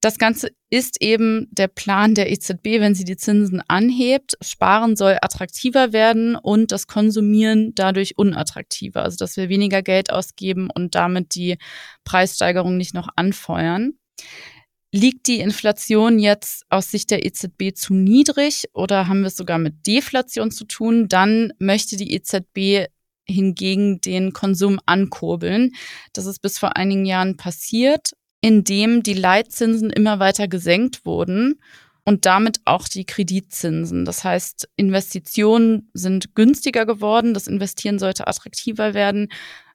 Das 0.00 0.16
Ganze 0.16 0.50
ist 0.70 1.02
eben 1.02 1.48
der 1.50 1.68
Plan 1.68 2.14
der 2.14 2.32
EZB, 2.32 2.80
wenn 2.80 2.94
sie 2.94 3.04
die 3.04 3.18
Zinsen 3.18 3.62
anhebt. 3.68 4.34
Sparen 4.40 4.96
soll 4.96 5.18
attraktiver 5.20 5.92
werden 5.92 6.36
und 6.36 6.72
das 6.72 6.86
Konsumieren 6.86 7.74
dadurch 7.74 8.16
unattraktiver. 8.16 9.02
Also 9.02 9.18
dass 9.18 9.36
wir 9.36 9.50
weniger 9.50 9.82
Geld 9.82 10.10
ausgeben 10.10 10.70
und 10.74 10.94
damit 10.94 11.34
die 11.34 11.58
Preissteigerung 12.04 12.78
nicht 12.78 12.94
noch 12.94 13.08
anfeuern. 13.16 13.92
Liegt 14.92 15.28
die 15.28 15.38
Inflation 15.38 16.18
jetzt 16.18 16.64
aus 16.70 16.90
Sicht 16.90 17.10
der 17.10 17.24
EZB 17.24 17.74
zu 17.74 17.92
niedrig 17.94 18.64
oder 18.72 19.06
haben 19.06 19.20
wir 19.20 19.28
es 19.28 19.36
sogar 19.36 19.58
mit 19.58 19.86
Deflation 19.86 20.50
zu 20.50 20.64
tun? 20.64 21.08
Dann 21.08 21.52
möchte 21.58 21.96
die 21.96 22.12
EZB 22.14 22.88
hingegen 23.26 24.00
den 24.00 24.32
Konsum 24.32 24.80
ankurbeln. 24.86 25.72
Das 26.12 26.26
ist 26.26 26.40
bis 26.40 26.58
vor 26.58 26.76
einigen 26.76 27.04
Jahren 27.04 27.36
passiert 27.36 28.12
in 28.40 28.64
dem 28.64 29.02
die 29.02 29.14
Leitzinsen 29.14 29.90
immer 29.90 30.18
weiter 30.18 30.48
gesenkt 30.48 31.04
wurden 31.04 31.60
und 32.04 32.26
damit 32.26 32.60
auch 32.64 32.88
die 32.88 33.04
Kreditzinsen. 33.04 34.04
Das 34.04 34.24
heißt, 34.24 34.68
Investitionen 34.76 35.90
sind 35.92 36.34
günstiger 36.34 36.86
geworden, 36.86 37.34
das 37.34 37.46
Investieren 37.46 37.98
sollte 37.98 38.26
attraktiver 38.26 38.94
werden. 38.94 39.28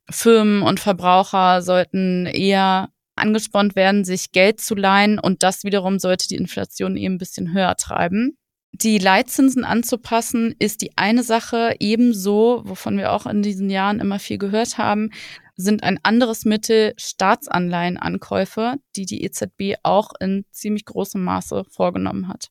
Firmen 0.10 0.62
und 0.62 0.80
Verbraucher 0.80 1.62
sollten 1.62 2.26
eher 2.26 2.90
angespornt 3.16 3.76
werden, 3.76 4.04
sich 4.04 4.32
Geld 4.32 4.60
zu 4.60 4.76
leihen 4.76 5.20
und 5.20 5.44
das 5.44 5.64
wiederum 5.64 6.00
sollte 6.00 6.28
die 6.28 6.36
Inflation 6.36 6.98
eben 6.98 7.16
ein 7.16 7.20
bisschen 7.20 7.54
höher 7.54 7.76
treiben. 7.76 8.38
Die 8.74 8.98
Leitzinsen 8.98 9.64
anzupassen 9.64 10.54
ist 10.60 10.82
die 10.82 10.98
eine 10.98 11.24
Sache, 11.24 11.76
ebenso, 11.80 12.62
wovon 12.66 12.98
wir 12.98 13.14
auch 13.14 13.26
in 13.26 13.42
diesen 13.42 13.70
Jahren 13.70 14.02
immer 14.02 14.20
viel 14.20 14.38
gehört 14.38 14.78
haben, 14.78 15.12
sind 15.56 15.84
ein 15.84 16.00
anderes 16.04 16.46
Mittel 16.46 16.94
Staatsanleihenankäufe, 16.98 18.76
die 18.96 19.06
die 19.06 19.24
EZB 19.24 19.78
auch 19.84 20.12
in 20.20 20.46
ziemlich 20.52 20.86
großem 20.86 21.24
Maße 21.24 21.64
vorgenommen 21.70 22.28
hat. 22.28 22.50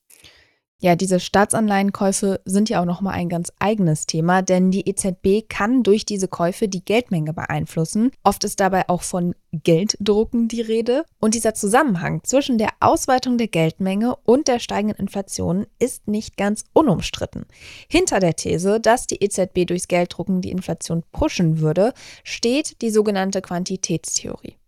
Ja, 0.85 0.97
diese 0.97 1.19
Staatsanleihenkäufe 1.19 2.43
sind 2.45 2.69
ja 2.69 2.83
auch 2.83 2.85
nochmal 2.85 3.15
ein 3.15 3.31
ganz 3.31 3.51
eigenes 3.59 4.05
Thema, 4.05 4.43
denn 4.43 4.71
die 4.71 4.87
EZB 4.87 5.49
kann 5.49 5.83
durch 5.83 6.05
diese 6.05 6.29
Käufe 6.29 6.69
die 6.69 6.85
Geldmenge 6.85 7.33
beeinflussen. 7.33 8.11
Oft 8.23 8.45
ist 8.45 8.61
dabei 8.61 8.87
auch 8.91 9.01
von 9.01 9.35
Gelddrucken 9.53 10.47
die 10.47 10.61
Rede. 10.61 11.07
Und 11.21 11.33
dieser 11.33 11.55
Zusammenhang 11.55 12.23
zwischen 12.23 12.59
der 12.59 12.69
Ausweitung 12.81 13.39
der 13.39 13.49
Geldmenge 13.49 14.15
und 14.27 14.47
der 14.47 14.59
steigenden 14.59 14.99
Inflation 14.99 15.67
ist 15.79 16.07
nicht 16.07 16.37
ganz 16.37 16.65
unumstritten. 16.75 17.47
Hinter 17.89 18.21
der 18.21 18.37
These, 18.37 18.79
dass 18.79 19.07
die 19.07 19.25
EZB 19.25 19.67
durchs 19.67 19.89
Gelddrucken 19.89 20.43
die 20.43 20.51
Inflation 20.51 21.03
pushen 21.13 21.61
würde, 21.61 21.95
steht 22.25 22.83
die 22.83 22.91
sogenannte 22.91 23.41
Quantitätstheorie. 23.41 24.59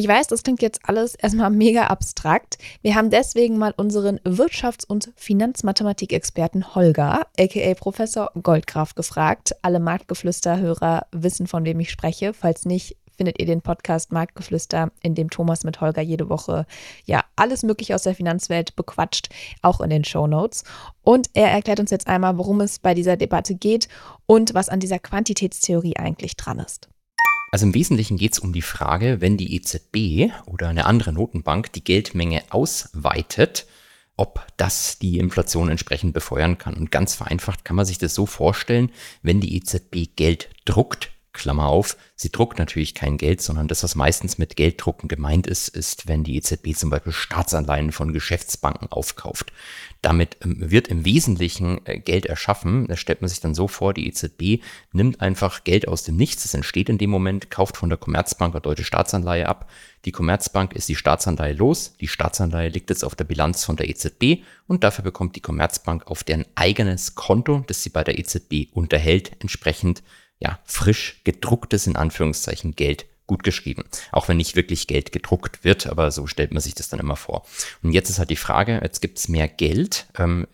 Ich 0.00 0.06
weiß, 0.06 0.28
das 0.28 0.44
klingt 0.44 0.62
jetzt 0.62 0.78
alles 0.84 1.16
erstmal 1.16 1.50
mega 1.50 1.88
abstrakt. 1.88 2.56
Wir 2.82 2.94
haben 2.94 3.10
deswegen 3.10 3.58
mal 3.58 3.74
unseren 3.76 4.20
Wirtschafts- 4.20 4.86
und 4.86 5.10
Finanzmathematikexperten 5.16 6.76
Holger, 6.76 7.26
aka 7.36 7.74
Professor 7.74 8.30
Goldgraf, 8.40 8.94
gefragt. 8.94 9.56
Alle 9.62 9.80
Marktgeflüster-Hörer 9.80 11.06
wissen, 11.10 11.48
von 11.48 11.64
wem 11.64 11.80
ich 11.80 11.90
spreche. 11.90 12.32
Falls 12.32 12.64
nicht, 12.64 12.96
findet 13.16 13.40
ihr 13.40 13.46
den 13.46 13.60
Podcast 13.60 14.12
Marktgeflüster, 14.12 14.92
in 15.02 15.16
dem 15.16 15.30
Thomas 15.30 15.64
mit 15.64 15.80
Holger 15.80 16.02
jede 16.02 16.28
Woche 16.28 16.64
ja 17.04 17.24
alles 17.34 17.64
Mögliche 17.64 17.96
aus 17.96 18.04
der 18.04 18.14
Finanzwelt 18.14 18.76
bequatscht, 18.76 19.30
auch 19.62 19.80
in 19.80 19.90
den 19.90 20.04
Show 20.04 20.28
Notes. 20.28 20.62
Und 21.02 21.28
er 21.34 21.50
erklärt 21.50 21.80
uns 21.80 21.90
jetzt 21.90 22.06
einmal, 22.06 22.38
worum 22.38 22.60
es 22.60 22.78
bei 22.78 22.94
dieser 22.94 23.16
Debatte 23.16 23.56
geht 23.56 23.88
und 24.26 24.54
was 24.54 24.68
an 24.68 24.78
dieser 24.78 25.00
Quantitätstheorie 25.00 25.96
eigentlich 25.96 26.36
dran 26.36 26.60
ist. 26.60 26.88
Also 27.50 27.66
im 27.66 27.74
Wesentlichen 27.74 28.18
geht 28.18 28.34
es 28.34 28.38
um 28.38 28.52
die 28.52 28.62
Frage, 28.62 29.20
wenn 29.20 29.36
die 29.36 29.54
EZB 29.56 30.32
oder 30.46 30.68
eine 30.68 30.84
andere 30.84 31.12
Notenbank 31.12 31.72
die 31.72 31.82
Geldmenge 31.82 32.42
ausweitet, 32.50 33.66
ob 34.16 34.46
das 34.56 34.98
die 34.98 35.18
Inflation 35.18 35.70
entsprechend 35.70 36.12
befeuern 36.12 36.58
kann. 36.58 36.74
Und 36.74 36.90
ganz 36.90 37.14
vereinfacht 37.14 37.64
kann 37.64 37.76
man 37.76 37.86
sich 37.86 37.98
das 37.98 38.14
so 38.14 38.26
vorstellen, 38.26 38.90
wenn 39.22 39.40
die 39.40 39.56
EZB 39.56 40.14
Geld 40.16 40.50
druckt, 40.64 41.10
Klammer 41.38 41.66
auf, 41.66 41.96
sie 42.16 42.30
druckt 42.30 42.58
natürlich 42.58 42.94
kein 42.94 43.16
Geld, 43.16 43.40
sondern 43.40 43.68
das, 43.68 43.82
was 43.82 43.94
meistens 43.94 44.36
mit 44.36 44.56
Gelddrucken 44.56 45.08
gemeint 45.08 45.46
ist, 45.46 45.68
ist, 45.68 46.08
wenn 46.08 46.24
die 46.24 46.36
EZB 46.36 46.74
zum 46.76 46.90
Beispiel 46.90 47.12
Staatsanleihen 47.12 47.92
von 47.92 48.12
Geschäftsbanken 48.12 48.88
aufkauft. 48.92 49.52
Damit 50.02 50.36
ähm, 50.44 50.70
wird 50.70 50.88
im 50.88 51.04
Wesentlichen 51.04 51.80
äh, 51.86 51.98
Geld 51.98 52.26
erschaffen. 52.26 52.86
Das 52.86 53.00
stellt 53.00 53.20
man 53.20 53.28
sich 53.28 53.40
dann 53.40 53.54
so 53.54 53.68
vor, 53.68 53.94
die 53.94 54.06
EZB 54.06 54.62
nimmt 54.92 55.20
einfach 55.20 55.64
Geld 55.64 55.88
aus 55.88 56.02
dem 56.02 56.16
Nichts, 56.16 56.44
es 56.44 56.54
entsteht 56.54 56.88
in 56.88 56.98
dem 56.98 57.10
Moment, 57.10 57.50
kauft 57.50 57.76
von 57.76 57.88
der 57.88 57.98
Commerzbank 57.98 58.54
eine 58.54 58.60
deutsche 58.60 58.84
Staatsanleihe 58.84 59.48
ab. 59.48 59.70
Die 60.04 60.12
Commerzbank 60.12 60.74
ist 60.74 60.88
die 60.88 60.94
Staatsanleihe 60.94 61.54
los, 61.54 61.94
die 62.00 62.08
Staatsanleihe 62.08 62.68
liegt 62.68 62.90
jetzt 62.90 63.04
auf 63.04 63.16
der 63.16 63.24
Bilanz 63.24 63.64
von 63.64 63.76
der 63.76 63.88
EZB 63.88 64.44
und 64.66 64.84
dafür 64.84 65.02
bekommt 65.02 65.34
die 65.34 65.40
Commerzbank 65.40 66.06
auf 66.06 66.22
deren 66.22 66.46
eigenes 66.54 67.14
Konto, 67.14 67.64
das 67.66 67.82
sie 67.82 67.90
bei 67.90 68.04
der 68.04 68.18
EZB 68.18 68.68
unterhält, 68.72 69.32
entsprechend 69.40 70.02
ja, 70.40 70.58
frisch 70.64 71.20
gedrucktes 71.24 71.86
in 71.86 71.96
Anführungszeichen 71.96 72.74
Geld 72.74 73.06
gut 73.28 73.44
geschrieben. 73.44 73.84
Auch 74.10 74.28
wenn 74.28 74.38
nicht 74.38 74.56
wirklich 74.56 74.86
Geld 74.86 75.12
gedruckt 75.12 75.62
wird, 75.62 75.86
aber 75.86 76.10
so 76.10 76.26
stellt 76.26 76.52
man 76.52 76.62
sich 76.62 76.74
das 76.74 76.88
dann 76.88 76.98
immer 76.98 77.14
vor. 77.14 77.44
Und 77.82 77.92
jetzt 77.92 78.08
ist 78.10 78.18
halt 78.18 78.30
die 78.30 78.36
Frage, 78.36 78.80
jetzt 78.82 79.00
gibt 79.00 79.18
es 79.18 79.28
mehr 79.28 79.46
Geld. 79.46 80.06
Ähm, 80.18 80.48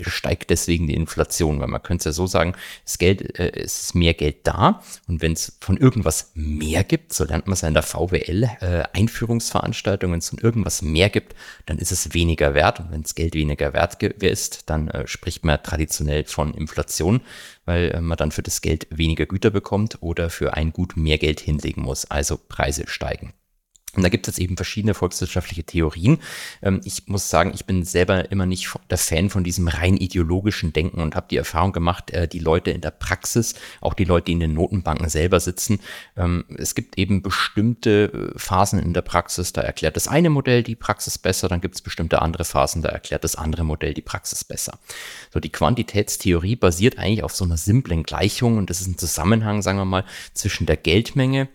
steigt 0.00 0.50
deswegen 0.50 0.86
die 0.86 0.94
Inflation, 0.94 1.60
weil 1.60 1.68
man 1.68 1.82
könnte 1.82 2.00
es 2.00 2.04
ja 2.04 2.12
so 2.12 2.26
sagen, 2.26 2.54
das 2.84 2.98
Geld, 2.98 3.38
äh, 3.38 3.52
es 3.52 3.82
ist 3.82 3.94
mehr 3.94 4.14
Geld 4.14 4.46
da 4.46 4.82
und 5.08 5.22
wenn 5.22 5.32
es 5.32 5.56
von 5.60 5.76
irgendwas 5.76 6.32
mehr 6.34 6.84
gibt, 6.84 7.12
so 7.12 7.24
lernt 7.24 7.46
man 7.46 7.54
es 7.54 7.62
ja 7.62 7.68
in 7.68 7.74
der 7.74 7.82
VWL 7.82 8.44
äh, 8.60 8.84
Einführungsveranstaltung, 8.92 10.12
wenn 10.12 10.18
es 10.18 10.30
von 10.30 10.38
irgendwas 10.38 10.82
mehr 10.82 11.10
gibt, 11.10 11.34
dann 11.66 11.78
ist 11.78 11.92
es 11.92 12.14
weniger 12.14 12.54
wert 12.54 12.80
und 12.80 12.90
wenn 12.90 13.02
das 13.02 13.14
Geld 13.14 13.34
weniger 13.34 13.72
wert 13.72 14.02
ist, 14.02 14.68
dann 14.70 14.88
äh, 14.88 15.06
spricht 15.06 15.44
man 15.44 15.62
traditionell 15.62 16.24
von 16.24 16.54
Inflation, 16.54 17.20
weil 17.64 17.90
äh, 17.90 18.00
man 18.00 18.16
dann 18.16 18.30
für 18.30 18.42
das 18.42 18.60
Geld 18.60 18.86
weniger 18.90 19.26
Güter 19.26 19.50
bekommt 19.50 19.98
oder 20.00 20.30
für 20.30 20.54
ein 20.54 20.72
Gut 20.72 20.96
mehr 20.96 21.18
Geld 21.18 21.40
hinlegen 21.40 21.82
muss, 21.82 22.04
also 22.06 22.36
Preise 22.36 22.84
steigen. 22.86 23.32
Und 23.96 24.02
da 24.02 24.08
gibt 24.08 24.28
es 24.28 24.38
eben 24.38 24.56
verschiedene 24.56 24.94
volkswirtschaftliche 24.94 25.64
Theorien. 25.64 26.18
Ähm, 26.62 26.80
ich 26.84 27.06
muss 27.06 27.30
sagen, 27.30 27.52
ich 27.54 27.64
bin 27.64 27.84
selber 27.84 28.30
immer 28.30 28.46
nicht 28.46 28.68
der 28.90 28.98
Fan 28.98 29.30
von 29.30 29.44
diesem 29.44 29.68
rein 29.68 29.96
ideologischen 29.96 30.72
Denken 30.72 31.00
und 31.00 31.14
habe 31.14 31.26
die 31.30 31.36
Erfahrung 31.36 31.72
gemacht, 31.72 32.10
äh, 32.10 32.28
die 32.28 32.38
Leute 32.38 32.70
in 32.70 32.80
der 32.80 32.90
Praxis, 32.90 33.54
auch 33.80 33.94
die 33.94 34.04
Leute, 34.04 34.26
die 34.26 34.32
in 34.32 34.40
den 34.40 34.54
Notenbanken 34.54 35.08
selber 35.08 35.40
sitzen, 35.40 35.80
ähm, 36.16 36.44
es 36.56 36.74
gibt 36.74 36.98
eben 36.98 37.22
bestimmte 37.22 38.32
äh, 38.34 38.38
Phasen 38.38 38.78
in 38.78 38.92
der 38.92 39.02
Praxis, 39.02 39.52
da 39.52 39.62
erklärt 39.62 39.96
das 39.96 40.08
eine 40.08 40.30
Modell 40.30 40.62
die 40.62 40.76
Praxis 40.76 41.18
besser, 41.18 41.48
dann 41.48 41.60
gibt 41.60 41.74
es 41.74 41.82
bestimmte 41.82 42.22
andere 42.22 42.44
Phasen, 42.44 42.82
da 42.82 42.88
erklärt 42.88 43.24
das 43.24 43.36
andere 43.36 43.64
Modell 43.64 43.94
die 43.94 44.02
Praxis 44.02 44.44
besser. 44.44 44.78
So, 45.32 45.40
die 45.40 45.50
Quantitätstheorie 45.50 46.56
basiert 46.56 46.98
eigentlich 46.98 47.22
auf 47.22 47.34
so 47.34 47.44
einer 47.44 47.56
simplen 47.56 48.02
Gleichung 48.02 48.58
und 48.58 48.70
das 48.70 48.80
ist 48.80 48.88
ein 48.88 48.98
Zusammenhang, 48.98 49.62
sagen 49.62 49.78
wir 49.78 49.84
mal, 49.84 50.04
zwischen 50.34 50.66
der 50.66 50.76
Geldmenge 50.76 51.48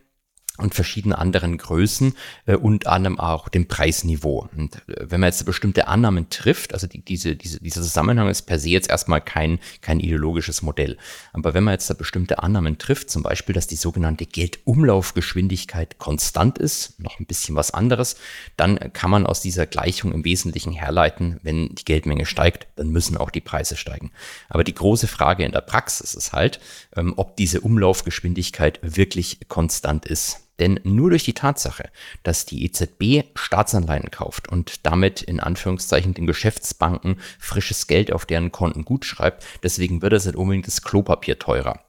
und 0.61 0.75
verschiedene 0.75 1.17
anderen 1.17 1.57
Größen 1.57 2.13
äh, 2.45 2.55
und 2.55 2.87
anderem 2.87 3.19
auch 3.19 3.49
dem 3.49 3.67
Preisniveau. 3.67 4.47
Und 4.55 4.75
äh, 4.87 5.09
wenn 5.09 5.19
man 5.19 5.27
jetzt 5.27 5.45
bestimmte 5.45 5.87
Annahmen 5.87 6.29
trifft, 6.29 6.73
also 6.73 6.87
die, 6.87 7.03
diese, 7.03 7.35
diese, 7.35 7.59
dieser 7.59 7.81
Zusammenhang 7.81 8.29
ist 8.29 8.43
per 8.43 8.59
se 8.59 8.69
jetzt 8.69 8.89
erstmal 8.89 9.21
kein, 9.21 9.59
kein 9.81 9.99
ideologisches 9.99 10.61
Modell. 10.61 10.97
Aber 11.33 11.53
wenn 11.53 11.63
man 11.63 11.73
jetzt 11.73 11.89
da 11.89 11.93
bestimmte 11.93 12.41
Annahmen 12.43 12.77
trifft, 12.77 13.09
zum 13.09 13.23
Beispiel, 13.23 13.53
dass 13.53 13.67
die 13.67 13.75
sogenannte 13.75 14.25
Geldumlaufgeschwindigkeit 14.25 15.97
konstant 15.97 16.57
ist, 16.57 16.99
noch 16.99 17.19
ein 17.19 17.25
bisschen 17.25 17.55
was 17.55 17.71
anderes, 17.71 18.15
dann 18.57 18.79
kann 18.93 19.11
man 19.11 19.25
aus 19.25 19.41
dieser 19.41 19.65
Gleichung 19.65 20.11
im 20.11 20.25
Wesentlichen 20.25 20.73
herleiten, 20.73 21.39
wenn 21.43 21.75
die 21.75 21.85
Geldmenge 21.85 22.25
steigt, 22.25 22.67
dann 22.75 22.89
müssen 22.89 23.17
auch 23.17 23.31
die 23.31 23.41
Preise 23.41 23.75
steigen. 23.75 24.11
Aber 24.49 24.63
die 24.63 24.75
große 24.75 25.07
Frage 25.07 25.43
in 25.43 25.51
der 25.51 25.61
Praxis 25.61 26.13
ist 26.13 26.33
halt, 26.33 26.59
ähm, 26.95 27.13
ob 27.17 27.35
diese 27.35 27.61
Umlaufgeschwindigkeit 27.61 28.79
wirklich 28.81 29.39
konstant 29.47 30.05
ist. 30.05 30.41
Denn 30.59 30.79
nur 30.83 31.09
durch 31.09 31.23
die 31.23 31.33
Tatsache, 31.33 31.89
dass 32.23 32.45
die 32.45 32.65
EZB 32.65 33.25
Staatsanleihen 33.35 34.11
kauft 34.11 34.47
und 34.49 34.85
damit 34.85 35.21
in 35.21 35.39
Anführungszeichen 35.39 36.13
den 36.13 36.27
Geschäftsbanken 36.27 37.17
frisches 37.39 37.87
Geld 37.87 38.11
auf 38.11 38.25
deren 38.25 38.51
Konten 38.51 38.85
gut 38.85 39.05
schreibt, 39.05 39.43
deswegen 39.63 40.01
wird 40.01 40.13
es 40.13 40.25
nicht 40.25 40.35
unbedingt 40.35 40.67
das 40.67 40.81
Klopapier 40.83 41.39
teurer. 41.39 41.79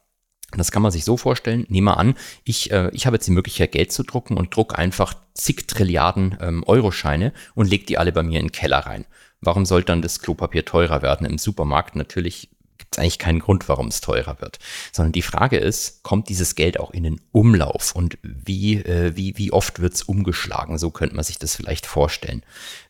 Das 0.57 0.71
kann 0.71 0.81
man 0.81 0.91
sich 0.91 1.03
so 1.03 1.17
vorstellen. 1.17 1.65
Nehmen 1.69 1.87
wir 1.87 1.97
an, 1.97 2.15
ich, 2.43 2.71
äh, 2.71 2.89
ich 2.93 3.05
habe 3.05 3.15
jetzt 3.15 3.27
die 3.27 3.31
Möglichkeit, 3.31 3.71
Geld 3.71 3.91
zu 3.91 4.03
drucken 4.03 4.37
und 4.37 4.55
druck 4.55 4.77
einfach 4.77 5.15
zig 5.33 5.67
Trilliarden 5.67 6.37
ähm, 6.41 6.63
Euroscheine 6.65 7.33
und 7.55 7.69
leg 7.69 7.87
die 7.87 7.97
alle 7.97 8.11
bei 8.11 8.23
mir 8.23 8.39
in 8.39 8.47
den 8.47 8.51
Keller 8.51 8.79
rein. 8.79 9.05
Warum 9.41 9.65
soll 9.65 9.83
dann 9.83 10.01
das 10.01 10.19
Klopapier 10.19 10.63
teurer 10.63 11.01
werden 11.01 11.25
im 11.25 11.37
Supermarkt? 11.37 11.95
Natürlich 11.95 12.49
gibt 12.77 12.95
es 12.95 12.99
eigentlich 12.99 13.19
keinen 13.19 13.39
Grund, 13.39 13.69
warum 13.69 13.87
es 13.87 14.01
teurer 14.01 14.41
wird. 14.41 14.59
Sondern 14.91 15.11
die 15.11 15.21
Frage 15.21 15.57
ist, 15.57 16.03
kommt 16.03 16.29
dieses 16.29 16.55
Geld 16.55 16.79
auch 16.79 16.91
in 16.91 17.03
den 17.03 17.21
Umlauf 17.31 17.95
und 17.95 18.17
wie, 18.21 18.75
äh, 18.75 19.15
wie, 19.15 19.37
wie 19.37 19.51
oft 19.51 19.79
wird 19.79 19.93
es 19.93 20.03
umgeschlagen? 20.03 20.77
So 20.77 20.91
könnte 20.91 21.15
man 21.15 21.23
sich 21.23 21.39
das 21.39 21.55
vielleicht 21.55 21.85
vorstellen. 21.85 22.43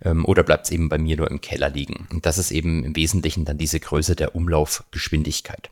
Ähm, 0.03 0.25
oder 0.25 0.43
bleibt 0.43 0.65
es 0.65 0.71
eben 0.71 0.89
bei 0.89 0.97
mir 0.97 1.17
nur 1.17 1.29
im 1.29 1.41
Keller 1.41 1.69
liegen? 1.69 2.07
Und 2.11 2.25
das 2.25 2.38
ist 2.38 2.51
eben 2.51 2.84
im 2.84 2.95
Wesentlichen 2.95 3.45
dann 3.45 3.57
diese 3.57 3.79
Größe 3.79 4.15
der 4.15 4.36
Umlaufgeschwindigkeit. 4.36 5.69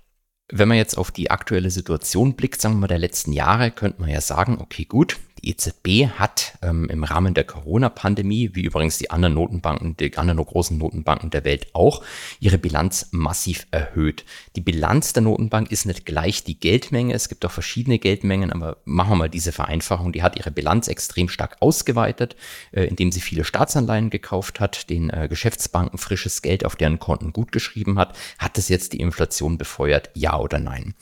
Wenn 0.53 0.68
man 0.68 0.78
jetzt 0.78 0.97
auf 0.97 1.12
die 1.12 1.32
aktuelle 1.32 1.72
Situation 1.72 2.36
blickt, 2.36 2.62
sagen 2.62 2.76
wir 2.76 2.82
mal 2.82 2.88
der 2.88 2.99
letzten 2.99 3.32
Jahre, 3.32 3.72
könnte 3.72 4.01
man 4.01 4.09
ja 4.09 4.20
sagen, 4.20 4.57
okay, 4.59 4.84
gut, 4.84 5.18
die 5.42 5.50
EZB 5.50 6.12
hat 6.18 6.58
ähm, 6.62 6.89
im 6.89 7.04
Rahmen 7.04 7.34
der 7.34 7.44
Corona-Pandemie, 7.44 8.52
wie 8.54 8.62
übrigens 8.62 8.98
die 8.98 9.10
anderen 9.10 9.34
Notenbanken, 9.34 9.98
die 9.98 10.18
anderen 10.18 10.44
großen 10.44 10.78
Notenbanken 10.78 11.30
der 11.30 11.44
Welt 11.44 11.68
auch, 11.74 12.04
ihre 12.39 12.58
Bilanz 12.58 13.10
massiv 13.12 13.68
erhöht. 13.72 14.26
Die 14.56 14.62
Bilanz 14.62 15.14
der 15.14 15.24
Notenbank 15.24 15.72
ist 15.72 15.86
nicht 15.86 16.06
gleich 16.06 16.44
die 16.44 16.60
Geldmenge. 16.60 17.14
Es 17.14 17.30
gibt 17.30 17.46
auch 17.46 17.52
verschiedene 17.52 18.00
Geldmengen, 18.00 18.52
aber 18.52 18.78
machen 18.86 19.12
wir 19.12 19.16
mal 19.16 19.30
diese 19.30 19.52
Vereinfachung. 19.52 20.12
Die 20.12 20.24
hat 20.24 20.38
ihre 20.38 20.52
Bilanz 20.52 20.88
extrem 20.88 21.30
stark 21.30 21.58
ausgeweitet, 21.60 22.36
äh, 22.72 22.84
indem 22.86 23.12
sie 23.12 23.22
viele 23.22 23.44
Staatsanleihen 23.44 24.10
gekauft 24.10 24.60
hat, 24.60 24.89
den 24.89 25.10
äh, 25.10 25.28
Geschäftsbanken 25.28 25.98
frisches 25.98 26.42
Geld 26.42 26.66
auf 26.66 26.76
deren 26.76 27.00
Konten 27.00 27.34
gutgeschrieben 27.34 27.98
hat. 27.98 28.18
Hat 28.38 28.58
es 28.58 28.70
jetzt 28.70 28.94
die 28.94 29.00
Inflation 29.00 29.58
befeuert? 29.58 30.10
Ja 30.14 30.38
oder 30.39 30.60
nein? 30.60 30.94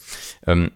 Ähm, 0.48 0.72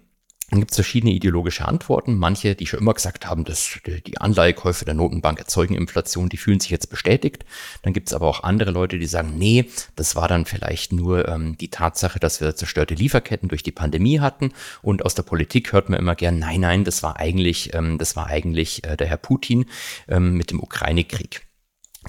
dann 0.53 0.59
gibt 0.59 0.69
es 0.69 0.77
verschiedene 0.77 1.13
ideologische 1.13 1.67
Antworten. 1.67 2.15
Manche, 2.15 2.53
die 2.53 2.67
schon 2.67 2.79
immer 2.79 2.93
gesagt 2.93 3.25
haben, 3.25 3.43
dass 3.43 3.79
die 4.05 4.21
Anleihekäufe 4.21 4.85
der 4.85 4.93
Notenbank 4.93 5.39
erzeugen 5.39 5.73
Inflation, 5.73 6.29
die 6.29 6.37
fühlen 6.37 6.59
sich 6.59 6.69
jetzt 6.69 6.91
bestätigt. 6.91 7.43
Dann 7.81 7.91
gibt 7.91 8.09
es 8.09 8.13
aber 8.13 8.27
auch 8.27 8.43
andere 8.43 8.69
Leute, 8.69 8.99
die 8.99 9.07
sagen, 9.07 9.33
nee, 9.35 9.65
das 9.95 10.15
war 10.15 10.27
dann 10.27 10.45
vielleicht 10.45 10.93
nur 10.93 11.27
ähm, 11.27 11.57
die 11.57 11.69
Tatsache, 11.69 12.19
dass 12.19 12.39
wir 12.39 12.55
zerstörte 12.55 12.93
Lieferketten 12.93 13.49
durch 13.49 13.63
die 13.63 13.71
Pandemie 13.71 14.19
hatten. 14.19 14.51
Und 14.83 15.03
aus 15.03 15.15
der 15.15 15.23
Politik 15.23 15.73
hört 15.73 15.89
man 15.89 15.97
immer 15.97 16.13
gern, 16.13 16.37
nein, 16.37 16.61
nein, 16.61 16.83
das 16.83 17.01
war 17.01 17.17
eigentlich, 17.17 17.73
ähm, 17.73 17.97
das 17.97 18.15
war 18.15 18.27
eigentlich 18.27 18.83
äh, 18.83 18.95
der 18.95 19.07
Herr 19.07 19.17
Putin 19.17 19.65
ähm, 20.07 20.37
mit 20.37 20.51
dem 20.51 20.61
Ukraine-Krieg. 20.61 21.47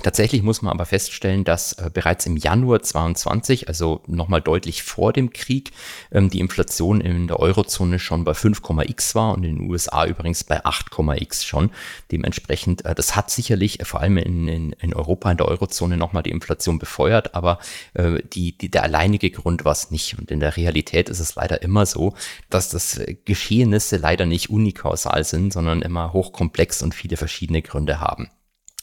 Tatsächlich 0.02 0.42
muss 0.42 0.60
man 0.60 0.72
aber 0.72 0.86
feststellen, 0.86 1.44
dass 1.44 1.74
äh, 1.74 1.88
bereits 1.92 2.26
im 2.26 2.36
Januar 2.36 2.82
22, 2.82 3.68
also 3.68 4.02
nochmal 4.08 4.42
deutlich 4.42 4.82
vor 4.82 5.12
dem 5.12 5.30
Krieg, 5.30 5.70
ähm, 6.10 6.30
die 6.30 6.40
Inflation 6.40 7.00
in 7.00 7.28
der 7.28 7.38
Eurozone 7.38 8.00
schon 8.00 8.24
bei 8.24 8.32
5,x 8.32 9.14
war 9.14 9.34
und 9.34 9.44
in 9.44 9.56
den 9.56 9.70
USA 9.70 10.04
übrigens 10.04 10.42
bei 10.42 10.64
8,x 10.64 11.44
schon. 11.44 11.70
Dementsprechend, 12.10 12.84
äh, 12.84 12.94
das 12.94 13.14
hat 13.14 13.30
sicherlich 13.30 13.80
äh, 13.80 13.84
vor 13.84 14.00
allem 14.00 14.16
in, 14.16 14.48
in, 14.48 14.72
in 14.72 14.94
Europa, 14.94 15.30
in 15.30 15.36
der 15.36 15.46
Eurozone 15.46 15.96
nochmal 15.96 16.24
die 16.24 16.32
Inflation 16.32 16.80
befeuert, 16.80 17.34
aber 17.36 17.60
äh, 17.94 18.20
die, 18.32 18.58
die, 18.58 18.70
der 18.70 18.82
alleinige 18.82 19.30
Grund 19.30 19.64
war 19.64 19.72
es 19.72 19.92
nicht. 19.92 20.18
Und 20.18 20.30
in 20.32 20.40
der 20.40 20.56
Realität 20.56 21.08
ist 21.08 21.20
es 21.20 21.36
leider 21.36 21.62
immer 21.62 21.86
so, 21.86 22.14
dass 22.50 22.68
das 22.68 22.98
äh, 22.98 23.16
Geschehnisse 23.24 23.96
leider 23.98 24.26
nicht 24.26 24.50
unikausal 24.50 25.22
sind, 25.22 25.52
sondern 25.52 25.82
immer 25.82 26.12
hochkomplex 26.12 26.82
und 26.82 26.94
viele 26.94 27.16
verschiedene 27.16 27.62
Gründe 27.62 28.00
haben. 28.00 28.28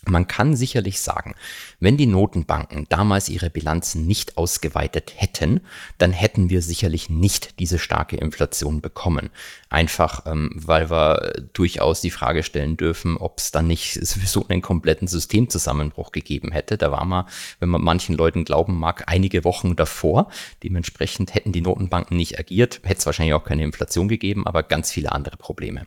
Man 0.08 0.28
kann 0.28 0.56
sicherlich 0.56 1.00
sagen, 1.00 1.36
wenn 1.80 1.96
die 1.96 2.08
Notenbanken 2.08 2.88
damals 2.90 3.30
ihre 3.30 3.52
Bilanzen 3.52 4.08
nicht 4.08 4.36
ausgeweitet 4.36 5.14
hätten, 5.16 5.62
dann 6.00 6.12
hätten 6.12 6.50
wir 6.50 6.64
sicherlich 6.64 7.12
nicht 7.12 7.60
diese 7.60 7.78
starke 7.78 8.16
Inflation 8.18 8.82
bekommen. 8.82 9.30
Einfach, 9.70 10.26
ähm, 10.26 10.50
weil 10.56 10.90
wir 10.90 11.46
durchaus 11.54 12.02
die 12.02 12.10
Frage 12.10 12.42
stellen 12.42 12.78
dürfen, 12.78 13.16
ob 13.16 13.38
es 13.38 13.52
dann 13.52 13.68
nicht 13.68 13.94
sowieso 14.06 14.48
einen 14.48 14.64
kompletten 14.64 15.08
Systemzusammenbruch 15.08 16.12
gegeben 16.12 16.52
hätte. 16.52 16.80
Da 16.80 16.92
war 16.92 17.06
man, 17.06 17.26
wenn 17.60 17.70
man 17.70 17.84
manchen 17.84 18.16
Leuten 18.16 18.44
glauben 18.44 18.80
mag, 18.80 19.04
einige 19.06 19.44
Wochen 19.44 19.76
davor. 19.76 20.32
Dementsprechend 20.64 21.36
hätten 21.36 21.52
die 21.52 21.62
Notenbanken 21.62 22.18
nicht 22.18 22.40
agiert, 22.40 22.82
hätte 22.84 23.02
es 23.02 23.06
wahrscheinlich 23.06 23.36
auch 23.36 23.44
keine 23.44 23.64
Inflation 23.64 24.08
gegeben, 24.08 24.48
aber 24.48 24.64
ganz 24.64 24.92
viele 24.92 25.12
andere 25.12 25.38
Probleme. 25.38 25.86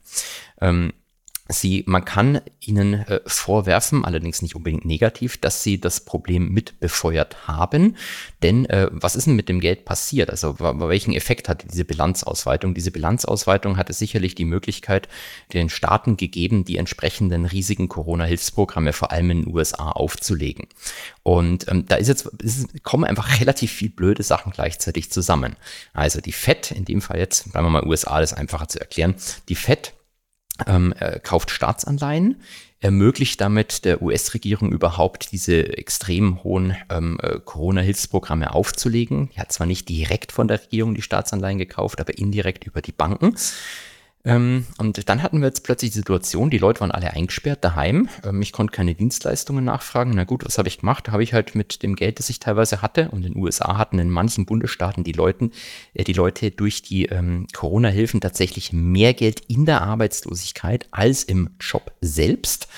Ähm, 0.60 0.92
Sie, 1.48 1.84
man 1.86 2.06
kann 2.06 2.40
ihnen 2.58 2.94
äh, 2.94 3.20
vorwerfen, 3.26 4.06
allerdings 4.06 4.40
nicht 4.40 4.56
unbedingt 4.56 4.86
negativ, 4.86 5.36
dass 5.36 5.62
sie 5.62 5.78
das 5.78 6.00
Problem 6.00 6.48
mit 6.48 6.80
befeuert 6.80 7.46
haben. 7.46 7.96
Denn 8.42 8.64
äh, 8.70 8.88
was 8.90 9.14
ist 9.14 9.26
denn 9.26 9.36
mit 9.36 9.50
dem 9.50 9.60
Geld 9.60 9.84
passiert? 9.84 10.30
Also 10.30 10.58
welchen 10.58 11.12
Effekt 11.12 11.50
hatte 11.50 11.66
diese 11.68 11.84
Bilanzausweitung? 11.84 12.72
Diese 12.72 12.90
Bilanzausweitung 12.90 13.76
hatte 13.76 13.92
sicherlich 13.92 14.34
die 14.34 14.46
Möglichkeit, 14.46 15.06
den 15.52 15.68
Staaten 15.68 16.16
gegeben, 16.16 16.64
die 16.64 16.78
entsprechenden 16.78 17.44
riesigen 17.44 17.90
Corona-Hilfsprogramme 17.90 18.94
vor 18.94 19.12
allem 19.12 19.30
in 19.30 19.42
den 19.42 19.54
USA 19.54 19.90
aufzulegen. 19.90 20.68
Und 21.22 21.68
ähm, 21.68 21.84
da 21.84 21.96
ist 21.96 22.08
jetzt 22.08 22.24
ist, 22.42 22.82
kommen 22.84 23.04
einfach 23.04 23.40
relativ 23.40 23.70
viel 23.70 23.90
blöde 23.90 24.22
Sachen 24.22 24.50
gleichzeitig 24.50 25.10
zusammen. 25.10 25.56
Also 25.92 26.22
die 26.22 26.32
FED, 26.32 26.70
in 26.70 26.86
dem 26.86 27.02
Fall 27.02 27.18
jetzt, 27.18 27.52
bleiben 27.52 27.66
wir 27.66 27.70
mal 27.70 27.86
USA, 27.86 28.18
das 28.20 28.32
ist 28.32 28.38
einfacher 28.38 28.68
zu 28.68 28.80
erklären. 28.80 29.14
Die 29.50 29.56
FED 29.56 29.92
ähm, 30.66 30.94
kauft 31.22 31.50
Staatsanleihen, 31.50 32.40
ermöglicht 32.80 33.40
damit 33.40 33.84
der 33.86 34.02
US-Regierung 34.02 34.70
überhaupt 34.70 35.32
diese 35.32 35.76
extrem 35.78 36.44
hohen 36.44 36.76
ähm, 36.90 37.18
äh, 37.22 37.40
Corona-Hilfsprogramme 37.42 38.52
aufzulegen. 38.52 39.30
Die 39.34 39.40
hat 39.40 39.52
zwar 39.52 39.66
nicht 39.66 39.88
direkt 39.88 40.32
von 40.32 40.48
der 40.48 40.62
Regierung 40.62 40.94
die 40.94 41.02
Staatsanleihen 41.02 41.58
gekauft, 41.58 42.00
aber 42.00 42.18
indirekt 42.18 42.64
über 42.64 42.82
die 42.82 42.92
Banken. 42.92 43.36
Ähm, 44.26 44.66
und 44.78 45.08
dann 45.08 45.22
hatten 45.22 45.40
wir 45.40 45.48
jetzt 45.48 45.64
plötzlich 45.64 45.90
die 45.90 45.98
Situation, 45.98 46.48
die 46.48 46.58
Leute 46.58 46.80
waren 46.80 46.90
alle 46.90 47.12
eingesperrt 47.12 47.62
daheim. 47.62 48.08
Ähm, 48.24 48.40
ich 48.40 48.52
konnte 48.52 48.72
keine 48.72 48.94
Dienstleistungen 48.94 49.64
nachfragen. 49.64 50.12
Na 50.14 50.24
gut, 50.24 50.44
was 50.46 50.56
habe 50.56 50.68
ich 50.68 50.78
gemacht? 50.78 51.10
Habe 51.10 51.22
ich 51.22 51.34
halt 51.34 51.54
mit 51.54 51.82
dem 51.82 51.94
Geld, 51.94 52.18
das 52.18 52.30
ich 52.30 52.40
teilweise 52.40 52.80
hatte, 52.80 53.10
und 53.10 53.24
in 53.26 53.34
den 53.34 53.42
USA 53.42 53.76
hatten 53.76 53.98
in 53.98 54.08
manchen 54.08 54.46
Bundesstaaten 54.46 55.04
die 55.04 55.12
Leute, 55.12 55.50
äh, 55.92 56.04
die 56.04 56.14
Leute 56.14 56.50
durch 56.50 56.80
die 56.80 57.06
ähm, 57.06 57.46
Corona-Hilfen 57.52 58.22
tatsächlich 58.22 58.72
mehr 58.72 59.12
Geld 59.12 59.40
in 59.48 59.66
der 59.66 59.82
Arbeitslosigkeit 59.82 60.88
als 60.90 61.24
im 61.24 61.50
Job 61.60 61.92
selbst. 62.00 62.68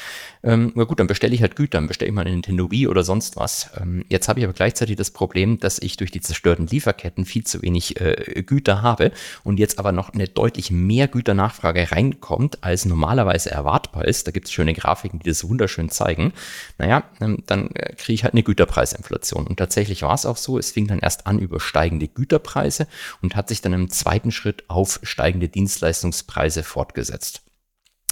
Ähm, 0.47 0.71
na 0.77 0.85
gut, 0.85 1.01
dann 1.01 1.09
bestelle 1.09 1.35
ich 1.35 1.43
halt 1.43 1.57
Güter, 1.57 1.79
dann 1.79 1.89
bestelle 1.89 2.09
ich 2.09 2.15
mal 2.15 2.21
eine 2.21 2.31
Nintendo 2.31 2.71
Wii 2.71 2.87
oder 2.87 3.03
sonst 3.03 3.37
was. 3.37 3.69
Ähm, 3.81 4.05
jetzt 4.09 4.29
habe 4.29 4.39
ich 4.39 4.45
aber 4.45 4.55
gleichzeitig 4.55 4.95
das 4.95 5.11
Problem, 5.11 5.59
dass 5.59 5.81
ich 5.81 5.97
durch 5.97 6.13
die 6.13 6.21
zerstörten 6.21 6.69
Lieferketten 6.69 7.25
viel 7.25 7.43
zu 7.43 7.63
wenig 7.63 8.01
äh, 8.01 8.45
Güter 8.47 8.81
habe 8.81 9.11
und 9.43 9.59
jetzt 9.59 9.81
aber 9.81 9.91
noch 9.91 10.15
eine 10.15 10.29
deutlich 10.29 10.71
mehr 10.71 11.09
Güternachfrage 11.09 11.91
reinkommt, 11.91 12.63
als 12.63 12.85
normalerweise 12.85 13.51
erwartbar 13.51 14.05
ist. 14.05 14.29
Da 14.29 14.31
gibt 14.31 14.47
es 14.47 14.53
schöne 14.53 14.73
Grafiken, 14.73 15.19
die 15.19 15.29
das 15.29 15.49
wunderschön 15.49 15.89
zeigen. 15.89 16.33
Naja, 16.79 17.03
ähm, 17.21 17.43
dann 17.47 17.71
äh, 17.75 17.95
kriege 17.97 18.15
ich 18.15 18.23
halt 18.23 18.35
eine 18.35 18.45
Güterpreisinflation. 18.45 19.49
Und 19.49 19.57
tatsächlich 19.57 20.03
war 20.03 20.15
es 20.15 20.27
auch 20.27 20.37
so, 20.37 20.59
es 20.59 20.71
fing 20.71 20.87
dann 20.87 21.01
erst 21.01 21.27
an 21.27 21.41
über 21.41 21.59
steigende 21.59 22.07
Güterpreise 22.07 22.87
und 23.21 23.35
hat 23.35 23.49
sich 23.49 23.63
dann 23.63 23.73
im 23.73 23.91
zweiten 23.91 24.31
Schritt 24.31 24.63
auf 24.69 25.01
steigende 25.03 25.49
Dienstleistungspreise 25.49 26.63
fortgesetzt. 26.63 27.43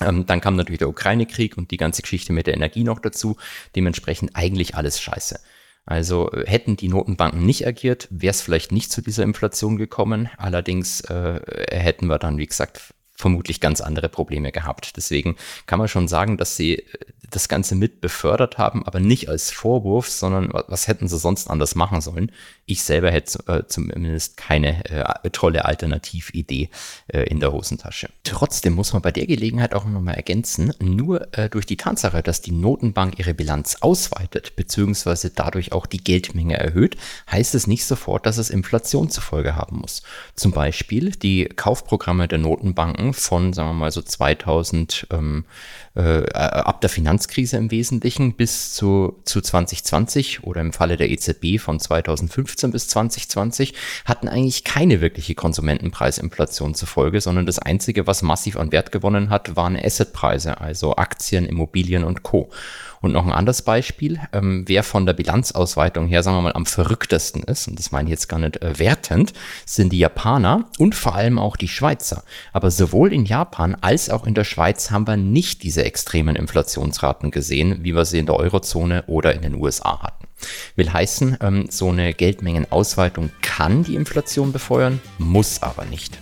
Ähm, 0.00 0.26
dann 0.26 0.40
kam 0.40 0.56
natürlich 0.56 0.80
der 0.80 0.88
Ukraine-Krieg 0.88 1.56
und 1.56 1.70
die 1.70 1.76
ganze 1.76 2.02
Geschichte 2.02 2.32
mit 2.32 2.46
der 2.46 2.54
Energie 2.54 2.84
noch 2.84 2.98
dazu. 2.98 3.36
Dementsprechend 3.76 4.34
eigentlich 4.34 4.74
alles 4.74 5.00
scheiße. 5.00 5.38
Also 5.86 6.32
äh, 6.32 6.46
hätten 6.46 6.76
die 6.76 6.88
Notenbanken 6.88 7.44
nicht 7.44 7.66
agiert, 7.66 8.08
wäre 8.10 8.30
es 8.30 8.42
vielleicht 8.42 8.72
nicht 8.72 8.90
zu 8.90 9.02
dieser 9.02 9.22
Inflation 9.22 9.76
gekommen. 9.76 10.28
Allerdings 10.36 11.02
äh, 11.02 11.40
hätten 11.70 12.06
wir 12.06 12.18
dann, 12.18 12.38
wie 12.38 12.46
gesagt, 12.46 12.94
vermutlich 13.16 13.60
ganz 13.60 13.80
andere 13.80 14.08
Probleme 14.08 14.50
gehabt. 14.50 14.96
Deswegen 14.96 15.36
kann 15.66 15.78
man 15.78 15.88
schon 15.88 16.08
sagen, 16.08 16.36
dass 16.36 16.56
sie 16.56 16.78
äh, 16.78 16.84
das 17.30 17.48
Ganze 17.48 17.74
mit 17.74 18.00
befördert 18.00 18.58
haben, 18.58 18.84
aber 18.86 19.00
nicht 19.00 19.28
als 19.28 19.50
Vorwurf, 19.50 20.08
sondern 20.08 20.50
was 20.68 20.88
hätten 20.88 21.08
sie 21.08 21.18
sonst 21.18 21.48
anders 21.48 21.74
machen 21.74 22.00
sollen? 22.00 22.30
Ich 22.66 22.82
selber 22.82 23.10
hätte 23.10 23.38
äh, 23.46 23.62
zumindest 23.66 24.36
keine 24.36 24.84
äh, 24.86 25.30
tolle 25.30 25.64
Alternatividee 25.64 26.70
äh, 27.08 27.22
in 27.24 27.40
der 27.40 27.52
Hosentasche. 27.52 28.08
Trotzdem 28.24 28.74
muss 28.74 28.92
man 28.92 29.02
bei 29.02 29.12
der 29.12 29.26
Gelegenheit 29.26 29.74
auch 29.74 29.84
nochmal 29.84 30.14
ergänzen, 30.14 30.72
nur 30.80 31.28
äh, 31.36 31.48
durch 31.48 31.66
die 31.66 31.76
Tatsache, 31.76 32.22
dass 32.22 32.40
die 32.40 32.52
Notenbank 32.52 33.18
ihre 33.18 33.34
Bilanz 33.34 33.78
ausweitet, 33.80 34.56
beziehungsweise 34.56 35.30
dadurch 35.30 35.72
auch 35.72 35.86
die 35.86 36.02
Geldmenge 36.02 36.56
erhöht, 36.58 36.96
heißt 37.30 37.54
es 37.54 37.66
nicht 37.66 37.84
sofort, 37.84 38.26
dass 38.26 38.38
es 38.38 38.50
Inflation 38.50 39.10
zur 39.10 39.22
Folge 39.22 39.56
haben 39.56 39.78
muss. 39.78 40.02
Zum 40.34 40.52
Beispiel 40.52 41.10
die 41.10 41.44
Kaufprogramme 41.44 42.28
der 42.28 42.38
Notenbanken 42.38 43.12
von, 43.14 43.52
sagen 43.52 43.70
wir 43.70 43.74
mal 43.74 43.90
so 43.90 44.02
2000, 44.02 45.08
ähm, 45.10 45.44
äh, 45.94 46.24
ab 46.32 46.80
der 46.80 46.90
Finanzkrise 47.24 47.56
im 47.56 47.70
Wesentlichen 47.70 48.34
bis 48.34 48.74
zu, 48.74 49.18
zu 49.24 49.40
2020 49.40 50.44
oder 50.44 50.60
im 50.60 50.72
Falle 50.72 50.96
der 50.98 51.10
EZB 51.10 51.58
von 51.58 51.80
2015 51.80 52.70
bis 52.70 52.88
2020 52.88 53.72
hatten 54.04 54.28
eigentlich 54.28 54.64
keine 54.64 55.00
wirkliche 55.00 55.34
Konsumentenpreisinflation 55.34 56.74
zur 56.74 56.88
Folge, 56.88 57.20
sondern 57.20 57.46
das 57.46 57.58
Einzige, 57.58 58.06
was 58.06 58.22
massiv 58.22 58.56
an 58.56 58.72
Wert 58.72 58.92
gewonnen 58.92 59.30
hat, 59.30 59.56
waren 59.56 59.76
Assetpreise, 59.76 60.60
also 60.60 60.96
Aktien, 60.96 61.46
Immobilien 61.46 62.04
und 62.04 62.22
Co. 62.22 62.50
Und 63.04 63.12
noch 63.12 63.26
ein 63.26 63.32
anderes 63.32 63.60
Beispiel, 63.60 64.18
ähm, 64.32 64.64
wer 64.66 64.82
von 64.82 65.04
der 65.04 65.12
Bilanzausweitung 65.12 66.06
her, 66.06 66.22
sagen 66.22 66.38
wir 66.38 66.40
mal, 66.40 66.54
am 66.54 66.64
verrücktesten 66.64 67.42
ist, 67.42 67.68
und 67.68 67.78
das 67.78 67.92
meine 67.92 68.08
ich 68.08 68.12
jetzt 68.12 68.30
gar 68.30 68.38
nicht 68.38 68.62
äh, 68.62 68.78
wertend, 68.78 69.34
sind 69.66 69.92
die 69.92 69.98
Japaner 69.98 70.64
und 70.78 70.94
vor 70.94 71.14
allem 71.14 71.38
auch 71.38 71.58
die 71.58 71.68
Schweizer. 71.68 72.24
Aber 72.54 72.70
sowohl 72.70 73.12
in 73.12 73.26
Japan 73.26 73.76
als 73.82 74.08
auch 74.08 74.26
in 74.26 74.32
der 74.32 74.44
Schweiz 74.44 74.90
haben 74.90 75.06
wir 75.06 75.18
nicht 75.18 75.64
diese 75.64 75.84
extremen 75.84 76.34
Inflationsraten 76.34 77.30
gesehen, 77.30 77.80
wie 77.82 77.94
wir 77.94 78.06
sie 78.06 78.20
in 78.20 78.24
der 78.24 78.36
Eurozone 78.36 79.04
oder 79.06 79.34
in 79.34 79.42
den 79.42 79.56
USA 79.56 80.02
hatten. 80.02 80.26
Will 80.74 80.90
heißen, 80.90 81.36
ähm, 81.42 81.66
so 81.68 81.90
eine 81.90 82.14
Geldmengenausweitung 82.14 83.32
kann 83.42 83.84
die 83.84 83.96
Inflation 83.96 84.50
befeuern, 84.50 85.02
muss 85.18 85.62
aber 85.62 85.84
nicht. 85.84 86.18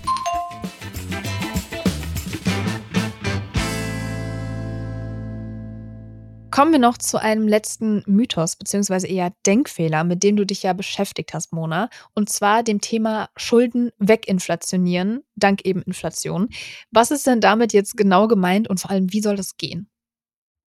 Kommen 6.52 6.72
wir 6.72 6.78
noch 6.78 6.98
zu 6.98 7.18
einem 7.18 7.48
letzten 7.48 8.02
Mythos 8.06 8.56
beziehungsweise 8.56 9.06
eher 9.06 9.32
Denkfehler, 9.46 10.04
mit 10.04 10.22
dem 10.22 10.36
du 10.36 10.44
dich 10.44 10.62
ja 10.62 10.74
beschäftigt 10.74 11.32
hast, 11.32 11.50
Mona. 11.54 11.88
Und 12.14 12.28
zwar 12.28 12.62
dem 12.62 12.82
Thema 12.82 13.30
Schulden 13.38 13.90
weginflationieren, 13.96 15.22
dank 15.34 15.64
eben 15.64 15.80
Inflation. 15.80 16.50
Was 16.90 17.10
ist 17.10 17.26
denn 17.26 17.40
damit 17.40 17.72
jetzt 17.72 17.96
genau 17.96 18.28
gemeint 18.28 18.68
und 18.68 18.80
vor 18.80 18.90
allem, 18.90 19.14
wie 19.14 19.22
soll 19.22 19.36
das 19.36 19.56
gehen? 19.56 19.88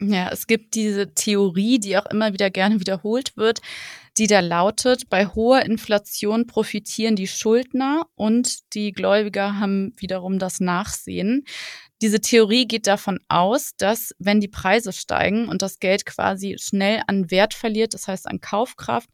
Ja, 0.00 0.28
es 0.30 0.46
gibt 0.46 0.76
diese 0.76 1.12
Theorie, 1.12 1.80
die 1.80 1.98
auch 1.98 2.06
immer 2.06 2.32
wieder 2.32 2.50
gerne 2.50 2.78
wiederholt 2.78 3.36
wird, 3.36 3.60
die 4.16 4.26
da 4.28 4.40
lautet, 4.40 5.08
bei 5.08 5.26
hoher 5.26 5.62
Inflation 5.62 6.46
profitieren 6.46 7.16
die 7.16 7.26
Schuldner 7.26 8.06
und 8.14 8.74
die 8.74 8.92
Gläubiger 8.92 9.58
haben 9.58 9.92
wiederum 9.96 10.38
das 10.38 10.60
Nachsehen. 10.60 11.44
Diese 12.02 12.20
Theorie 12.20 12.66
geht 12.66 12.86
davon 12.86 13.18
aus, 13.28 13.72
dass 13.76 14.14
wenn 14.18 14.40
die 14.40 14.48
Preise 14.48 14.92
steigen 14.92 15.48
und 15.48 15.62
das 15.62 15.78
Geld 15.78 16.04
quasi 16.04 16.56
schnell 16.58 17.02
an 17.06 17.30
Wert 17.30 17.54
verliert, 17.54 17.94
das 17.94 18.08
heißt 18.08 18.26
an 18.26 18.40
Kaufkraft, 18.40 19.08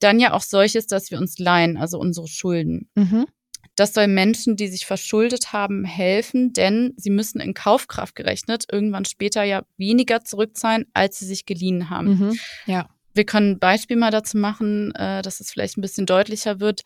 dann 0.00 0.20
ja 0.20 0.32
auch 0.32 0.42
solches, 0.42 0.86
dass 0.86 1.10
wir 1.10 1.18
uns 1.18 1.38
leihen, 1.38 1.76
also 1.76 1.98
unsere 1.98 2.28
Schulden. 2.28 2.90
Mhm. 2.94 3.26
Das 3.74 3.92
soll 3.92 4.08
Menschen, 4.08 4.56
die 4.56 4.68
sich 4.68 4.86
verschuldet 4.86 5.52
haben, 5.52 5.84
helfen, 5.84 6.52
denn 6.52 6.94
sie 6.96 7.10
müssen 7.10 7.40
in 7.40 7.52
Kaufkraft 7.52 8.14
gerechnet 8.14 8.64
irgendwann 8.70 9.04
später 9.04 9.42
ja 9.42 9.64
weniger 9.76 10.24
zurückzahlen, 10.24 10.86
als 10.94 11.18
sie 11.18 11.26
sich 11.26 11.44
geliehen 11.44 11.90
haben. 11.90 12.18
Mhm, 12.18 12.38
ja. 12.66 12.88
Wir 13.12 13.24
können 13.24 13.52
ein 13.52 13.58
Beispiel 13.58 13.96
mal 13.96 14.10
dazu 14.10 14.36
machen, 14.36 14.94
äh, 14.94 15.22
dass 15.22 15.40
es 15.40 15.50
vielleicht 15.50 15.78
ein 15.78 15.82
bisschen 15.82 16.04
deutlicher 16.04 16.60
wird. 16.60 16.82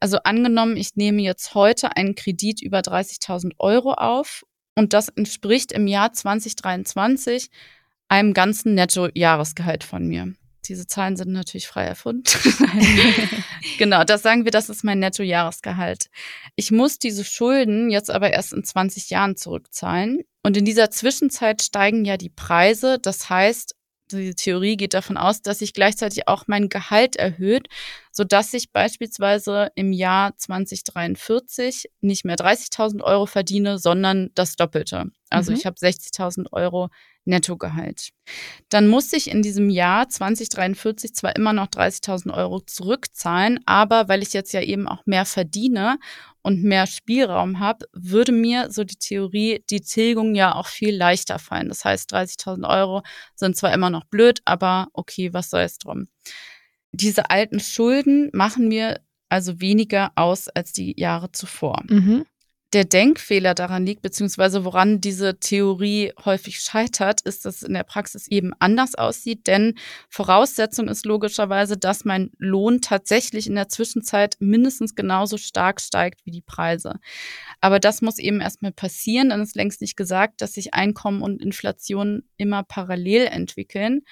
Also 0.00 0.18
angenommen, 0.18 0.76
ich 0.76 0.96
nehme 0.96 1.22
jetzt 1.22 1.54
heute 1.54 1.96
einen 1.96 2.14
Kredit 2.14 2.62
über 2.62 2.80
30.000 2.80 3.52
Euro 3.58 3.92
auf 3.92 4.44
und 4.78 4.92
das 4.92 5.08
entspricht 5.08 5.72
im 5.72 5.88
Jahr 5.88 6.12
2023 6.12 7.50
einem 8.06 8.32
ganzen 8.32 8.74
Netto-Jahresgehalt 8.74 9.82
von 9.82 10.06
mir. 10.06 10.34
Diese 10.66 10.86
Zahlen 10.86 11.16
sind 11.16 11.32
natürlich 11.32 11.66
frei 11.66 11.84
erfunden. 11.84 12.22
genau, 13.78 14.04
das 14.04 14.22
sagen 14.22 14.44
wir, 14.44 14.52
das 14.52 14.68
ist 14.68 14.84
mein 14.84 15.00
Netto-Jahresgehalt. 15.00 16.10
Ich 16.54 16.70
muss 16.70 17.00
diese 17.00 17.24
Schulden 17.24 17.90
jetzt 17.90 18.08
aber 18.08 18.30
erst 18.30 18.52
in 18.52 18.62
20 18.62 19.10
Jahren 19.10 19.36
zurückzahlen. 19.36 20.20
Und 20.44 20.56
in 20.56 20.64
dieser 20.64 20.90
Zwischenzeit 20.92 21.60
steigen 21.60 22.04
ja 22.04 22.16
die 22.16 22.30
Preise. 22.30 22.98
Das 23.00 23.28
heißt, 23.28 23.74
diese 24.12 24.34
Theorie 24.34 24.76
geht 24.76 24.94
davon 24.94 25.16
aus, 25.16 25.42
dass 25.42 25.60
sich 25.60 25.72
gleichzeitig 25.72 26.28
auch 26.28 26.44
mein 26.46 26.68
Gehalt 26.68 27.16
erhöht, 27.16 27.68
sodass 28.10 28.52
ich 28.54 28.72
beispielsweise 28.72 29.70
im 29.74 29.92
Jahr 29.92 30.36
2043 30.36 31.90
nicht 32.00 32.24
mehr 32.24 32.36
30.000 32.36 33.02
Euro 33.02 33.26
verdiene, 33.26 33.78
sondern 33.78 34.30
das 34.34 34.56
Doppelte. 34.56 35.06
Also 35.30 35.52
mhm. 35.52 35.58
ich 35.58 35.66
habe 35.66 35.76
60.000 35.76 36.52
Euro 36.52 36.88
Nettogehalt. 37.24 38.08
Dann 38.70 38.88
muss 38.88 39.12
ich 39.12 39.30
in 39.30 39.42
diesem 39.42 39.70
Jahr 39.70 40.08
2043 40.08 41.14
zwar 41.14 41.36
immer 41.36 41.52
noch 41.52 41.66
30.000 41.66 42.34
Euro 42.34 42.60
zurückzahlen, 42.60 43.60
aber 43.66 44.08
weil 44.08 44.22
ich 44.22 44.32
jetzt 44.32 44.52
ja 44.52 44.62
eben 44.62 44.88
auch 44.88 45.04
mehr 45.04 45.26
verdiene 45.26 45.98
und 46.48 46.64
mehr 46.64 46.86
Spielraum 46.86 47.60
habe, 47.60 47.84
würde 47.92 48.32
mir, 48.32 48.70
so 48.70 48.82
die 48.82 48.96
Theorie, 48.96 49.62
die 49.68 49.82
Tilgung 49.82 50.34
ja 50.34 50.54
auch 50.54 50.66
viel 50.66 50.96
leichter 50.96 51.38
fallen. 51.38 51.68
Das 51.68 51.84
heißt, 51.84 52.14
30.000 52.14 52.66
Euro 52.66 53.02
sind 53.34 53.54
zwar 53.54 53.74
immer 53.74 53.90
noch 53.90 54.04
blöd, 54.04 54.40
aber 54.46 54.88
okay, 54.94 55.34
was 55.34 55.50
soll 55.50 55.60
es 55.60 55.76
drum. 55.76 56.08
Diese 56.90 57.28
alten 57.28 57.60
Schulden 57.60 58.30
machen 58.32 58.66
mir 58.68 59.02
also 59.28 59.60
weniger 59.60 60.10
aus 60.14 60.48
als 60.48 60.72
die 60.72 60.98
Jahre 60.98 61.30
zuvor. 61.32 61.82
Mhm 61.86 62.24
der 62.74 62.84
Denkfehler 62.84 63.54
daran 63.54 63.86
liegt, 63.86 64.02
beziehungsweise 64.02 64.64
woran 64.64 65.00
diese 65.00 65.38
Theorie 65.40 66.12
häufig 66.24 66.60
scheitert, 66.60 67.22
ist, 67.22 67.46
dass 67.46 67.56
es 67.56 67.62
in 67.62 67.72
der 67.72 67.82
Praxis 67.82 68.28
eben 68.28 68.52
anders 68.58 68.94
aussieht. 68.94 69.46
Denn 69.46 69.74
Voraussetzung 70.10 70.88
ist 70.88 71.06
logischerweise, 71.06 71.78
dass 71.78 72.04
mein 72.04 72.30
Lohn 72.36 72.82
tatsächlich 72.82 73.46
in 73.46 73.54
der 73.54 73.68
Zwischenzeit 73.68 74.36
mindestens 74.38 74.94
genauso 74.94 75.38
stark 75.38 75.80
steigt 75.80 76.26
wie 76.26 76.30
die 76.30 76.42
Preise. 76.42 76.96
Aber 77.60 77.80
das 77.80 78.02
muss 78.02 78.18
eben 78.18 78.40
erstmal 78.40 78.72
passieren. 78.72 79.30
Dann 79.30 79.40
ist 79.40 79.56
längst 79.56 79.80
nicht 79.80 79.96
gesagt, 79.96 80.42
dass 80.42 80.52
sich 80.52 80.74
Einkommen 80.74 81.22
und 81.22 81.40
Inflation 81.40 82.24
immer 82.36 82.64
parallel 82.64 83.26
entwickeln 83.26 84.02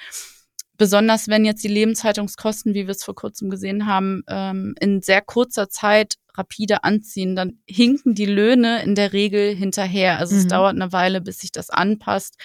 besonders 0.76 1.28
wenn 1.28 1.44
jetzt 1.44 1.64
die 1.64 1.68
Lebenshaltungskosten, 1.68 2.74
wie 2.74 2.86
wir 2.86 2.92
es 2.92 3.04
vor 3.04 3.14
kurzem 3.14 3.50
gesehen 3.50 3.86
haben, 3.86 4.22
ähm, 4.28 4.74
in 4.80 5.02
sehr 5.02 5.22
kurzer 5.22 5.68
Zeit 5.68 6.16
rapide 6.34 6.84
anziehen, 6.84 7.34
dann 7.36 7.58
hinken 7.66 8.14
die 8.14 8.26
Löhne 8.26 8.82
in 8.82 8.94
der 8.94 9.12
Regel 9.12 9.54
hinterher. 9.54 10.18
Also 10.18 10.34
mhm. 10.34 10.40
es 10.40 10.46
dauert 10.48 10.74
eine 10.74 10.92
Weile, 10.92 11.20
bis 11.20 11.38
sich 11.38 11.52
das 11.52 11.70
anpasst, 11.70 12.36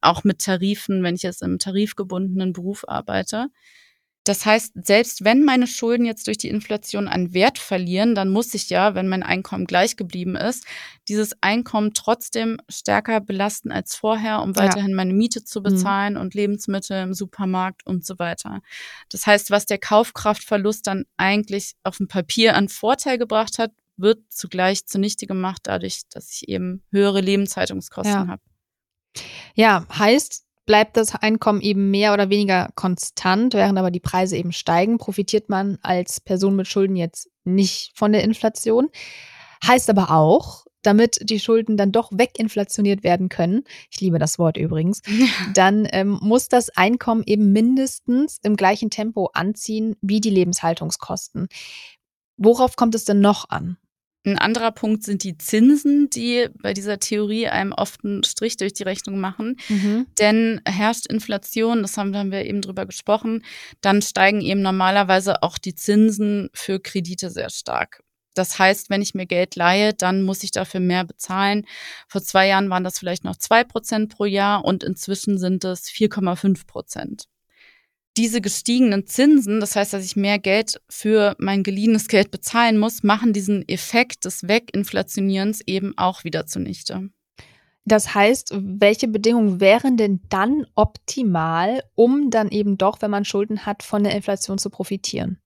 auch 0.00 0.24
mit 0.24 0.40
Tarifen, 0.40 1.02
wenn 1.02 1.14
ich 1.14 1.22
jetzt 1.22 1.42
im 1.42 1.58
tarifgebundenen 1.58 2.52
Beruf 2.52 2.84
arbeite. 2.86 3.48
Das 4.24 4.44
heißt, 4.44 4.72
selbst 4.84 5.24
wenn 5.24 5.44
meine 5.44 5.66
Schulden 5.66 6.04
jetzt 6.04 6.26
durch 6.26 6.36
die 6.36 6.50
Inflation 6.50 7.08
an 7.08 7.32
Wert 7.32 7.58
verlieren, 7.58 8.14
dann 8.14 8.28
muss 8.28 8.52
ich 8.52 8.68
ja, 8.68 8.94
wenn 8.94 9.08
mein 9.08 9.22
Einkommen 9.22 9.66
gleich 9.66 9.96
geblieben 9.96 10.36
ist, 10.36 10.66
dieses 11.08 11.34
Einkommen 11.40 11.94
trotzdem 11.94 12.58
stärker 12.68 13.20
belasten 13.20 13.72
als 13.72 13.96
vorher, 13.96 14.42
um 14.42 14.56
weiterhin 14.56 14.90
ja. 14.90 14.96
meine 14.96 15.14
Miete 15.14 15.42
zu 15.42 15.60
mhm. 15.60 15.64
bezahlen 15.64 16.14
mhm. 16.14 16.20
und 16.20 16.34
Lebensmittel 16.34 17.02
im 17.02 17.14
Supermarkt 17.14 17.86
und 17.86 18.04
so 18.04 18.18
weiter. 18.18 18.60
Das 19.08 19.26
heißt, 19.26 19.50
was 19.50 19.64
der 19.64 19.78
Kaufkraftverlust 19.78 20.86
dann 20.86 21.06
eigentlich 21.16 21.72
auf 21.82 21.96
dem 21.96 22.08
Papier 22.08 22.56
an 22.56 22.68
Vorteil 22.68 23.16
gebracht 23.16 23.58
hat, 23.58 23.72
wird 23.96 24.20
zugleich 24.28 24.86
zunichte 24.86 25.26
gemacht, 25.26 25.62
dadurch, 25.64 26.02
dass 26.10 26.30
ich 26.32 26.48
eben 26.48 26.82
höhere 26.90 27.20
Lebenshaltungskosten 27.20 28.12
ja. 28.12 28.28
habe. 28.28 28.42
Ja, 29.54 29.86
heißt, 29.92 30.44
bleibt 30.66 30.96
das 30.96 31.14
Einkommen 31.14 31.60
eben 31.60 31.90
mehr 31.90 32.12
oder 32.12 32.30
weniger 32.30 32.70
konstant, 32.74 33.54
während 33.54 33.78
aber 33.78 33.90
die 33.90 34.00
Preise 34.00 34.36
eben 34.36 34.52
steigen, 34.52 34.98
profitiert 34.98 35.48
man 35.48 35.78
als 35.82 36.20
Person 36.20 36.56
mit 36.56 36.68
Schulden 36.68 36.96
jetzt 36.96 37.28
nicht 37.44 37.92
von 37.94 38.12
der 38.12 38.24
Inflation. 38.24 38.88
Heißt 39.66 39.90
aber 39.90 40.10
auch, 40.10 40.64
damit 40.82 41.18
die 41.22 41.40
Schulden 41.40 41.76
dann 41.76 41.92
doch 41.92 42.10
weginflationiert 42.12 43.02
werden 43.02 43.28
können, 43.28 43.64
ich 43.90 44.00
liebe 44.00 44.18
das 44.18 44.38
Wort 44.38 44.56
übrigens, 44.56 45.02
dann 45.54 45.86
ähm, 45.92 46.18
muss 46.22 46.48
das 46.48 46.70
Einkommen 46.70 47.22
eben 47.26 47.52
mindestens 47.52 48.38
im 48.42 48.56
gleichen 48.56 48.90
Tempo 48.90 49.30
anziehen 49.32 49.96
wie 50.00 50.20
die 50.20 50.30
Lebenshaltungskosten. 50.30 51.48
Worauf 52.36 52.76
kommt 52.76 52.94
es 52.94 53.04
denn 53.04 53.20
noch 53.20 53.50
an? 53.50 53.76
Ein 54.26 54.36
anderer 54.36 54.70
Punkt 54.70 55.02
sind 55.02 55.24
die 55.24 55.38
Zinsen, 55.38 56.10
die 56.10 56.48
bei 56.60 56.74
dieser 56.74 57.00
Theorie 57.00 57.48
einem 57.48 57.72
oft 57.72 58.04
einen 58.04 58.22
Strich 58.22 58.58
durch 58.58 58.74
die 58.74 58.82
Rechnung 58.82 59.18
machen. 59.18 59.56
Mhm. 59.68 60.06
Denn 60.18 60.60
herrscht 60.66 61.06
Inflation, 61.06 61.80
das 61.80 61.96
haben, 61.96 62.14
haben 62.14 62.30
wir 62.30 62.44
eben 62.44 62.60
drüber 62.60 62.84
gesprochen, 62.84 63.42
dann 63.80 64.02
steigen 64.02 64.42
eben 64.42 64.60
normalerweise 64.60 65.42
auch 65.42 65.56
die 65.56 65.74
Zinsen 65.74 66.50
für 66.52 66.80
Kredite 66.80 67.30
sehr 67.30 67.48
stark. 67.48 68.02
Das 68.34 68.58
heißt, 68.58 68.90
wenn 68.90 69.02
ich 69.02 69.14
mir 69.14 69.26
Geld 69.26 69.56
leihe, 69.56 69.94
dann 69.94 70.22
muss 70.22 70.44
ich 70.44 70.50
dafür 70.50 70.80
mehr 70.80 71.04
bezahlen. 71.04 71.66
Vor 72.06 72.22
zwei 72.22 72.46
Jahren 72.46 72.70
waren 72.70 72.84
das 72.84 72.98
vielleicht 72.98 73.24
noch 73.24 73.36
zwei 73.36 73.64
Prozent 73.64 74.14
pro 74.14 74.26
Jahr 74.26 74.64
und 74.64 74.84
inzwischen 74.84 75.38
sind 75.38 75.64
es 75.64 75.88
4,5 75.88 76.66
Prozent 76.66 77.24
diese 78.16 78.40
gestiegenen 78.40 79.06
Zinsen, 79.06 79.60
das 79.60 79.76
heißt, 79.76 79.92
dass 79.92 80.04
ich 80.04 80.16
mehr 80.16 80.38
Geld 80.38 80.80
für 80.88 81.36
mein 81.38 81.62
geliehenes 81.62 82.08
Geld 82.08 82.30
bezahlen 82.30 82.78
muss, 82.78 83.02
machen 83.02 83.32
diesen 83.32 83.66
Effekt 83.68 84.24
des 84.24 84.48
Weginflationierens 84.48 85.60
eben 85.66 85.96
auch 85.96 86.24
wieder 86.24 86.46
zunichte. 86.46 87.10
Das 87.84 88.14
heißt, 88.14 88.52
welche 88.54 89.08
Bedingungen 89.08 89.60
wären 89.60 89.96
denn 89.96 90.20
dann 90.28 90.66
optimal, 90.74 91.82
um 91.94 92.30
dann 92.30 92.50
eben 92.50 92.78
doch, 92.78 93.00
wenn 93.00 93.10
man 93.10 93.24
Schulden 93.24 93.64
hat, 93.64 93.82
von 93.82 94.04
der 94.04 94.14
Inflation 94.14 94.58
zu 94.58 94.70
profitieren? 94.70 95.38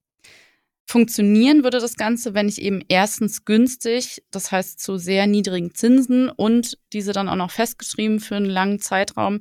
Funktionieren 0.87 1.65
würde 1.65 1.81
das 1.81 1.97
Ganze, 1.97 2.35
wenn 2.35 2.49
ich 2.49 2.61
eben 2.61 2.83
erstens 2.89 3.47
günstig, 3.47 4.23
das 4.31 4.53
heißt 4.53 4.81
zu 4.81 4.99
sehr 4.99 5.27
niedrigen 5.27 5.75
Zinsen 5.75 6.29
und 6.29 6.79
diese 6.93 7.13
dann 7.13 7.29
auch 7.29 7.37
noch 7.37 7.51
festgeschrieben 7.51 8.21
für 8.21 8.37
einen 8.37 8.51
langen 8.51 8.81
Zeitraum, 8.81 9.41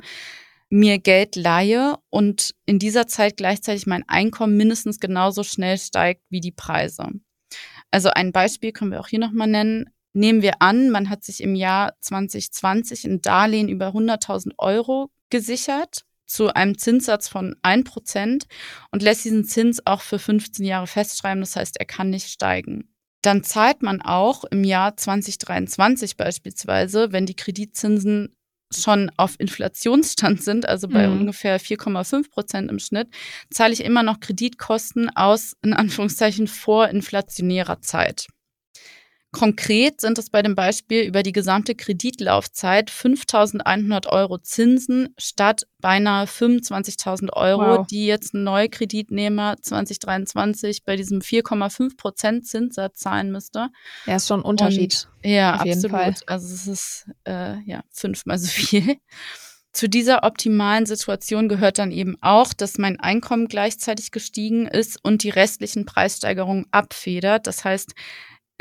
mir 0.74 0.98
Geld 0.98 1.36
leihe 1.36 1.98
und 2.10 2.56
in 2.66 2.80
dieser 2.80 3.06
Zeit 3.06 3.38
gleichzeitig 3.38 3.86
mein 3.86 4.04
Einkommen 4.10 4.58
mindestens 4.58 5.00
genauso 5.00 5.44
schnell 5.44 5.78
steigt 5.78 6.24
wie 6.30 6.42
die 6.42 6.52
Preise. 6.52 7.10
Also 7.92 8.10
ein 8.10 8.32
Beispiel 8.32 8.72
können 8.72 8.90
wir 8.90 9.00
auch 9.00 9.08
hier 9.08 9.20
nochmal 9.20 9.48
nennen. 9.48 9.92
Nehmen 10.14 10.42
wir 10.42 10.64
an, 10.64 10.90
man 10.90 11.12
hat 11.12 11.24
sich 11.24 11.42
im 11.42 11.54
Jahr 11.54 11.94
2020 12.00 13.06
ein 13.06 13.22
Darlehen 13.22 13.70
über 13.70 13.90
100.000 13.90 14.54
Euro 14.58 15.12
gesichert 15.30 16.06
zu 16.26 16.56
einem 16.56 16.76
Zinssatz 16.76 17.28
von 17.28 17.56
1% 17.62 18.46
und 18.92 19.04
lässt 19.04 19.26
diesen 19.26 19.46
Zins 19.46 19.86
auch 19.86 20.02
für 20.02 20.18
15 20.18 20.66
Jahre 20.66 20.88
festschreiben. 20.88 21.42
Das 21.42 21.56
heißt, 21.56 21.80
er 21.80 21.86
kann 21.86 22.10
nicht 22.10 22.30
steigen. 22.30 22.90
Dann 23.22 23.44
zahlt 23.44 23.84
man 23.84 24.02
auch 24.02 24.44
im 24.46 24.64
Jahr 24.64 24.98
2023 24.98 26.18
beispielsweise, 26.18 27.12
wenn 27.12 27.28
die 27.28 27.36
Kreditzinsen 27.36 28.36
schon 28.82 29.12
auf 29.18 29.40
Inflationsstand 29.40 30.44
sind, 30.44 30.68
also 30.68 30.88
bei 30.88 31.08
mhm. 31.08 31.22
ungefähr 31.22 31.60
4,5 31.60 32.30
Prozent 32.30 32.72
im 32.72 32.80
Schnitt, 32.80 33.08
zahle 33.50 33.74
ich 33.74 33.84
immer 33.84 34.04
noch 34.04 34.20
Kreditkosten 34.20 35.10
aus, 35.16 35.56
in 35.62 35.74
Anführungszeichen, 35.74 36.48
vorinflationärer 36.48 37.82
Zeit. 37.82 38.28
Konkret 39.34 40.00
sind 40.00 40.20
es 40.20 40.30
bei 40.30 40.44
dem 40.44 40.54
Beispiel 40.54 41.02
über 41.02 41.24
die 41.24 41.32
gesamte 41.32 41.74
Kreditlaufzeit 41.74 42.92
5.100 42.92 44.08
Euro 44.08 44.38
Zinsen 44.38 45.10
statt 45.18 45.64
beinahe 45.80 46.26
25.000 46.26 47.34
Euro, 47.34 47.80
wow. 47.80 47.88
die 47.88 48.06
jetzt 48.06 48.36
ein 48.36 48.44
Neukreditnehmer 48.44 49.56
2023 49.60 50.86
bei 50.86 50.96
diesem 50.96 51.20
4,5 51.20 51.98
Prozent 51.98 52.48
Zinssatz 52.48 53.00
zahlen 53.00 53.32
müsste. 53.32 53.70
Ja, 54.06 54.18
ist 54.18 54.28
schon 54.28 54.42
ein 54.42 54.46
Unterschied. 54.46 55.08
Und, 55.24 55.32
ja, 55.32 55.56
absolut. 55.56 56.22
Also 56.28 56.54
es 56.54 56.68
ist 56.68 57.06
äh, 57.28 57.60
ja 57.66 57.82
fünfmal 57.90 58.38
so 58.38 58.48
viel. 58.48 58.98
Zu 59.74 59.90
dieser 59.90 60.24
optimalen 60.24 60.86
Situation 60.86 61.50
gehört 61.50 61.80
dann 61.80 61.92
eben 61.92 62.16
auch, 62.22 62.54
dass 62.54 62.78
mein 62.78 63.00
Einkommen 63.00 63.48
gleichzeitig 63.48 64.12
gestiegen 64.12 64.68
ist 64.68 65.04
und 65.04 65.24
die 65.24 65.32
restlichen 65.32 65.88
Preissteigerungen 65.88 66.68
abfedert. 66.70 67.48
Das 67.48 67.66
heißt, 67.66 67.96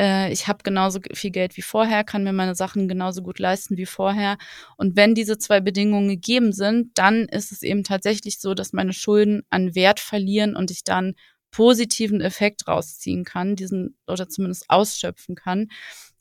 äh, 0.02 0.32
ich 0.32 0.48
habe 0.48 0.64
genauso 0.64 0.98
viel 1.14 1.30
Geld 1.30 1.56
wie 1.56 1.62
vorher, 1.62 2.02
kann 2.02 2.24
mir 2.24 2.32
meine 2.32 2.56
Sachen 2.56 2.88
genauso 2.88 3.22
gut 3.22 3.38
leisten 3.38 3.76
wie 3.76 3.86
vorher. 3.86 4.36
Und 4.76 4.96
wenn 4.96 5.14
diese 5.14 5.38
zwei 5.38 5.60
Bedingungen 5.60 6.08
gegeben 6.08 6.52
sind, 6.52 6.98
dann 6.98 7.26
ist 7.28 7.52
es 7.52 7.62
eben 7.62 7.84
tatsächlich 7.84 8.40
so, 8.40 8.54
dass 8.54 8.72
meine 8.72 8.92
Schulden 8.92 9.42
an 9.48 9.74
Wert 9.76 10.00
verlieren 10.00 10.56
und 10.56 10.70
ich 10.72 10.82
dann 10.82 11.14
positiven 11.52 12.20
Effekt 12.20 12.66
rausziehen 12.66 13.24
kann, 13.24 13.54
diesen 13.56 13.96
oder 14.06 14.28
zumindest 14.28 14.64
ausschöpfen 14.68 15.36
kann. 15.36 15.68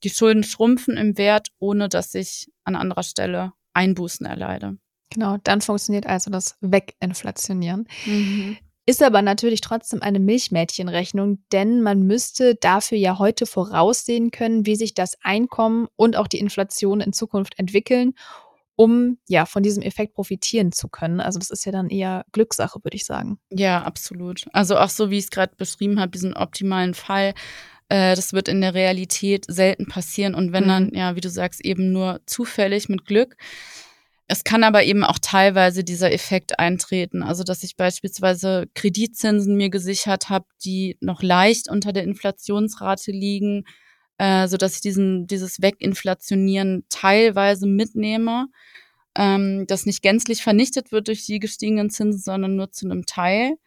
Die 0.03 0.09
Schulden 0.09 0.43
schrumpfen 0.43 0.97
im 0.97 1.17
Wert, 1.17 1.47
ohne 1.57 1.89
dass 1.89 2.13
ich 2.13 2.51
an 2.63 2.75
anderer 2.75 3.03
Stelle 3.03 3.53
Einbußen 3.73 4.25
erleide. 4.25 4.77
Genau, 5.09 5.38
dann 5.43 5.61
funktioniert 5.61 6.05
also 6.05 6.29
das 6.29 6.57
Weginflationieren. 6.61 7.88
Mhm. 8.05 8.57
Ist 8.91 9.01
aber 9.01 9.21
natürlich 9.21 9.61
trotzdem 9.61 10.01
eine 10.01 10.19
Milchmädchenrechnung, 10.19 11.37
denn 11.53 11.81
man 11.81 12.01
müsste 12.01 12.55
dafür 12.55 12.97
ja 12.97 13.19
heute 13.19 13.45
voraussehen 13.45 14.31
können, 14.31 14.65
wie 14.65 14.75
sich 14.75 14.93
das 14.93 15.15
Einkommen 15.21 15.87
und 15.95 16.17
auch 16.17 16.27
die 16.27 16.39
Inflation 16.39 16.99
in 16.99 17.13
Zukunft 17.13 17.57
entwickeln, 17.57 18.15
um 18.75 19.17
ja 19.29 19.45
von 19.45 19.63
diesem 19.63 19.81
Effekt 19.81 20.13
profitieren 20.13 20.73
zu 20.73 20.89
können. 20.89 21.21
Also 21.21 21.39
das 21.39 21.51
ist 21.51 21.65
ja 21.65 21.71
dann 21.71 21.89
eher 21.89 22.25
Glückssache, 22.33 22.83
würde 22.83 22.97
ich 22.97 23.05
sagen. 23.05 23.39
Ja, 23.49 23.81
absolut. 23.81 24.43
Also 24.51 24.77
auch 24.77 24.89
so, 24.89 25.09
wie 25.09 25.19
ich 25.19 25.23
es 25.23 25.31
gerade 25.31 25.55
beschrieben 25.55 26.01
habe, 26.01 26.11
diesen 26.11 26.33
optimalen 26.33 26.93
Fall. 26.93 27.33
Äh, 27.87 28.17
das 28.17 28.33
wird 28.33 28.49
in 28.49 28.59
der 28.59 28.73
Realität 28.73 29.45
selten 29.47 29.87
passieren 29.87 30.35
und 30.35 30.51
wenn 30.51 30.65
mhm. 30.65 30.67
dann, 30.67 30.91
ja, 30.93 31.15
wie 31.15 31.21
du 31.21 31.29
sagst, 31.29 31.63
eben 31.63 31.93
nur 31.93 32.19
zufällig 32.25 32.89
mit 32.89 33.05
Glück. 33.05 33.37
Es 34.32 34.45
kann 34.45 34.63
aber 34.63 34.86
eben 34.86 35.03
auch 35.03 35.19
teilweise 35.19 35.84
dieser 35.84 36.13
Effekt 36.13 36.57
eintreten, 36.57 37.21
also 37.21 37.43
dass 37.43 37.63
ich 37.63 37.75
beispielsweise 37.75 38.69
Kreditzinsen 38.75 39.57
mir 39.57 39.69
gesichert 39.69 40.29
habe, 40.29 40.45
die 40.63 40.95
noch 41.01 41.21
leicht 41.21 41.69
unter 41.69 41.91
der 41.91 42.03
Inflationsrate 42.03 43.11
liegen, 43.11 43.65
äh, 44.19 44.47
so 44.47 44.55
dass 44.55 44.75
ich 44.75 44.79
diesen 44.79 45.27
dieses 45.27 45.61
Weginflationieren 45.61 46.86
teilweise 46.88 47.67
mitnehme, 47.67 48.47
ähm, 49.15 49.65
das 49.67 49.86
nicht 49.86 50.01
gänzlich 50.01 50.43
vernichtet 50.43 50.93
wird 50.93 51.09
durch 51.09 51.25
die 51.25 51.39
gestiegenen 51.39 51.89
Zinsen, 51.89 52.21
sondern 52.21 52.55
nur 52.55 52.71
zu 52.71 52.86
einem 52.86 53.05
Teil. 53.05 53.57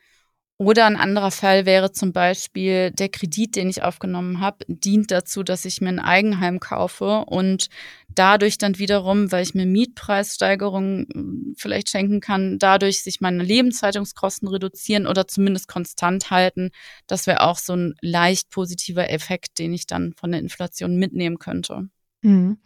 Oder 0.57 0.87
ein 0.87 0.97
anderer 0.97 1.33
Fall 1.33 1.67
wäre 1.67 1.91
zum 1.91 2.13
Beispiel 2.13 2.93
der 2.93 3.09
Kredit, 3.09 3.57
den 3.57 3.69
ich 3.69 3.83
aufgenommen 3.83 4.39
habe, 4.39 4.65
dient 4.69 5.11
dazu, 5.11 5.43
dass 5.43 5.65
ich 5.65 5.81
mir 5.81 5.89
ein 5.89 5.99
Eigenheim 5.99 6.61
kaufe 6.61 7.25
und 7.27 7.67
dadurch 8.09 8.57
dann 8.57 8.79
wiederum, 8.79 9.33
weil 9.33 9.43
ich 9.43 9.55
mir 9.55 9.67
Mietpreissteigerungen 9.67 11.09
hm, 11.13 11.55
vielleicht 11.59 11.91
schenken 11.91 12.21
kann, 12.21 12.61
dadurch 12.61 13.03
sich 13.03 13.21
meine 13.21 13.43
Lebenshaltungskosten 13.43 14.47
reduzieren 14.47 15.09
oder 15.09 15.27
zumindest 15.27 15.67
konstant 15.67 16.31
halten. 16.31 16.71
Das 17.09 17.27
wäre 17.27 17.41
auch 17.41 17.59
so 17.59 17.75
ein 17.75 17.95
leicht 18.01 18.51
positiver 18.51 19.11
Effekt, 19.11 19.59
den 19.59 19.73
ich 19.73 19.87
dann 19.89 20.13
von 20.13 20.31
der 20.31 20.41
Inflation 20.41 20.95
mitnehmen 20.97 21.41
könnte. 21.41 21.89
Mhm. 22.25 22.57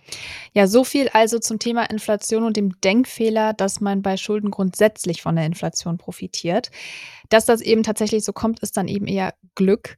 Ja, 0.55 0.69
so 0.69 0.85
viel 0.85 1.09
also 1.11 1.39
zum 1.41 1.59
Thema 1.59 1.85
Inflation 1.91 2.45
und 2.45 2.57
dem 2.57 2.81
Denkfehler, 2.83 3.55
dass 3.55 3.81
man 3.81 4.03
bei 4.03 4.17
Schulden 4.17 4.51
grundsätzlich 4.53 5.23
von 5.23 5.37
der 5.37 5.47
Inflation 5.47 5.99
profitiert. 5.99 6.71
Dass 7.31 7.47
das 7.47 7.61
eben 7.63 7.83
tatsächlich 7.85 8.25
so 8.25 8.33
kommt, 8.33 8.61
ist 8.61 8.77
dann 8.77 8.89
eben 8.89 9.07
eher 9.09 9.35
Glück. 9.57 9.97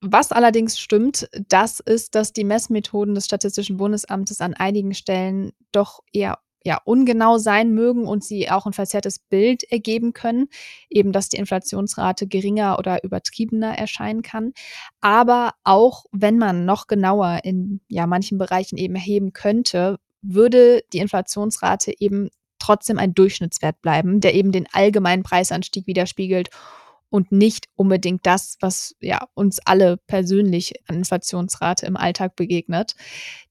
Was 0.00 0.32
allerdings 0.32 0.78
stimmt, 0.80 1.28
das 1.48 1.80
ist, 1.80 2.14
dass 2.14 2.32
die 2.32 2.44
Messmethoden 2.44 3.14
des 3.14 3.26
Statistischen 3.26 3.78
Bundesamtes 3.78 4.40
an 4.40 4.54
einigen 4.54 4.94
Stellen 4.94 5.52
doch 5.72 6.00
eher 6.12 6.38
ja, 6.64 6.78
ungenau 6.84 7.38
sein 7.38 7.72
mögen 7.72 8.06
und 8.06 8.24
sie 8.24 8.50
auch 8.50 8.66
ein 8.66 8.72
verzerrtes 8.72 9.18
Bild 9.18 9.64
ergeben 9.64 10.12
können, 10.12 10.48
eben 10.90 11.12
dass 11.12 11.28
die 11.28 11.38
Inflationsrate 11.38 12.26
geringer 12.26 12.78
oder 12.78 13.02
übertriebener 13.04 13.76
erscheinen 13.76 14.22
kann. 14.22 14.52
Aber 15.00 15.52
auch 15.64 16.04
wenn 16.12 16.38
man 16.38 16.64
noch 16.64 16.86
genauer 16.86 17.40
in 17.44 17.80
ja, 17.88 18.06
manchen 18.06 18.38
Bereichen 18.38 18.76
eben 18.76 18.94
erheben 18.94 19.32
könnte, 19.32 19.98
würde 20.22 20.82
die 20.92 20.98
Inflationsrate 20.98 21.92
eben 21.98 22.30
trotzdem 22.58 22.98
ein 22.98 23.14
Durchschnittswert 23.14 23.82
bleiben, 23.82 24.20
der 24.20 24.34
eben 24.34 24.52
den 24.52 24.68
allgemeinen 24.72 25.24
Preisanstieg 25.24 25.86
widerspiegelt 25.88 26.50
und 27.10 27.30
nicht 27.30 27.68
unbedingt 27.76 28.24
das, 28.24 28.56
was 28.60 28.94
ja 29.00 29.26
uns 29.34 29.58
alle 29.64 29.98
persönlich 29.98 30.72
an 30.88 30.96
Inflationsrate 30.96 31.86
im 31.86 31.96
Alltag 31.96 32.36
begegnet, 32.36 32.94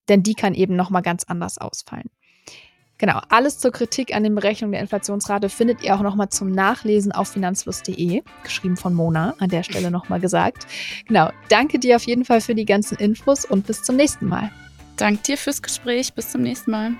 denn 0.10 0.24
die 0.24 0.34
kann 0.34 0.56
eben 0.56 0.76
noch 0.76 0.90
mal 0.90 1.02
ganz 1.02 1.26
anders 1.26 1.58
ausfallen. 1.58 2.10
Genau, 3.02 3.20
alles 3.30 3.58
zur 3.58 3.72
Kritik 3.72 4.16
an 4.16 4.22
den 4.22 4.36
Berechnungen 4.36 4.74
der 4.74 4.82
Inflationsrate 4.82 5.50
findet 5.50 5.82
ihr 5.82 5.96
auch 5.96 6.02
nochmal 6.02 6.30
zum 6.30 6.52
Nachlesen 6.52 7.12
auf 7.12 7.30
finanzfluss.de, 7.30 8.22
geschrieben 8.44 8.78
von 8.78 8.94
Mona, 8.94 9.34
an 9.40 9.50
der 9.50 9.64
Stelle 9.64 9.90
nochmal 9.90 10.20
gesagt. 10.20 10.68
Genau, 11.08 11.32
danke 11.50 11.80
dir 11.80 11.96
auf 11.96 12.04
jeden 12.04 12.26
Fall 12.26 12.42
für 12.42 12.54
die 12.54 12.64
ganzen 12.64 13.00
Infos 13.00 13.44
und 13.44 13.66
bis 13.66 13.82
zum 13.82 13.96
nächsten 13.96 14.28
Mal. 14.28 14.52
Danke 14.98 15.24
dir 15.24 15.38
fürs 15.40 15.64
Gespräch, 15.64 16.14
bis 16.14 16.30
zum 16.30 16.44
nächsten 16.44 16.70
Mal. 16.70 16.92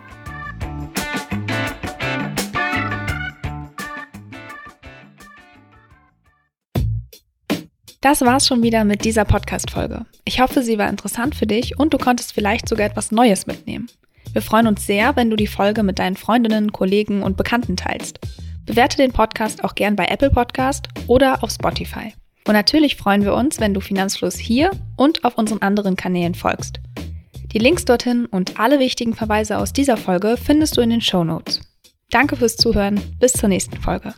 Das 8.02 8.22
war's 8.22 8.48
schon 8.48 8.64
wieder 8.64 8.86
mit 8.86 9.06
dieser 9.06 9.26
Podcast-Folge. 9.26 10.08
Ich 10.26 10.42
hoffe, 10.42 10.64
sie 10.64 10.80
war 10.80 10.90
interessant 10.90 11.36
für 11.36 11.46
dich 11.46 11.78
und 11.78 11.94
du 11.94 12.00
konntest 12.00 12.34
vielleicht 12.34 12.68
sogar 12.68 12.88
etwas 12.88 13.12
Neues 13.12 13.46
mitnehmen. 13.46 13.88
Wir 14.34 14.42
freuen 14.42 14.68
uns 14.68 14.86
sehr, 14.86 15.16
wenn 15.16 15.30
du 15.30 15.36
die 15.36 15.48
Folge 15.48 15.84
mit 15.84 16.00
deinen 16.00 16.16
Freundinnen, 16.16 16.72
Kollegen 16.72 17.22
und 17.22 17.36
Bekannten 17.36 17.76
teilst. 17.76 18.20
Bewerte 18.66 18.98
den 18.98 19.12
Podcast 19.12 19.64
auch 19.64 19.76
gern 19.76 19.96
bei 19.96 20.06
Apple 20.06 20.30
Podcast 20.30 20.88
oder 21.08 21.44
auf 21.44 21.52
Spotify. 21.52 22.14
Und 22.48 22.54
natürlich 22.54 22.96
freuen 22.96 23.24
wir 23.24 23.34
uns, 23.34 23.60
wenn 23.60 23.74
du 23.74 23.82
Finanzfluss 23.82 24.38
hier 24.38 24.72
und 24.96 25.26
auf 25.26 25.38
unseren 25.38 25.62
anderen 25.62 25.96
Kanälen 25.96 26.36
folgst. 26.36 26.80
Die 27.52 27.60
Links 27.60 27.84
dorthin 27.84 28.26
und 28.26 28.60
alle 28.60 28.80
wichtigen 28.80 29.14
Verweise 29.14 29.58
aus 29.58 29.74
dieser 29.74 29.98
Folge 29.98 30.38
findest 30.38 30.78
du 30.78 30.82
in 30.82 30.90
den 30.90 31.02
Show 31.02 31.26
Notes. 31.26 31.62
Danke 32.10 32.38
fürs 32.38 32.56
Zuhören. 32.56 33.02
Bis 33.20 33.34
zur 33.34 33.50
nächsten 33.50 33.78
Folge. 33.78 34.14